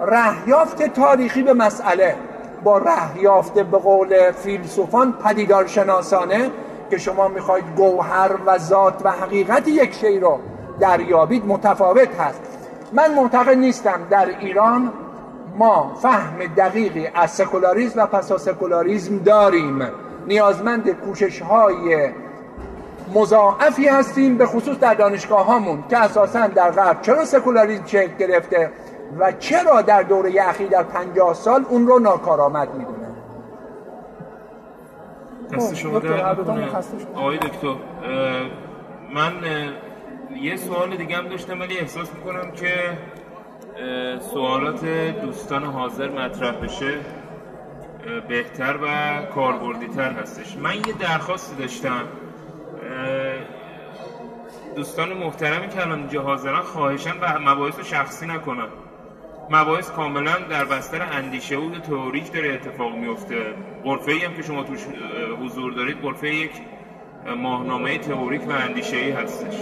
[0.00, 2.16] رهیافت تاریخی به مسئله.
[2.64, 6.50] با رهیافت به قول فیلسوفان پدیدار شناسانه
[6.90, 10.38] که شما می‌خواید گوهر و ذات و حقیقت یک شی رو
[10.80, 12.40] دریابید متفاوت هست.
[12.92, 14.92] من معتقد نیستم در ایران
[15.58, 19.88] ما فهم دقیقی از سکولاریزم و پسا سکولاریزم داریم.
[20.26, 22.08] نیازمند کوشش های
[23.14, 28.70] مضاعفی هستیم به خصوص در دانشگاه هامون که اساسا در غرب چرا سکولاریزم شکل گرفته
[29.18, 33.14] و چرا در دوره اخیر در پنجاه سال اون رو ناکارآمد می‌دونن
[35.52, 36.36] دست خب، شما در
[37.14, 37.74] آقای دکتر
[39.14, 39.32] من
[40.40, 42.72] یه سوال دیگه هم داشتم ولی احساس می‌کنم که
[44.32, 44.84] سوالات
[45.22, 46.94] دوستان حاضر مطرح بشه
[48.28, 48.86] بهتر و
[49.34, 50.56] کاربردی تر هستش.
[50.56, 52.04] من یه درخواستی داشتم.
[54.76, 58.68] دوستان محترمی که الان اینجا حاضرن خواهشن و مباحث شخصی نکنن
[59.50, 63.54] مباحث کاملا در بستر اندیشه و تئوریک داره اتفاق میفته.
[63.84, 64.80] قرفه هم که شما توش
[65.42, 66.50] حضور دارید قرفه یک
[67.36, 69.54] ماهنامه تئوریک و اندیشه ای هستش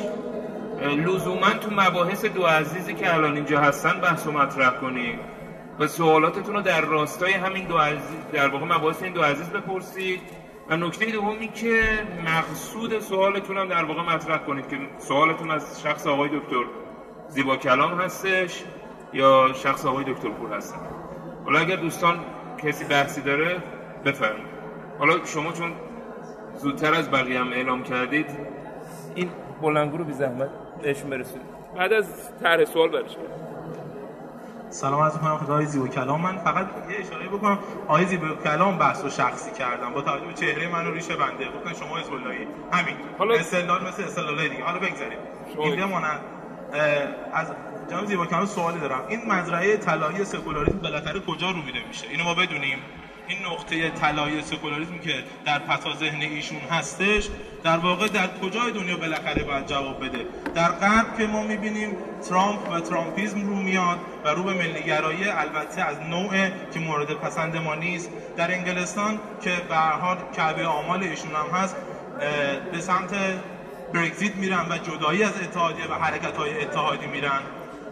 [0.82, 5.18] لزوما تو مباحث دو عزیزی که الان اینجا هستن بحث و مطرح کنید
[5.78, 10.20] و سوالاتتون رو در راستای همین دو عزیز در واقع مباحث این دو عزیز بپرسید.
[10.70, 11.82] و نکته دومی که
[12.26, 16.64] مقصود سوالتون هم در واقع مطرح کنید که سوالتون از شخص آقای دکتر
[17.28, 18.64] زیبا کلام هستش
[19.12, 20.78] یا شخص آقای دکتر پور هستن.
[21.44, 22.20] حالا اگر دوستان
[22.64, 23.62] کسی بحثی داره
[24.04, 24.46] بفرمایید.
[24.98, 25.72] حالا شما چون
[26.54, 28.26] زودتر از بقیه هم اعلام کردید
[29.14, 29.30] این
[29.62, 30.50] بلنگو رو بی زحمت
[30.82, 31.46] بهشون برسونید.
[31.76, 33.16] بعد از طرح سوال برش
[34.70, 36.20] سلام عرض می‌کنم خدای زیبا کلام.
[36.20, 37.58] من فقط یه اشاره بکنم.
[37.88, 39.90] آقای زیبا کلام بحث و شخصی کردم.
[39.90, 41.44] با توجه به چهره من و ریشه بنده.
[41.44, 42.96] گفتن شما حزب اللهی همین.
[43.18, 44.64] حالا استدلال مثل استدلال دیگه.
[44.64, 45.18] حالا بگذاریم.
[45.58, 46.20] این بماند
[47.32, 47.46] از
[47.90, 49.00] جناب زیبا کلام سوالی دارم.
[49.08, 52.78] این مزرعه طلایی سکولاریسم بالاخره کجا رو میده میشه اینو ما بدونیم.
[53.30, 57.28] این نقطه طلایی سکولاریسم که در پتا ذهن ایشون هستش
[57.64, 61.96] در واقع در کجای دنیا بالاخره باید جواب بده؟ در غرب که ما می‌بینیم
[62.28, 66.30] ترامپ و ترامپیزم رو میاد و رو به ملیگرایی البته از نوع
[66.74, 68.10] که مورد پسند ما نیست.
[68.36, 71.76] در انگلستان که به حال کعبه آمال ایشون هم هست
[72.72, 73.10] به سمت
[73.94, 77.40] برگزیت میرن و جدایی از اتحادیه و حرکت های اتحادی میرن.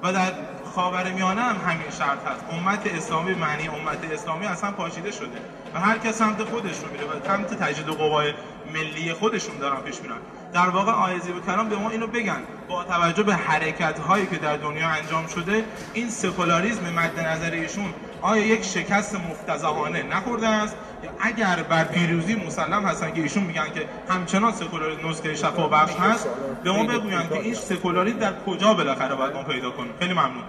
[0.02, 0.32] و در
[0.78, 2.44] خاور میانه هم همین شرط هست.
[2.52, 5.38] امت اسلامی معنی امت اسلامی اصلا پاشیده شده
[5.74, 8.34] و هر کس سمت خودش رو میره و سمت تجدید قوای
[8.74, 10.16] ملی خودشون دارن پیش میرن.
[10.52, 12.40] در واقع آیزی و کلام به ما اینو بگن.
[12.68, 15.64] با توجه به حرکت هایی که در دنیا انجام شده
[15.94, 20.76] این سکولاریزم مد نظر ایشون آیا یک شکست مفتزهانه نخورده است؟
[21.20, 26.28] اگر بر پیروزی مسلم هستن که ایشون میگن که همچنان سکولاریسم نسخه شفا بخش هست
[26.64, 29.92] به ما بگویند که این سکولاری در کجا بالاخره باید ما پیدا کنیم.
[29.98, 30.44] خیلی ممنون.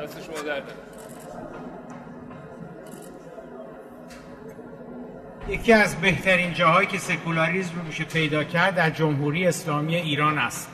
[0.00, 0.34] دست شما
[5.48, 10.68] یکی از بهترین جاهایی که سکولاریسم رو میشه پیدا کرد در جمهوری اسلامی ایران است.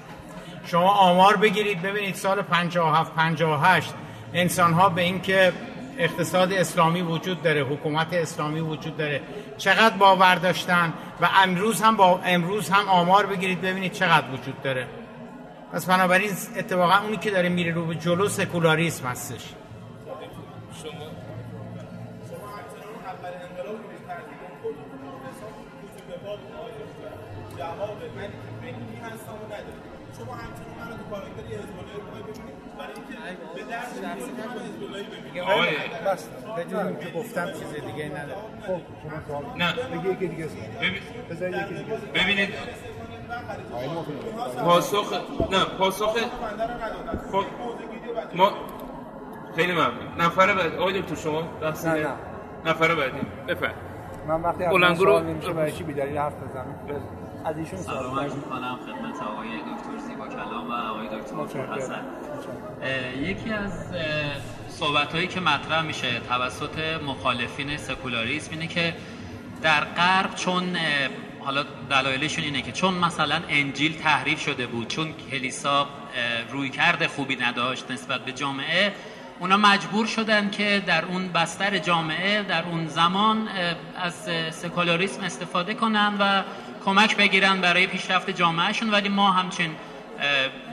[0.67, 3.95] شما آمار بگیرید ببینید سال 57 58
[4.35, 5.53] انسان ها به اینکه
[5.99, 9.21] اقتصاد اسلامی وجود داره حکومت اسلامی وجود داره.
[9.59, 14.87] چقدر باور داشتن و امروز هم با امروز هم آمار بگیرید ببینید چقدر وجود داره.
[15.73, 19.55] پس بنابراین اتفاقا اونی که داره میره رو به جلو سکولاریسم هستش.
[35.43, 35.69] آقای
[36.07, 36.29] بس
[36.59, 38.37] بدونیم که گفتم چیز دیگه نداره
[38.67, 38.81] خب
[39.29, 39.73] شما نه.
[39.73, 40.49] بگی یکی دیگه
[41.31, 42.49] بذار یکی دیگه ببینید.
[44.65, 45.13] پاسخ
[45.51, 46.17] نه پاسخ
[47.33, 47.45] خب
[48.35, 48.53] ما
[49.57, 49.93] خیلی ممنون.
[50.19, 52.09] نفر بعد آقای دکتر شما بحث نه نه.
[52.65, 53.19] نفر بعدی.
[53.49, 53.77] بفرمایید.
[54.29, 56.75] من وقتی بلندگو رو نمیشه برای چی بیداری حرف بزنم
[57.45, 62.05] از ایشون سلام عرض می‌کنم خدمت آقای دکتر زیبا کلام و آقای دکتر حسن.
[63.23, 63.73] یکی از
[64.69, 68.95] صحبت هایی که مطرح میشه توسط مخالفین سکولاریسم اینه که
[69.63, 70.77] در غرب چون
[71.45, 75.89] حالا دلایلشون اینه که چون مثلا انجیل تحریف شده بود چون کلیسا
[76.51, 78.93] روی کرده خوبی نداشت نسبت به جامعه
[79.41, 83.49] اونا مجبور شدن که در اون بستر جامعه در اون زمان
[83.97, 84.15] از
[84.55, 86.43] سکولاریسم استفاده کنن و
[86.85, 89.71] کمک بگیرن برای پیشرفت جامعهشون ولی ما همچین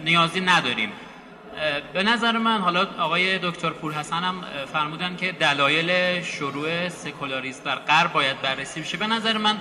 [0.06, 0.90] نیازی نداریم.
[1.94, 8.14] به نظر من حالا آقای دکتر پورحسن هم فرمودن که دلایل شروع سکولاریسم در غرب
[8.14, 8.98] باید بررسی بشه.
[8.98, 9.58] به نظر من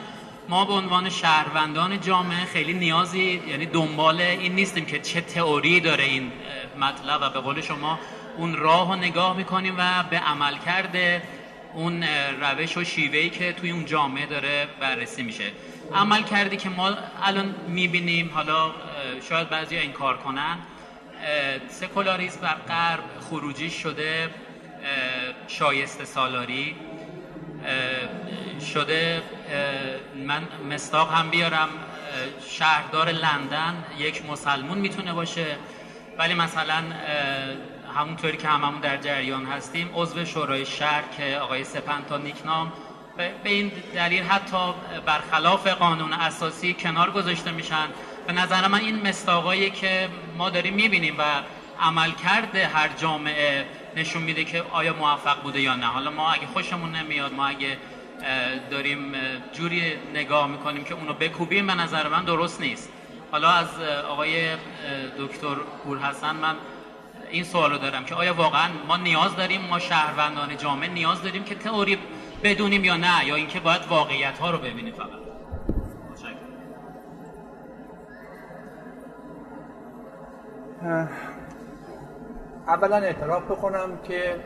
[0.48, 6.04] ما به عنوان شهروندان جامعه خیلی نیازی یعنی دنبال این نیستیم که چه تئوری داره
[6.04, 6.32] این
[6.80, 7.98] مطلب و به قول شما
[8.36, 11.22] اون راه رو نگاه می‌کنیم و به عمل کرده
[11.74, 12.04] اون
[12.40, 15.44] روش و شیوهی که توی اون جامعه داره بررسی میشه.
[15.94, 18.70] عمل کردی که ما الان می‌بینیم حالا
[19.28, 20.58] شاید بعضی این کار کنن
[21.68, 24.30] سکولاریسم بر غرب خروجی شده
[25.48, 26.76] شایسته سالاری.
[28.74, 29.22] شده
[30.26, 31.68] من مستاق هم بیارم.
[32.48, 35.46] شهردار لندن یک مسلمون می‌تونه باشه.
[36.18, 36.82] ولی مثلا
[37.96, 42.72] همونطوری که هممون در جریان هستیم عضو شورای شهر که آقای سپنتا نیکنام
[43.16, 44.74] به این دلیل حتی
[45.06, 47.86] برخلاف قانون اساسی کنار گذاشته میشن.
[48.30, 50.08] به نظر من این مستاقایی که
[50.38, 51.22] ما داریم می‌بینیم و
[51.80, 53.66] عمل کرده هر جامعه
[53.96, 55.86] نشون میده که آیا موفق بوده یا نه.
[55.86, 57.76] حالا ما اگه خوشمون نمیاد ما اگه
[58.70, 59.12] داریم
[59.52, 59.82] جوری
[60.14, 62.92] نگاه می‌کنیم که اونو بکوبیم به نظر من درست نیست.
[63.32, 63.68] حالا از
[64.08, 64.56] آقای
[65.18, 65.54] دکتر
[65.84, 66.56] پورحسن من
[67.30, 71.54] این سوالو دارم که آیا واقعا ما نیاز داریم ما شهروندان جامعه نیاز داریم که
[71.54, 71.98] تئوری
[72.44, 75.19] بدونیم یا نه یا اینکه باید واقعیت ها رو ببینیم فقط؟
[82.68, 84.36] اولا اعتراف بکنم که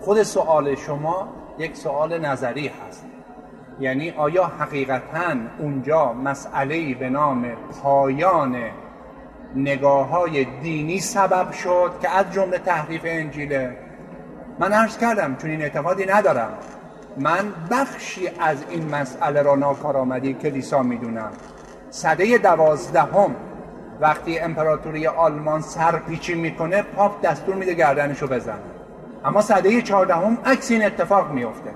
[0.00, 1.28] خود سوال شما
[1.58, 3.06] یک سوال نظری هست.
[3.80, 7.46] یعنی آیا حقیقتا اونجا مسئله به نام
[7.82, 8.56] پایان
[9.54, 13.76] نگاه های دینی سبب شد که از جمله تحریف انجیله
[14.58, 16.52] من عرض کردم چون این اعتقادی ندارم.
[17.16, 21.30] من بخشی از این مسئله را ناکارآمدی کلیسا می‌دونم.
[21.90, 23.36] صده دوازدهم
[24.00, 28.58] وقتی امپراتوری آلمان سرپیچی می‌کنه پاپ دستور میده گردنشو بزن
[29.24, 31.70] اما صده چهاردهم عکس این اتفاق میفته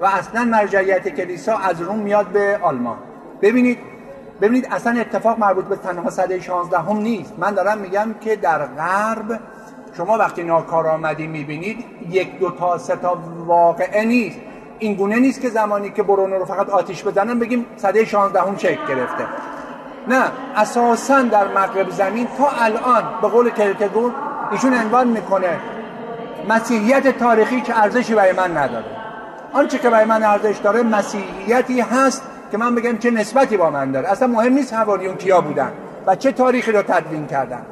[0.00, 2.96] و اصلا مرجعیت کلیسا از روم میاد به آلمان.
[3.42, 3.78] ببینید
[4.40, 7.32] ببینید اصلا اتفاق مربوط به تنها صده 16 هم نیست.
[7.38, 9.40] من دارم میگم که در غرب
[9.96, 14.38] شما وقتی ناکارآمدی می‌بینید یک دو تا سه تا واقعه نیست.
[14.78, 18.56] این گونه نیست که زمانی که برونو رو فقط آتیش بزنن بگیم صده 16 هم
[18.56, 19.24] شکل گرفته.
[20.08, 20.24] نه
[20.56, 24.12] اساسا در مغرب زمین تا الان به قول کرکگور
[24.52, 25.58] ایشون عنوان می‌کنه
[26.48, 28.84] مسیحیت تاریخی که ارزشی برای من نداره.
[29.52, 33.92] آنچه که برای من ارزش داره مسیحیتی هست که من بگم چه نسبتی با من
[33.92, 34.08] داره.
[34.08, 35.72] اصلا مهم نیست حواریون کیا بودن
[36.06, 37.62] و چه تاریخی رو تدوین کردن.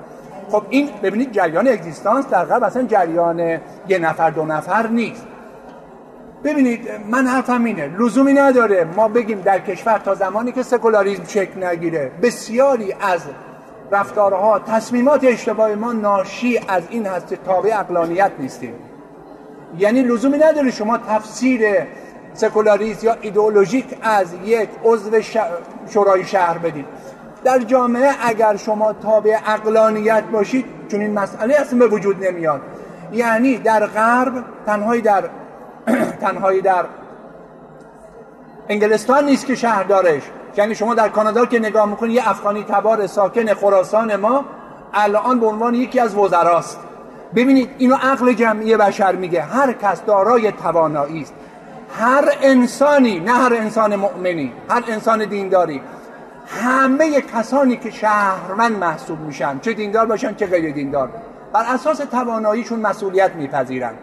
[0.50, 3.38] خب این ببینید جریان اگزیستانس در غرب اصلا جریان
[3.88, 5.26] یه نفر دو نفر نیست.
[6.44, 11.64] ببینید من حرفم اینه لزومی نداره ما بگیم در کشور تا زمانی که سکولاریزم شکل
[11.64, 13.20] نگیره بسیاری از
[13.92, 18.74] رفتارها تصمیمات اشتباه ما ناشی از این هست که تابع اقلانیت نیستیم.
[19.78, 21.62] یعنی لزومی نداره شما تفسیر
[22.34, 25.10] سکولاریست یا ایدئولوژیک از یک عضو
[25.90, 26.84] شورای شهر بدید.
[27.44, 32.60] در جامعه اگر شما تابع اقلانیت باشید چون این مسئله اصلا به وجود نمیاد.
[33.12, 35.24] یعنی در غرب تنهایی در
[36.20, 36.84] تنهایی در
[38.68, 40.22] انگلستان نیست که شهردارش
[40.56, 44.44] یعنی شما در کانادا که نگاه می‌کنید یه افغانی تبار ساکن خراسان ما
[44.94, 46.78] الان به عنوان یکی از وزراست.
[47.34, 49.42] ببینید اینو عقل جمعی بشر میگه.
[49.42, 51.34] هر کس دارای توانایی است.
[51.98, 55.82] هر انسانی نه هر انسان مؤمنی هر انسان دینداری.
[56.46, 61.08] همه کسانی که شهروند محسوب میشن چه دیندار باشن چه غیر دیندار
[61.52, 63.94] بر اساس تواناییشون مسئولیت میپذیرن.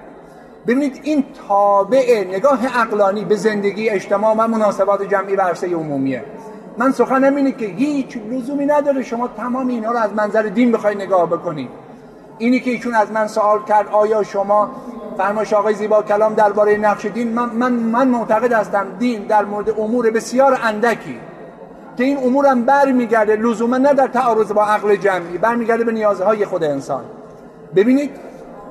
[0.67, 6.23] ببینید این تابع نگاه اقلانی به زندگی اجتماع و مناسبات جمعی و عرصه عمومیه.
[6.77, 10.95] من سخنم اینه که هیچ لزومی نداره شما تمام اینها رو از منظر دین بخوای
[10.95, 11.69] نگاه بکنید.
[12.37, 14.69] اینی که ایشون از من سوال کرد آیا شما
[15.17, 19.69] فرمایش آقای زیبا کلام درباره نقش دین؟ من, من, من معتقد هستم دین در مورد
[19.69, 21.19] امور بسیار اندکی.
[21.97, 26.63] که این امورم برمیگرده لزوما نه در تعارض با عقل جمعی برمیگرده به نیازهای خود
[26.63, 27.03] انسان.
[27.75, 28.11] ببینید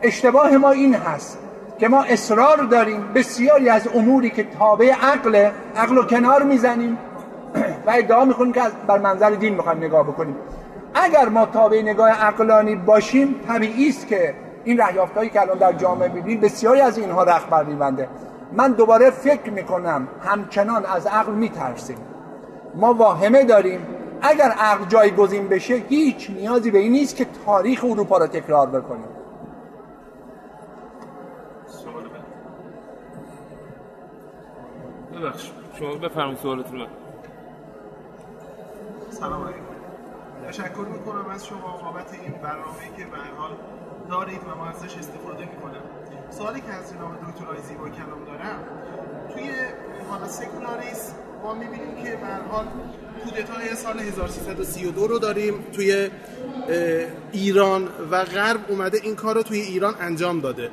[0.02, 1.38] اشتباه ما این هست.
[1.84, 6.98] که ما اصرار داریم بسیاری از اموری که تابع عقل عقل رو کنار می‌زنیم
[7.86, 10.36] و ادعا می‌کنیم که بر منظر دین می‌خوایم نگاه بکنیم.
[10.94, 14.34] اگر ما تابع نگاه عقلانی باشیم طبیعی است که
[14.64, 18.08] این رهیافتهایی که الان در جامعه می‌بینید بسیاری از اینها رخ بر میبنده
[18.52, 21.98] من دوباره فکر می‌کنم همچنان از عقل میترسیم.
[22.74, 23.86] ما واهمه داریم.
[24.22, 29.13] اگر عقل جایگزین بشه هیچ نیازی به این نیست که تاریخ اروپا را تکرار بکنیم.
[35.24, 35.50] ببخش.
[35.78, 36.86] شما بفرمایید سوالتون
[39.10, 39.60] سلام علیکم.
[40.48, 43.50] تشکر می‌کنم از شما بابت این برنامه‌ای که به حال
[44.10, 45.82] دارید و ما ازش استفاده می‌کنم.
[46.30, 48.64] سوالی که از جناب دکتر زیبا کلام دارم
[49.34, 49.50] توی
[50.10, 52.66] حالا سکولاریسم ما می‌بینیم که به حال
[53.24, 56.10] کودتای سال 1332 رو داریم توی
[57.32, 60.70] ایران و غرب اومده این کار رو توی ایران انجام داده.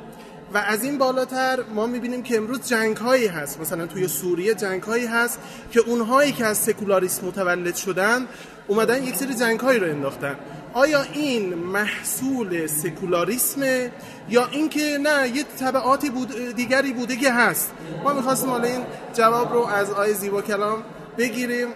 [0.54, 3.60] و از این بالاتر ما می‌بینیم که امروز جنگ هایی هست.
[3.60, 5.38] مثلا توی سوریه جنگ هایی هست
[5.70, 8.26] که اونهایی که از سکولاریسم متولد شدن
[8.66, 10.36] اومدن یک سری جنگ هایی رو انداختن.
[10.72, 13.90] آیا این محصول سکولاریسمه
[14.28, 17.72] یا اینکه نه یه طبعاتی بود دیگری بوده که هست؟
[18.04, 18.80] ما می‌خواستیم حالا این
[19.14, 20.82] جواب رو از آی زیبا کلام
[21.18, 21.68] بگیریم.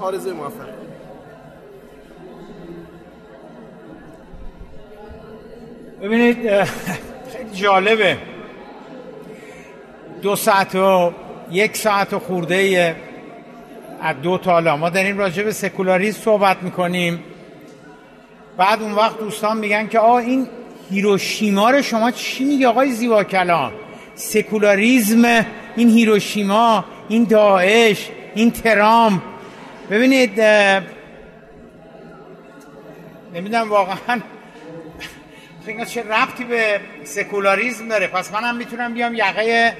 [0.00, 0.68] آرزوی موفق.
[6.02, 6.66] ببینید
[7.36, 8.16] خیلی جالبه.
[10.22, 11.12] دو ساعت و
[11.50, 12.96] یک ساعت و خورده
[14.02, 17.22] از دو تالا ما داریم راجع به سکولاریسم صحبت می‌کنیم.
[18.56, 20.46] بعد اون وقت دوستان میگن که آه این
[20.90, 23.72] هیروشیما رو شما چی میگه آقای زیبا کلام
[24.14, 25.46] سکولاریزم
[25.76, 29.22] این هیروشیما این داعش این ترام
[29.90, 30.40] ببینید
[33.34, 34.20] نمی‌دونم واقعا
[35.68, 39.76] اینا چه ربطی به سکولاریزم داره؟ پس منم می‌تونم بیام یقه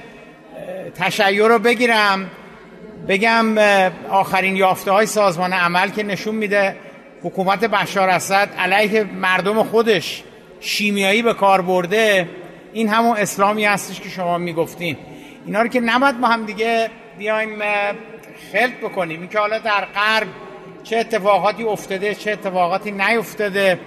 [0.95, 2.31] تشیع رو بگیرم.
[3.07, 3.57] بگم
[4.09, 6.75] آخرین یافته های سازمان عمل که نشون میده
[7.23, 10.23] حکومت بشار اسد علیه مردم خودش
[10.59, 12.29] شیمیایی به کار برده
[12.73, 14.97] این همون اسلامی هستش که شما می‌گفتین.
[15.45, 17.59] اینا رو که نباید با هم دیگه بیایم
[18.51, 19.19] خلط بکنیم.
[19.19, 20.27] این که حالا در غرب
[20.83, 23.79] چه اتفاقاتی افتاده چه اتفاقاتی نیفتاده.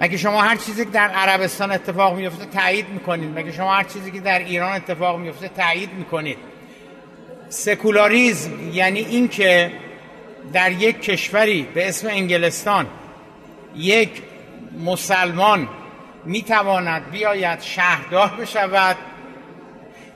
[0.00, 4.10] مگه شما هر چیزی که در عربستان اتفاق میفته تایید می‌کنید؟ مگه شما هر چیزی
[4.10, 6.38] که در ایران اتفاق میفته تایید می‌کنید؟
[7.48, 9.72] سکولاریزم یعنی اینکه
[10.52, 12.86] در یک کشوری به اسم انگلستان
[13.76, 14.22] یک
[14.84, 15.68] مسلمان
[16.24, 18.96] می‌تواند بیاید شهردار بشود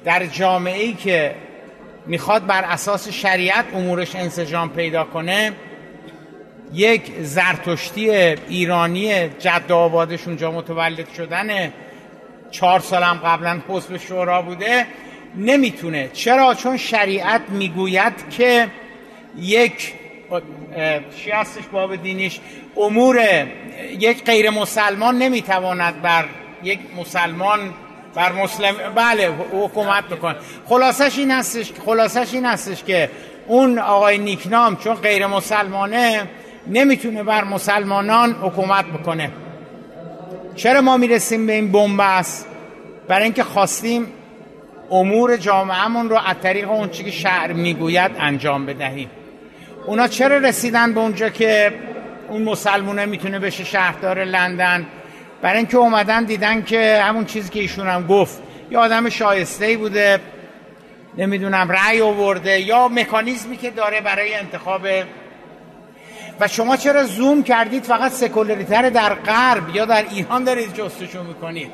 [0.05, 1.35] در جامعه ای که
[2.07, 5.52] می‌خواد بر اساس شریعت امورش انسجام پیدا کنه
[6.74, 11.72] یک زرتشتی ایرانی جد آبادش اونجا متولد شدن
[12.51, 14.86] چهار سالم قبلا حزب شورا بوده.
[15.36, 16.10] نمی‌تونه.
[16.12, 18.68] چرا؟ چون شریعت می‌گوید که
[19.38, 19.94] یک
[21.16, 22.40] چی هستش باب دینیش؟
[22.76, 23.47] امور
[23.98, 26.24] یک غیر مسلمان نمی‌تواند بر
[26.62, 27.74] یک مسلمان
[28.14, 30.34] بر مسلم بله حکومت بکن.
[30.66, 33.10] خلاصش این هستش خلاصش این هستش که
[33.47, 36.28] اون آقای نیکنام چون غیر مسلمانه
[36.66, 39.30] نمی‌تونه بر مسلمانان حکومت بکنه.
[40.56, 42.46] چرا ما می‌رسیم به این بنبست؟
[43.08, 44.06] برای اینکه خواستیم
[44.90, 49.10] امور جامعهمون رو از طریق اون که شعر می‌گوید انجام بدهیم.
[49.86, 51.72] اونا چرا رسیدن به اونجا که
[52.28, 54.86] اون مسلمونه می‌تونه بشه شهردار لندن؟
[55.42, 59.76] برای اینکه اومدن دیدن که همون چیزی که ایشون هم گفت یه آدم شایسته ای
[59.76, 60.20] بوده
[61.18, 64.86] نمی‌دونم رأی آورده یا مکانیزمی که داره برای انتخاب
[66.40, 71.70] و شما چرا زوم کردید فقط سکولاریتر در غرب یا در ایران دارید جستشو می‌کنید؟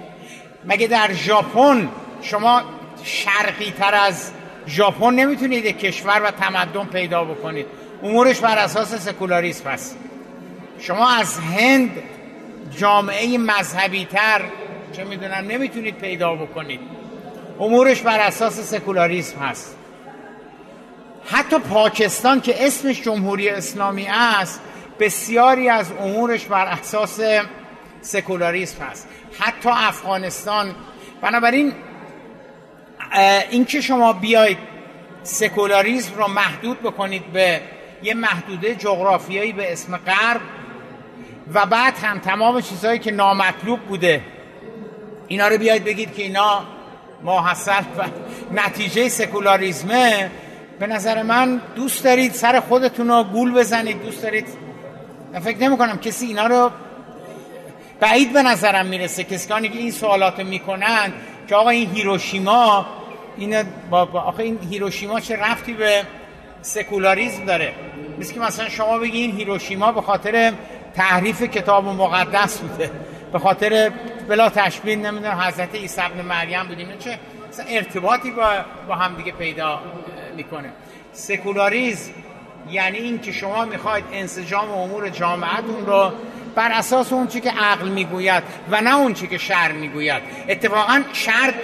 [0.65, 1.89] مگه در ژاپن
[2.23, 2.63] شما
[3.05, 4.31] شرقی تر از
[4.69, 7.67] ژاپن نمی‌تونید کشور و تمدن پیدا بکنید؟
[8.03, 9.97] امورش بر اساس سکولاریسم هست
[10.81, 11.91] شما از هند
[12.79, 14.43] جامعه مذهبی تر
[14.93, 16.81] چه می‌دونم نمی‌تونید پیدا بکنید.
[17.61, 19.76] امورش بر اساس سکولاریسم هست.
[21.27, 24.61] حتی پاکستان که اسمش جمهوری اسلامی است
[25.01, 27.21] بسیاری از امورش بر اساس
[28.01, 29.09] سکولاریسم هست
[29.39, 30.75] حتی افغانستان.
[31.21, 31.73] بنابراین
[33.51, 34.59] اینکه شما بیاید
[35.23, 37.61] سکولاریسم را محدود بکنید به
[38.03, 40.41] یه محدوده جغرافیایی به اسم غرب
[41.55, 44.23] و بعد هم تمام چیزهایی که نامطلوب بوده
[45.29, 46.65] اینا رو بیاید بگید که اینا
[47.23, 48.05] ماحصل و
[48.53, 50.31] نتیجه سکولاریزمه
[50.79, 54.47] به نظر من دوست دارید سر خودتون رو گول بزنید دوست دارید.
[55.33, 56.71] من فکر نمی کنم کسی اینا رو
[58.01, 59.25] بعید به نظرم می‌رسه.
[59.25, 61.13] کسی که این سوالات می‌کنن
[61.49, 62.87] که آقا این هیروشیما
[63.37, 66.03] این با, آخه این هیروشیما چه رفتی به
[66.63, 67.73] سکولاریزم داره؟
[68.19, 70.53] مثل که مثلا شما بگین هیروشیما به خاطر
[70.95, 72.91] تحریف کتاب مقدس بوده.
[73.33, 73.93] به خاطر
[74.29, 76.89] بلا تشبیه نمی‌دونم حضرت عیسی ابن مریم بودیم.
[76.99, 77.19] چه؟
[77.69, 78.49] ارتباطی با,
[78.89, 79.81] با هم دیگه پیدا
[80.37, 80.73] می‌کنه.
[81.13, 82.11] سکولاریزم
[82.71, 86.13] یعنی این که شما می‌خواید انسجام امور جامعتون رو
[86.55, 90.23] بر اساس اون چی که عقل می‌گوید و نه اون چی که شر می‌گوید.
[90.49, 91.55] اتفاقا شر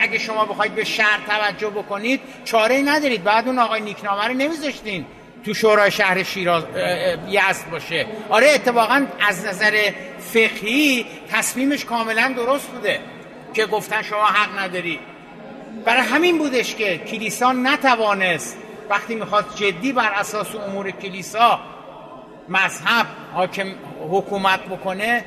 [0.00, 3.24] اگه شما بخواید به شر توجه بکنید چاره ندارید.
[3.24, 5.06] بعد اون آقای نیکنامه رو نمیذاشتین
[5.44, 6.64] تو شورای شهر شیراز
[7.28, 8.06] یزد باشه.
[8.28, 13.00] آره اتفاقا از نظر فقهی تصمیمش کاملا درست بوده
[13.54, 14.98] که گفتن شما حق نداری.
[15.84, 18.56] برای همین بودش که کلیسا نتوانست
[18.90, 21.60] وقتی می‌خواد جدی بر اساس امور کلیسا
[22.48, 23.66] مذهب حاکم
[24.10, 25.24] حکومت بکنه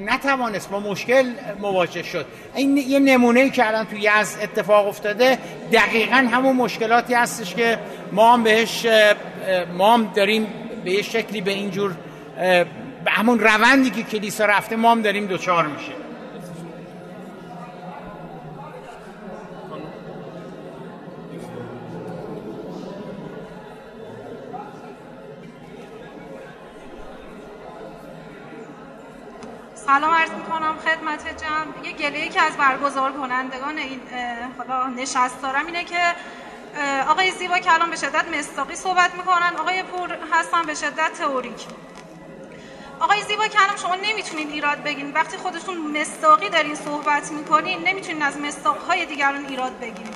[0.00, 1.24] نتوانست با مشکل
[1.60, 2.26] مواجه شد.
[2.54, 5.38] این یه نمونه که الان تو یز اتفاق افتاده
[5.72, 7.78] دقیقا همون مشکلاتی هستش که
[8.12, 8.86] ما هم بهش
[9.78, 10.46] ما هم داریم
[10.84, 11.92] به یه شکلی به اینجور
[13.04, 16.05] به همون روندی که کلیسا رفته ما هم داریم دوچار میشه
[29.86, 31.86] سلام عرض می‌کنم خدمت جمع.
[31.86, 34.00] یه گله که از برگزار کنندگان این
[34.58, 36.14] خدا نشست دارم اینه که
[37.08, 41.66] آقای زیبا کلام به شدت مستاقی صحبت می‌کنن آقای پور هستن به شدت تئوریک.
[43.00, 48.40] آقای زیبا کلام شما نمی‌تونید ایراد بگین وقتی خودتون مستاقی دارین صحبت می‌کنین نمی‌تونین از
[48.40, 50.08] مستاقهای دیگران ایراد بگین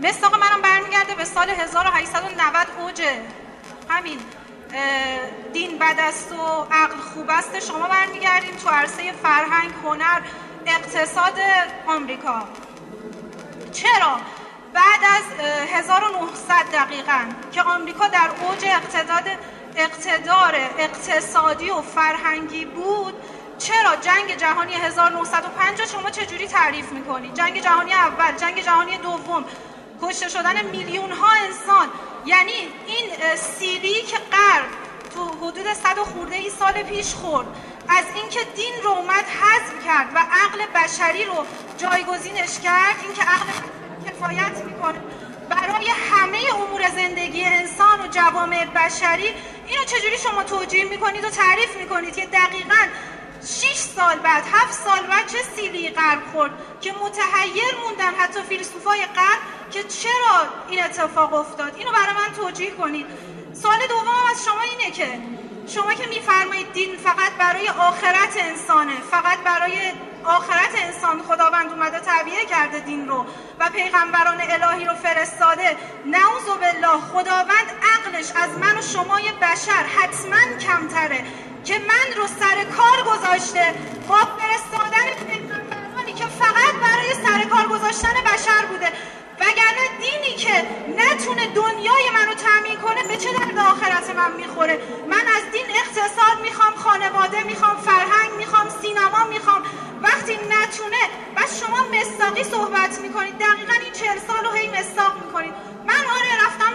[0.00, 3.02] مستاق منم برمیگرده به سال 1890 اوج
[3.88, 4.18] همین.
[5.52, 7.60] دین بد است و عقل خوب است.
[7.60, 10.20] شما برمیگردیم تو عرصه فرهنگ هنر
[10.66, 11.34] اقتصاد
[11.86, 12.42] آمریکا.
[13.72, 14.20] چرا؟
[14.74, 17.20] بعد از 1900 دقیقا
[17.52, 19.22] که آمریکا در اوج اقتدار
[19.76, 23.14] اقتدار اقتصادی و فرهنگی بود
[23.58, 29.44] چرا جنگ جهانی 1905 شما چجوری تعریف می‌کنید جنگ جهانی اول جنگ جهانی دوم.
[30.02, 31.88] کشته شدن میلیون ها انسان.
[32.26, 32.52] یعنی
[32.86, 34.66] این سیلی که غرب
[35.14, 37.46] تو حدود صد و خورده ای سال پیش خورد.
[37.88, 41.46] از اینکه دین رو اومد حذف کرد و عقل بشری رو
[41.78, 43.46] جایگزینش کرد اینکه عقل
[44.06, 45.00] کفایت می‌کنه.
[45.48, 49.34] برای همه امور زندگی انسان و جوامع بشری
[49.66, 52.86] اینو چجوری شما توجیه می‌کنید و تعریف می‌کنید که دقیقا
[53.42, 56.50] 6 سال بعد 7 سال بعد چه سیلی غرب خورد
[56.80, 59.40] که متحیر موندن حتی فیلسوفای غرب
[59.70, 63.06] که چرا این اتفاق افتاد؟ اینو برای من توجیه کنید.
[63.52, 65.20] سوال دومم از شما اینه که
[65.66, 69.92] شما که میفرمایید دین فقط برای آخرت انسانه فقط برای
[70.24, 73.26] آخرت انسان خداوند اومده تعبیه کرده دین رو
[73.60, 75.76] و پیغمبران الهی رو فرستاده
[76.06, 81.24] نعوذ بالله خداوند عقلش از من و شمای بشر حتما کمتره.
[81.64, 83.74] که من رو سر کار گذاشته
[84.08, 88.92] با فرستادن پیغمبرانی که فقط برای سر کار گذاشتن بشر بوده.
[89.40, 90.66] وگرنه دینی که
[90.98, 94.78] نتونه دنیای منو تامین کنه به چه درد آخرت من می‌خوره؟
[95.08, 99.62] من از دین اقتصاد می‌خوام خانواده می‌خوام فرهنگ می‌خوام سینما می‌خوام.
[100.02, 101.02] وقتی نتونه
[101.36, 105.54] بس شما مستاقی صحبت می‌کنید دقیقا این چهل سال رو هی مستاق می‌کنید
[105.86, 106.72] من آره رفتم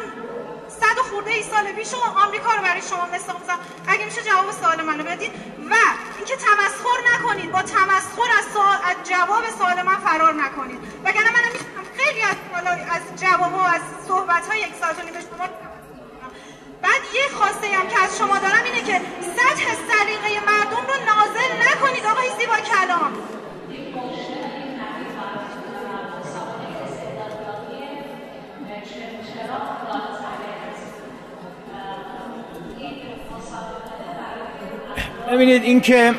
[0.79, 3.59] صد خورده ای سال پیش و آمریکا رو برای شما مستاق می‌زنم.
[3.87, 5.31] اگه میشه جواب سوال منو بدید
[5.71, 5.73] و
[6.17, 10.79] اینکه تمسخر نکنید با تمسخر از, سوال، از جواب سوال من فرار نکنید.
[11.03, 11.43] وگرنه من
[11.97, 12.35] خیلی از
[12.95, 15.47] از جواب و از صحبت های یک ساعت و شما
[16.81, 19.01] بعد یه خواسته هم که از شما دارم اینه که
[19.37, 23.13] سطح سلیقه مردم رو نازل نکنید آقای زیبا کلام.
[35.31, 36.14] ببینید اینکه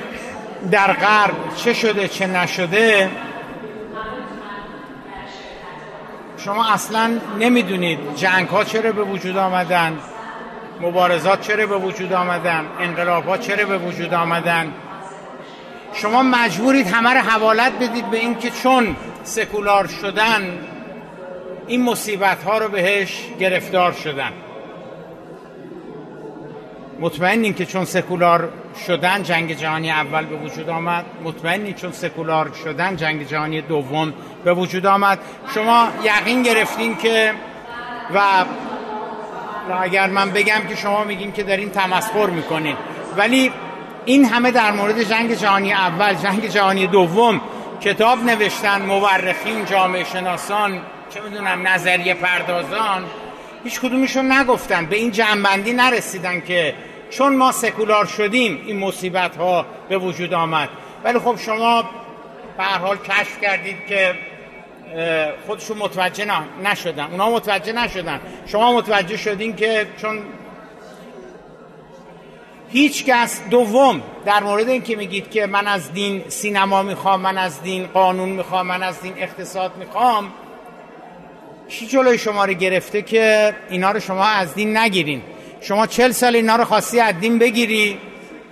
[0.71, 3.11] در غرب چه شده چه نشده
[6.39, 9.99] شما اصلا نمی‌دونید جنگ ها چرا به وجود آمدن
[10.81, 14.73] مبارزات چرا به وجود آمدن انقلاب ها چرا به وجود آمدن.
[15.93, 20.59] شما مجبورید همه رو حوالت بدید به اینکه چون سکولار شدن
[21.67, 24.33] این مصیبت ها رو بهش گرفتار شدن.
[27.01, 28.49] مطمئنیم که چون سکولار
[28.87, 34.15] شدن جنگ جهانی اول به وجود آمد مطمئنیم چون سکولار شدن جنگ جهانی دوم
[34.45, 35.19] به وجود آمد.
[35.55, 37.33] شما یقین گرفتین که
[38.15, 38.21] و
[39.83, 42.77] اگر من بگم که شما میگین که دارین تمسخر می‌کنین.
[43.17, 43.53] ولی
[44.05, 47.41] این همه در مورد جنگ جهانی اول جنگ جهانی دوم
[47.81, 50.81] کتاب نوشتن مورخین جامعه شناسان
[51.15, 53.05] چه می‌دونم نظریه پردازان
[53.67, 56.75] هیچ کدومشون نگفتن به این جنبندی نرسیدن که
[57.11, 60.69] چون ما سکولار شدیم این مصیبت ها به وجود آمد.
[61.05, 61.85] ولی خب شما
[62.59, 64.15] به حال کشف کردید که
[65.47, 66.27] خودشون متوجه
[66.65, 67.09] نشدن.
[67.11, 68.21] اونا متوجه نشدن.
[68.47, 70.19] شما متوجه شدین که چون
[72.69, 77.39] هیچ کس دوم در مورد این که میگید که من از دین سینما می‌خوام من
[77.39, 80.33] از دین قانون می‌خوام من از دین اقتصاد می‌خوام
[81.69, 85.23] چی جلوی شما رو گرفته که اینا رو شما از دین نگیرین؟
[85.61, 87.99] شما چل سال اینا رو خواستی از دین بگیری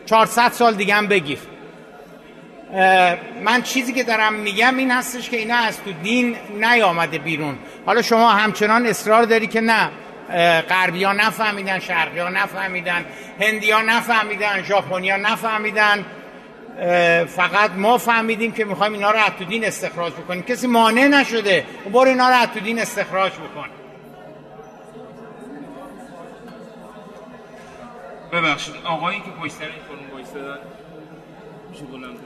[0.07, 1.39] 400 سال دیگه هم بگیر.
[3.45, 7.59] من چیزی که دارم میگم این هستش که اینا از تو دین نیامده بیرون.
[7.87, 9.91] حالا شما همچنان اصرار داری که نه
[10.69, 13.05] غربی ها نفهمیدن شرقی ها نفهمیدن
[13.41, 16.05] هندی ها نفهمیدن ژاپنی ها نفهمیدن.
[17.27, 20.43] فقط ما فهمیدیم که می‌خوایم اینا رو از دین استخراج بکنیم.
[20.43, 23.69] کسی مانع نشده برو اینا رو از تو دین استخراج بکن.
[28.33, 30.59] ببخشید آقایی که پشت سر این خانم وایسادن
[31.71, 32.19] میشه بلند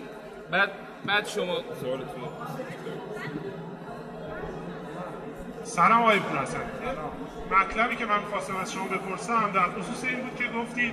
[0.51, 0.71] بعد
[1.07, 2.29] بعد شما سوالتون
[5.63, 6.59] سلام آقای پورحسن
[7.51, 10.93] مطلبی که من خواستم از شما بپرسم در خصوص این بود که گفتید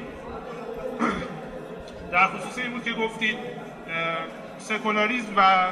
[2.11, 3.37] در خصوص این بود که گفتید
[4.57, 5.67] سکولاریزم و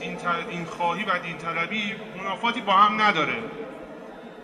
[0.00, 0.16] دین,
[0.50, 3.34] دین خواهی و دین طلبی منافاتی با هم نداره.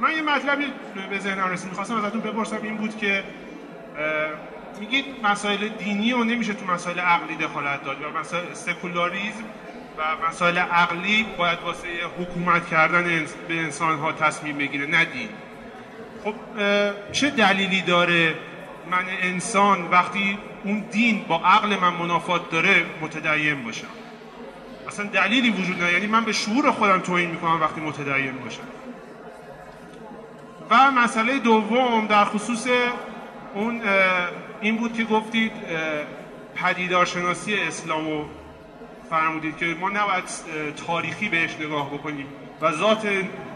[0.01, 0.65] من یه مطلبی
[1.11, 3.25] به ذهنم رسید می‌خواستم ازتون بپرسم این بود که
[4.81, 9.45] میگید مسائل دینی و نمیشه تو مسائل عقلی دخالت داد و مسائل سکولاریزم
[9.99, 11.89] و مسائل عقلی باید واسه
[12.19, 15.29] حکومت کردن به انسان ها تصمیم بگیره نه دین.
[16.25, 16.35] خب
[17.13, 18.35] چه دلیلی داره
[18.91, 23.87] من انسان وقتی اون دین با عقل من منافات داره متدین باشم.
[24.89, 25.93] اصلا دلیلی وجود نداره.
[25.93, 28.63] یعنی من به شعور خودم توهین می‌کنم وقتی متدین باشم.
[30.71, 32.67] و مسئله دوم در خصوص
[33.55, 33.81] اون
[34.61, 35.53] این بود که گفتید
[36.55, 38.25] پدیدارشناسی اسلام رو
[39.11, 40.25] فرمودید که ما نباید
[40.87, 42.27] تاریخی بهش نگاه بکنیم
[42.61, 43.09] و ذات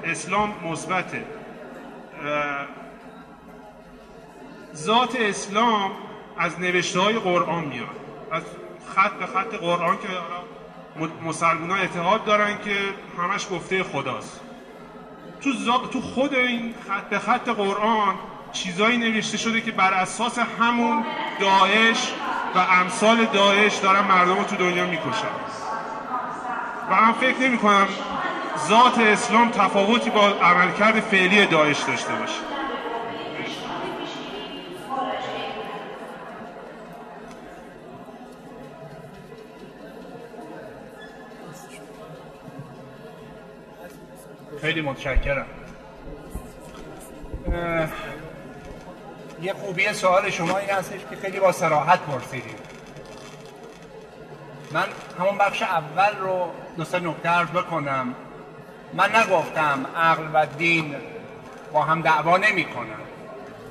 [0.05, 1.24] اسلام مثبته.
[4.74, 5.91] ذات اسلام
[6.41, 7.87] از نوشته های قرآن میاد.
[8.33, 8.43] از
[8.95, 10.09] خط به خط قرآن که
[11.27, 12.77] مسلمان ها اتحاد دارن که
[13.19, 14.41] همش گفته خداست.
[15.41, 15.53] تو,
[15.93, 18.15] تو خود این خط به خط قرآن
[18.53, 21.05] چیزایی نوشته شده که بر اساس همون
[21.41, 22.12] داعش
[22.55, 25.35] و امثال داعش دارن مردم رو تو دنیا می‌کشن.
[26.91, 27.89] و من فکر نمی کنم
[28.69, 32.60] ذات اسلام تفاوتی با عملکرد فعلی داعش داشته باشه.
[44.61, 45.47] خیلی متشکرم.
[49.43, 52.57] یه خوبی سوال شما این هستش که خیلی با سراحت پرسیدیم.
[54.73, 54.85] من
[55.19, 56.51] همون بخش اول رو
[57.01, 58.15] نکته عرض بکنم.
[58.95, 60.97] من نگفتم عقل و دین
[61.73, 63.01] با هم دعوا نمی کنن.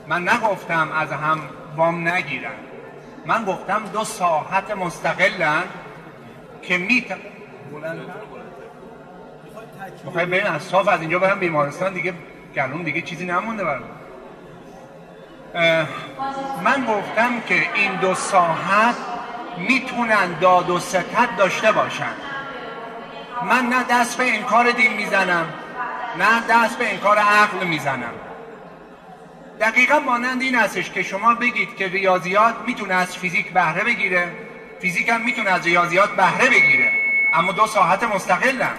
[0.07, 1.41] من نگفتم از هم
[1.75, 2.55] وام نگیرن.
[3.25, 5.63] من گفتم دو ساحت مستقلن
[6.61, 7.05] که می
[10.03, 12.13] می‌خوای بریم از صاف از اینجا برم بیمارستان دیگه
[12.55, 13.89] گلوم دیگه چیزی نمونده برام.
[16.63, 18.95] من گفتم که این دو ساحت
[19.57, 22.13] می‌تونن داد و ستت داشته باشن.
[23.43, 25.53] من نه دست به انکار دین می‌زنم
[26.17, 28.13] نه دست به انکار عقل می‌زنم.
[29.59, 34.31] دقیقا مانند این هستش که شما بگید که ریاضیات می‌تونه از فیزیک بهره بگیره
[34.79, 36.91] فیزیک هم می‌تونه از ریاضیات بهره بگیره
[37.33, 38.75] اما دو ساحت مستقلن.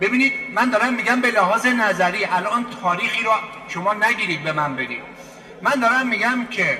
[0.00, 3.30] ببینید من دارم میگم به لحاظ نظری الان تاریخی رو
[3.68, 5.02] شما نگیرید به من بدید.
[5.62, 6.78] من دارم میگم که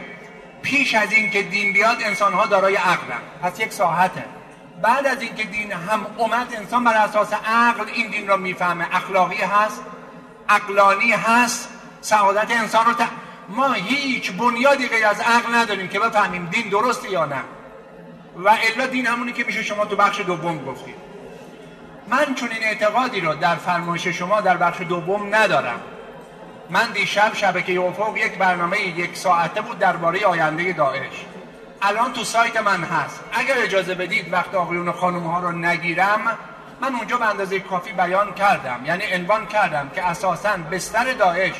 [0.62, 3.20] پیش از اینکه دین بیاد انسانها دارای عقلن.
[3.42, 4.24] پس یک ساحته.
[4.82, 8.96] بعد از اینکه دین هم اومد انسان بر اساس عقل این دین رو می‌فهمه.
[8.96, 9.84] اخلاقی هست
[10.48, 11.68] عقلانی هست
[12.00, 12.94] سعادت انسان رو
[13.48, 17.40] ما هیچ بنیادی غیر از عقل نداریم که بفهمیم دین درسته یا نه.
[18.36, 21.03] و الا دین همونی که میشه شما تو بخش دوم گفتید.
[22.08, 25.80] من چون این اعتقادی رو در فرمایش شما در بخش دوم ندارم.
[26.70, 31.24] من دیشب شبکه افق یک برنامه یک ساعته بود درباره آینده داعش.
[31.82, 33.24] الان تو سایت من هست.
[33.32, 36.38] اگر اجازه بدید وقت آقایون خانم ها رو نگیرم
[36.80, 38.80] من اونجا به اندازه کافی بیان کردم.
[38.84, 41.54] یعنی عنوان کردم که اساسا بستر داعش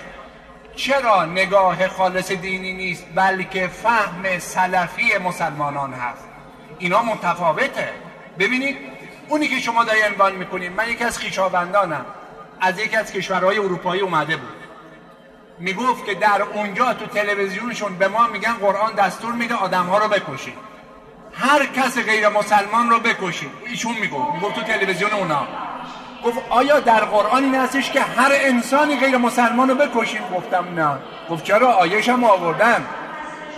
[0.77, 6.25] چرا نگاه خالص دینی نیست بلکه فهم سلفی مسلمانان هست.
[6.79, 7.93] اینا متفاوته.
[8.39, 8.94] ببینید
[9.29, 12.07] اونی که شما داری عنوان می‌کنید من یکی از خیشاوندانم.
[12.61, 14.57] از یکی از کشورهای اروپایی اومده بود.
[15.59, 20.09] می‌گفت که در اونجا تو تلویزیونشون به ما میگن قرآن دستور میده آدم ها رو
[20.09, 20.55] بکشید
[21.33, 24.35] هر کس غیر مسلمان رو بکشید ایشون می‌گفت.
[24.35, 25.47] می‌گفت تو تلویزیون اونا.
[26.25, 30.99] گفت آیا در قرآن این هستش که هر انسانی غیر مسلمان رو بکشیم گفتم نه.
[31.31, 32.87] گفت چرا؟ آیش هم آوردن.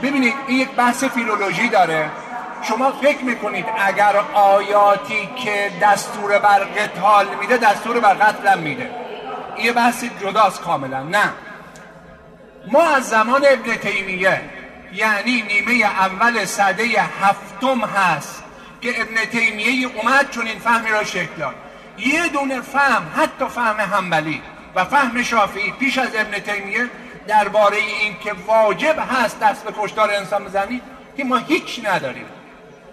[0.02, 2.10] ببینید این یک بحث فیلولوژی داره.
[2.68, 8.90] شما فکر می‌کنید اگر آیاتی که دستور بر قتال میده دستور بر قتل میده؟
[9.56, 11.02] این بحث جداست کاملا.
[11.02, 11.32] نه.
[12.72, 14.40] ما از زمان ابن تیمیه
[14.94, 16.84] یعنی نیمه اول صده
[17.22, 18.44] هفتم هست
[18.80, 21.55] که ابن تیمیه اومد چون این فهمی را شکل داد.
[21.98, 24.43] یه دونه فهم حتی فهم همبلی
[24.74, 26.90] و فهم شافعی پیش از ابن تیمیه
[27.28, 30.82] درباره این که واجب هست دست به کشتار انسان بزنید
[31.16, 32.26] که ما هیچ نداریم.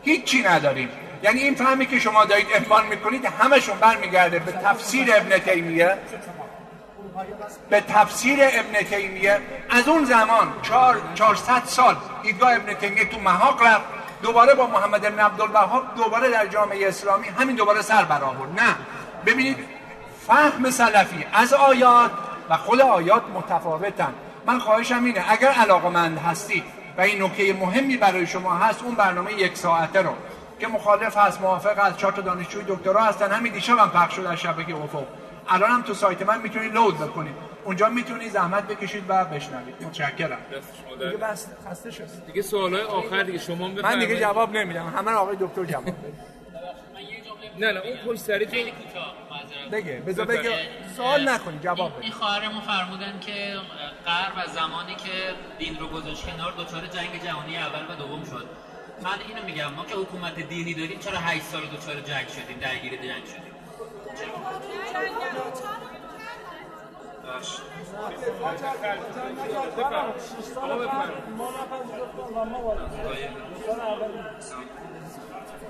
[0.03, 0.89] هیچی نداریم.
[1.23, 5.97] یعنی این فهمی که شما دارید عنوان می‌کنید همشون برمیگرده به تفسیر ابن تیمیه.
[7.69, 9.39] به تفسیر ابن تیمیه.
[9.69, 13.85] از اون زمان چهار 400 سال دیدگاه ابن تیمیه تو محاق رفت.
[14.21, 18.59] دوباره با محمد ابن عبدالوهاب دوباره در جامعه اسلامی همین دوباره سر برآورد.
[18.61, 18.75] نه.
[19.25, 19.57] ببینید
[20.27, 22.11] فهم سلفی از آیات
[22.49, 24.13] و خود آیات متفاوتن.
[24.45, 26.63] من خواهشم اینه اگر علاقمند هستید
[26.97, 30.13] و این نکته مهمی برای شما هست اون برنامه یک ساعته رو
[30.59, 34.37] که مخالف هست موافق از چهار دانشجوی دکترا هستن همین دیشب هم پخش شد از
[34.39, 35.03] شبکه افق.
[35.49, 37.35] الان هم تو سایت من می‌تونید لود بکنید.
[37.65, 39.75] اونجا می‌تونید زحمت بکشید و بشنوید.
[39.85, 40.37] متشکرم.
[40.99, 44.93] دیگه بس خسته شد دیگه سوالای آخر دیگه شما من دیگه جواب نمیدم.
[44.97, 45.83] همه آقای دکتر جواب.
[47.57, 48.57] نه نه اون پشت سری تو
[49.71, 50.51] بگه بذار بگه
[50.97, 52.01] سوال نکنی جواب بده.
[52.01, 53.55] این خواهرمون فرمودن که
[54.05, 58.47] غرب از زمانی که دین رو گذاشت کنار دچار جنگ جهانی اول و دوم شد.
[59.01, 62.91] من اینو میگم ما که حکومت دینی داریم چرا 8 سال دچار جنگ شدیم درگیر
[62.91, 63.53] جنگ شدیم؟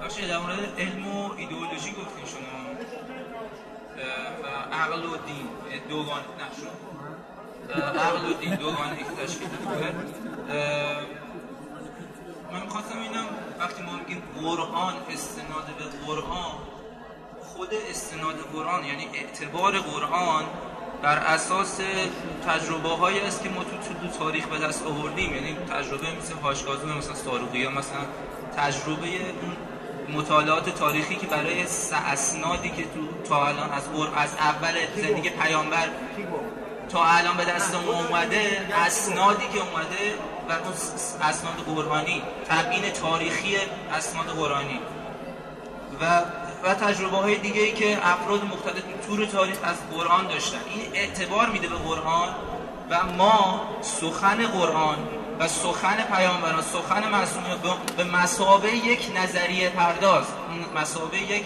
[0.03, 2.63] باشه در مورد علم و ایدئولوژی گفتین شما.
[4.43, 5.47] و عقل و دین
[5.89, 6.69] دوگان نشون
[7.99, 9.47] عقل و دین دوگان یک تشکیل
[12.51, 13.25] من می‌خواستم اینم
[13.59, 16.55] وقتی ما میگیم قرآن استناد به قرآن
[17.43, 20.43] خود استناد قرآن یعنی اعتبار قرآن
[21.01, 21.79] بر اساس
[22.47, 25.33] تجربه هایی است که ما تو, تو تاریخ به دست آوردیم.
[25.33, 28.05] یعنی تجربه مثل هاشگازو مثلا ساروقی یا مثلا
[28.57, 29.55] تجربه اون
[30.09, 31.65] مطالعات تاریخی که برای
[32.05, 33.83] اسنادی که تو تا الان از
[34.15, 35.87] از اول زندگی پیامبر
[36.89, 40.15] تا الان به دست اومده اسنادی که اومده
[40.49, 40.73] و اون
[41.21, 42.21] اسناد قرآنی.
[42.49, 43.55] تبیین تاریخی
[43.93, 44.79] اسناد قرآنی.
[46.01, 46.21] و
[46.63, 50.57] و تجربه های دیگه ای که افراد مختلف طور تاریخ از قرآن داشتن.
[50.69, 52.29] این اعتبار میده به قرآن
[52.89, 54.97] و ما سخن قرآن
[55.47, 57.47] سخن پیامبران سخن معصومی
[57.97, 60.25] به مسابه یک نظریه پرداز.
[60.75, 61.43] مسابه یک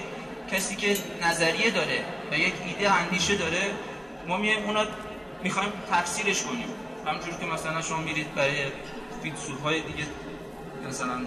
[0.51, 3.71] کسی که نظریه داره و یک ایده اندیشه داره
[4.27, 4.83] ما میایم اونا
[5.43, 6.67] می‌خوایم تفسیرش کنیم.
[7.05, 8.65] همونجور که مثلا شما میرید برای
[9.23, 10.05] فیلسوف دیگه
[10.89, 11.25] مثلا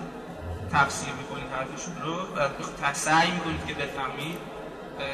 [0.72, 2.48] تفسیر می‌کنید حرفشون رو و
[2.92, 4.38] سعی می‌کنید که بفهمید.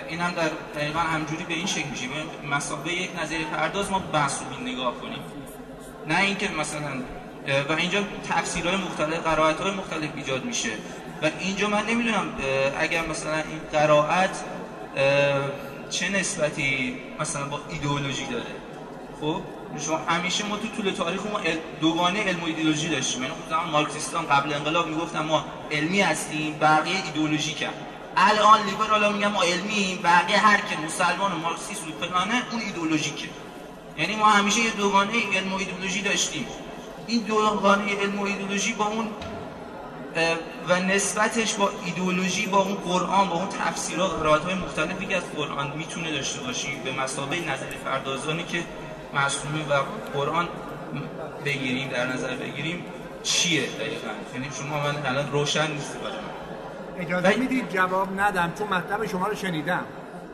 [0.09, 2.07] این هم در دقیقا همجوری به این شکل میشه.
[2.51, 5.19] مسابقه یک نظریه پرداز ما بحث نگاه کنیم.
[6.07, 7.03] نه اینکه مثلا
[7.69, 10.71] و اینجا تفسیرهای مختلف قرائت های مختلف ایجاد میشه.
[11.23, 12.35] و اینجا من نمی‌دونم
[12.79, 14.31] اگر مثلا این قرائت
[15.91, 18.45] چه نسبتی مثلا با ایدئولوژی داره.
[19.21, 19.41] خب؟
[19.87, 21.41] شما همیشه ما تو طول تاریخ ما
[21.81, 23.23] دوگانه علم و ایدئولوژی داشتیم.
[23.23, 27.73] یعنی خود مارکسیستان قبل انقلاب می‌گفتن ما علمی هستیم بقیه ایدئولوژیکن
[28.17, 33.29] الان لیبرال میگن ما علمی بقیه هر که مسلمان و مارکسیست و فلانه اون ایدئولوژیکه.
[33.99, 36.47] یعنی ما همیشه یه دوگانه علم و ایدئولوژی داشتیم.
[37.07, 39.09] این دوگانه علم و ایدئولوژی با اون
[40.69, 45.23] و نسبتش با ایدئولوژی با اون قرآن با اون تفسیرات قرائت های مختلفی که از
[45.37, 46.77] قرآن می‌تونه داشته باشی.
[46.85, 48.63] به مسابقه نظر پردازانی که
[49.15, 49.83] معصومه و
[50.15, 50.49] قرآن
[51.45, 52.85] بگیریم در نظر بگیریم
[53.23, 59.07] چیه دقیقا؟ یعنی شما من الان روشن نیست برای اجازه می‌دید؟ جواب ندم چون مطلب
[59.07, 59.85] شما رو شنیدم.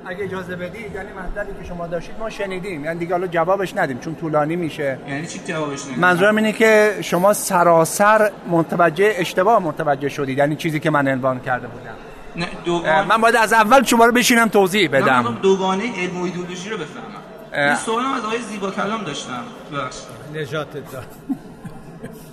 [0.06, 2.84] اگه اجازه بدید یعنی مطلبی که شما داشتید ما شنیدیم.
[2.84, 4.98] یعنی دیگه حالا جوابش ندیم چون طولانی میشه.
[5.08, 10.38] یعنی چی جوابش ندیم؟ منظورم اینه که شما سراسر متوجه اشتباه متوجه شدید.
[10.38, 11.94] یعنی چیزی که من عنوان کرده بودم.
[12.36, 13.06] نه دوگان...
[13.06, 15.20] من باید از اول شما رو بشینم توضیح بدم.
[15.20, 17.66] من دوگانه علم و ایدئولوژی رو بفهمم.
[17.68, 19.42] این سوالم از آقای زیبا کلام داشتم.
[19.74, 19.96] بخش
[20.34, 21.06] نجات داد.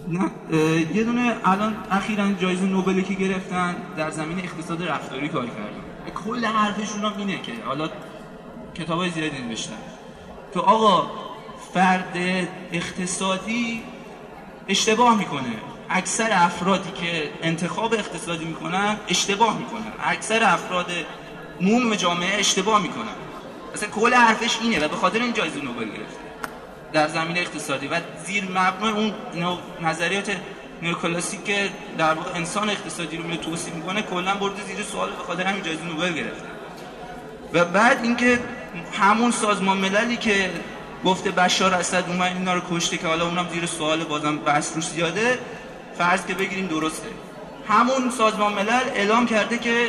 [0.07, 0.31] نه
[0.93, 5.88] یه دونه الان اخیرا جایزه نوبلی که گرفتن در زمین اقتصاد رفتاری کار کردن.
[6.09, 7.89] کل حرفشون هم اینه که حالا
[8.75, 9.77] کتاب های زیادی نوشتن.
[10.53, 11.11] که آقا
[11.73, 12.17] فرد
[12.71, 13.83] اقتصادی
[14.67, 15.55] اشتباه می‌کنه.
[15.89, 19.91] اکثر افرادی که انتخاب اقتصادی می‌کنن اشتباه می‌کنن.
[20.03, 20.91] اکثر افراد
[21.61, 23.15] موم جامعه اشتباه می‌کنن.
[23.73, 26.19] اصلا کل حرفش اینه و به خاطر این جایزه نوبل گرفته.
[26.93, 29.13] در زمین اقتصادی و زیر مبنای اون
[29.81, 30.35] نظریات
[30.81, 35.43] نیوکلاسیک که در واقع انسان اقتصادی رو توصیف می‌کنه کلا برده زیر سوال به خاطر
[35.43, 36.45] همین جایزه نوبل گرفته.
[37.53, 38.39] و بعد اینکه
[38.99, 40.49] همون سازمان مللی که
[41.05, 44.87] گفته بشار اسد اومد اینا رو کشته که حالا اونم زیر سوال بازم بحث روش
[44.87, 45.39] زیاده
[45.97, 47.07] فرض که بگیریم درسته.
[47.67, 49.87] همون سازمان ملل اعلام کرده که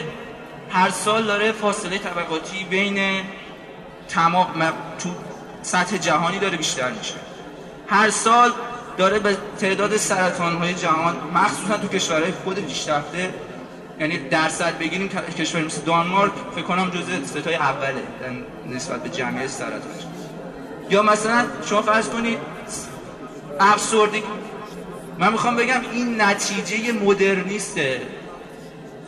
[0.70, 3.22] هر سال داره فاصله طبقاتی بین
[4.08, 5.10] تمام تو
[5.62, 7.14] سطح جهانی داره بیشتر میشه.
[7.86, 8.52] هر سال
[9.00, 13.34] داره به تعداد سرطان های جهان مخصوصا تو کشورهای خود پیشرفته
[14.00, 15.08] یعنی درصد بگیریم
[15.38, 18.02] کشور مثل دانمارک فکر کنم جزء ستای اوله
[18.70, 19.80] نسبت به جمعیت سرطان
[20.90, 22.38] یا مثلا شما فرض کنید
[23.60, 24.22] افسردگی.
[25.18, 28.00] من می‌خوام بگم این نتیجه مدرنیسته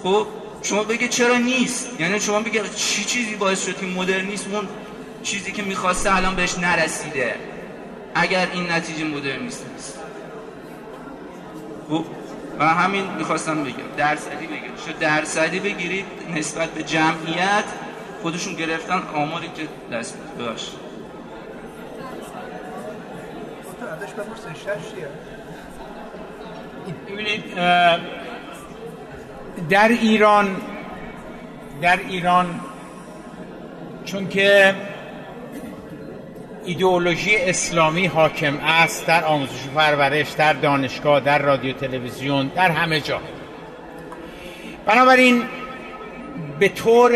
[0.02, 0.26] خب
[0.62, 4.68] شما بگه چرا نیست؟ یعنی شما بگه چی چیزی باعث شد که مدرنیسم اون
[5.22, 7.51] چیزی که می‌خواسته الان بهش نرسیده؟
[8.14, 9.98] اگر این نتیجه مدرنیست نیست.
[11.88, 12.04] خب
[12.58, 13.74] و همین می‌خواستم بگم.
[13.96, 17.64] درصدی بگیرید شو درصدی بگیرید نسبت به جمعیت
[18.22, 20.70] خودشون گرفتن آماری که دست باش
[27.08, 27.44] ببینید
[29.68, 30.56] در ایران
[31.82, 32.60] در ایران
[34.04, 34.74] چون که
[36.64, 43.00] ایدئولوژی اسلامی حاکم است در آموزش و پرورش در دانشگاه در رادیو تلویزیون در همه
[43.00, 43.20] جا.
[44.86, 45.42] بنابراین
[46.58, 47.12] به طور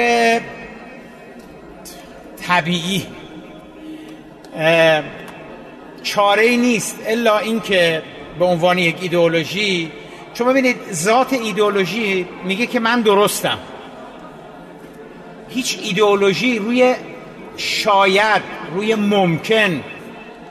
[2.46, 3.06] طبیعی
[6.02, 8.02] چاره نیست الا اینکه
[8.38, 9.92] به عنوان یک ایدئولوژی.
[10.34, 13.58] چون ببینید ذات ایدئولوژی میگه که من درستم.
[15.48, 16.94] هیچ ایدئولوژی روی
[17.56, 18.42] شاید
[18.74, 19.84] روی ممکن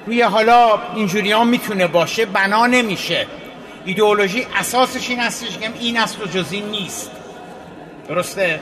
[0.05, 3.27] روی حالا اینجوری ها می‌تونه باشه بنا نمیشه.
[3.85, 7.11] ایدئولوژی اساسش این هستش که این است و جز نیست.
[8.09, 8.59] درسته؟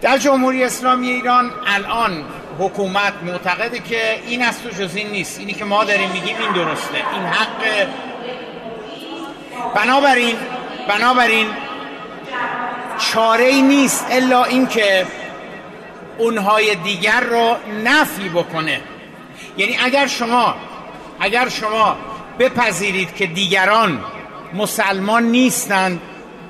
[0.00, 2.24] در جمهوری اسلامی ایران الان
[2.58, 5.38] حکومت معتقده که این است و جز نیست.
[5.38, 6.94] اینی که ما داریم میگیم این درسته.
[6.94, 7.88] این حق.
[9.74, 10.36] بنابراین
[10.88, 11.46] بنابراین
[12.98, 15.06] چاره ای نیست الا اینکه
[16.18, 18.80] اونهای دیگر رو نفی بکنه.
[19.56, 20.54] یعنی اگر شما
[21.20, 21.96] اگر شما
[22.38, 24.04] بپذیرید که دیگران
[24.54, 26.00] مسلمان نیستند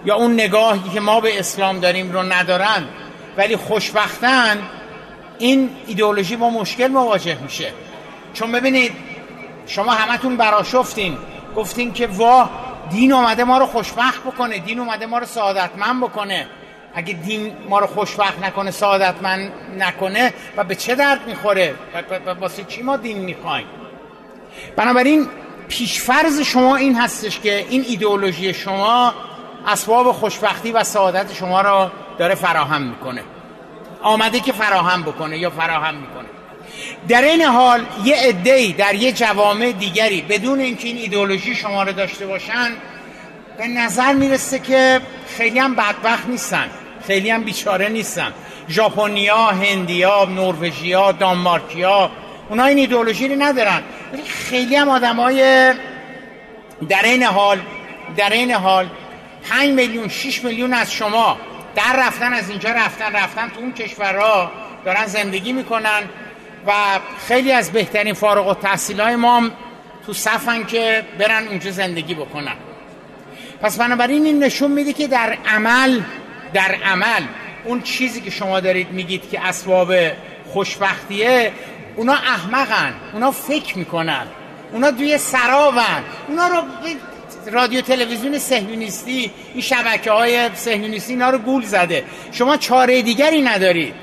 [0.05, 2.85] یا اون نگاهی که ما به اسلام داریم رو ندارن
[3.37, 4.63] ولی خوشبختن
[5.39, 7.73] این ایدئولوژی با مشکل مواجه میشه.
[8.35, 8.93] چون ببینید
[9.67, 11.19] شما همتون براشفتین
[11.57, 12.51] گفتین که واه
[12.91, 16.47] دین اومده ما رو خوشبخت بکنه دین اومده ما رو سعادتمند بکنه.
[16.95, 21.75] اگه دین ما رو خوشبخت نکنه سعادتمند نکنه و به چه درد می‌خوره؟
[22.27, 23.67] و واسه چی ما دین می‌خوایم؟
[24.77, 25.27] بنابراین
[25.69, 29.15] پیشفرز شما این هستش که این ایدئولوژی شما
[29.67, 33.23] اسباب خوشبختی و سعادت شما رو داره فراهم می‌کنه.
[34.03, 36.29] آمده که فراهم بکنه یا فراهم می‌کنه.
[37.09, 41.93] در این حال یه عده‌ای در یه جوامع دیگری بدون اینکه این ایدئولوژی شما رو
[41.93, 42.73] داشته باشن
[43.59, 45.01] به نظر می‌رسه که
[45.37, 46.71] خیلی هم بدبخت نیستن.
[47.07, 48.33] خیلی هم بیچاره نیستن.
[48.69, 52.11] ژاپنیا، هندیا، نروژیا، دانمارکیا
[52.49, 53.83] اونا این ایدئولوژی رو ندارن.
[54.13, 55.73] ولی خیلی هم آدمای
[56.89, 57.61] در این حال
[58.17, 58.87] در این حال
[59.51, 61.39] 5 میلیون 6 میلیون از شما
[61.75, 64.51] در رفتن از اینجا رفتن رفتن تو اون کشورها
[64.85, 66.03] دارن زندگی می‌کنن
[66.67, 66.73] و
[67.29, 69.53] خیلی از بهترین فارغ و تحصیل های ما هم
[70.07, 72.55] تو صفن که برن اونجا زندگی بکنن.
[73.63, 76.01] پس بنابراین این نشون میده که در عمل
[76.55, 77.23] در عمل
[77.65, 79.93] اون چیزی که شما دارید میگید که اسباب
[80.53, 81.53] خوشبختیه
[81.97, 84.27] اونا احمقن اونا فکر می‌کنن
[84.73, 86.63] اونا دوی سرابن اونا رو
[87.53, 92.05] رادیو تلویزیون سهیونیستی این شبکه های سهیونیستی اینا رو گول زده.
[92.33, 93.95] شما چاره دیگری ندارید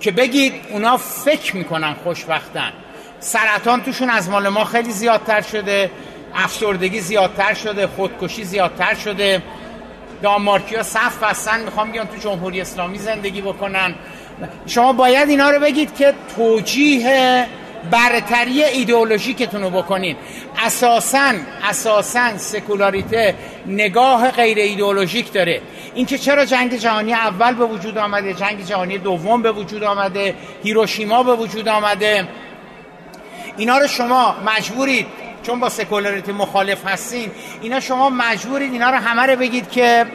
[0.00, 2.72] که بگید اونا فکر می‌کنن خوشبختن.
[3.20, 5.90] سرطان توشون از مال ما خیلی زیادتر شده.
[6.34, 9.42] افسردگی زیادتر شده خودکشی زیادتر شده.
[10.22, 13.94] دانمارکی ها صف بستن می‌خوام بیان تو جمهوری اسلامی زندگی بکنن.
[14.66, 17.46] شما باید اینا رو بگید که توجیه
[17.90, 20.16] برتری ایدئولوژیکتون رو بکنین.
[20.66, 21.32] اساسا
[21.68, 23.34] اساسا سکولاریته
[23.66, 25.60] نگاه غیر ایدئولوژیک داره.
[25.94, 31.22] اینکه چرا جنگ جهانی اول به وجود آمده جنگ جهانی دوم به وجود آمده هیروشیما
[31.22, 32.28] به وجود آمده.
[33.56, 35.06] اینا رو شما مجبورید
[35.42, 37.30] چون با سکولاریته مخالف هستین
[37.62, 40.06] اینا شما مجبورید اینا رو همه رو بگید که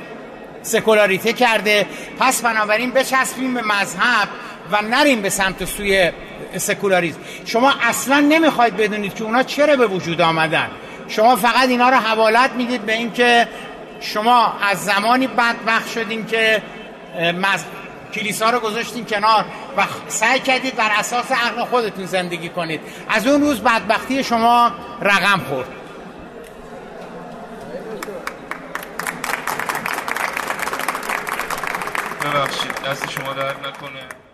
[0.61, 1.85] سکولاریته کرده.
[2.19, 4.27] پس بنابراین بچسبیم به مذهب
[4.71, 6.11] و نریم به سمت سوی
[6.57, 10.67] سکولاریزم شما اصلا نمی‌خواید بدونید که اونا چرا به وجود آمدن.
[11.07, 13.47] شما فقط اینا رو حوالت می‌دید به اینکه
[14.01, 16.61] شما از زمانی بدبخت شدین که
[17.19, 17.63] مز...
[18.15, 19.45] کلیسا رو گذاشتین کنار
[19.77, 22.81] و سعی کردید بر اساس عقل خودتون زندگی کنید.
[23.09, 24.71] از اون روز بدبختی شما
[25.01, 25.67] رقم خورد.
[32.23, 34.24] ببخشید دست شما درد نکنه.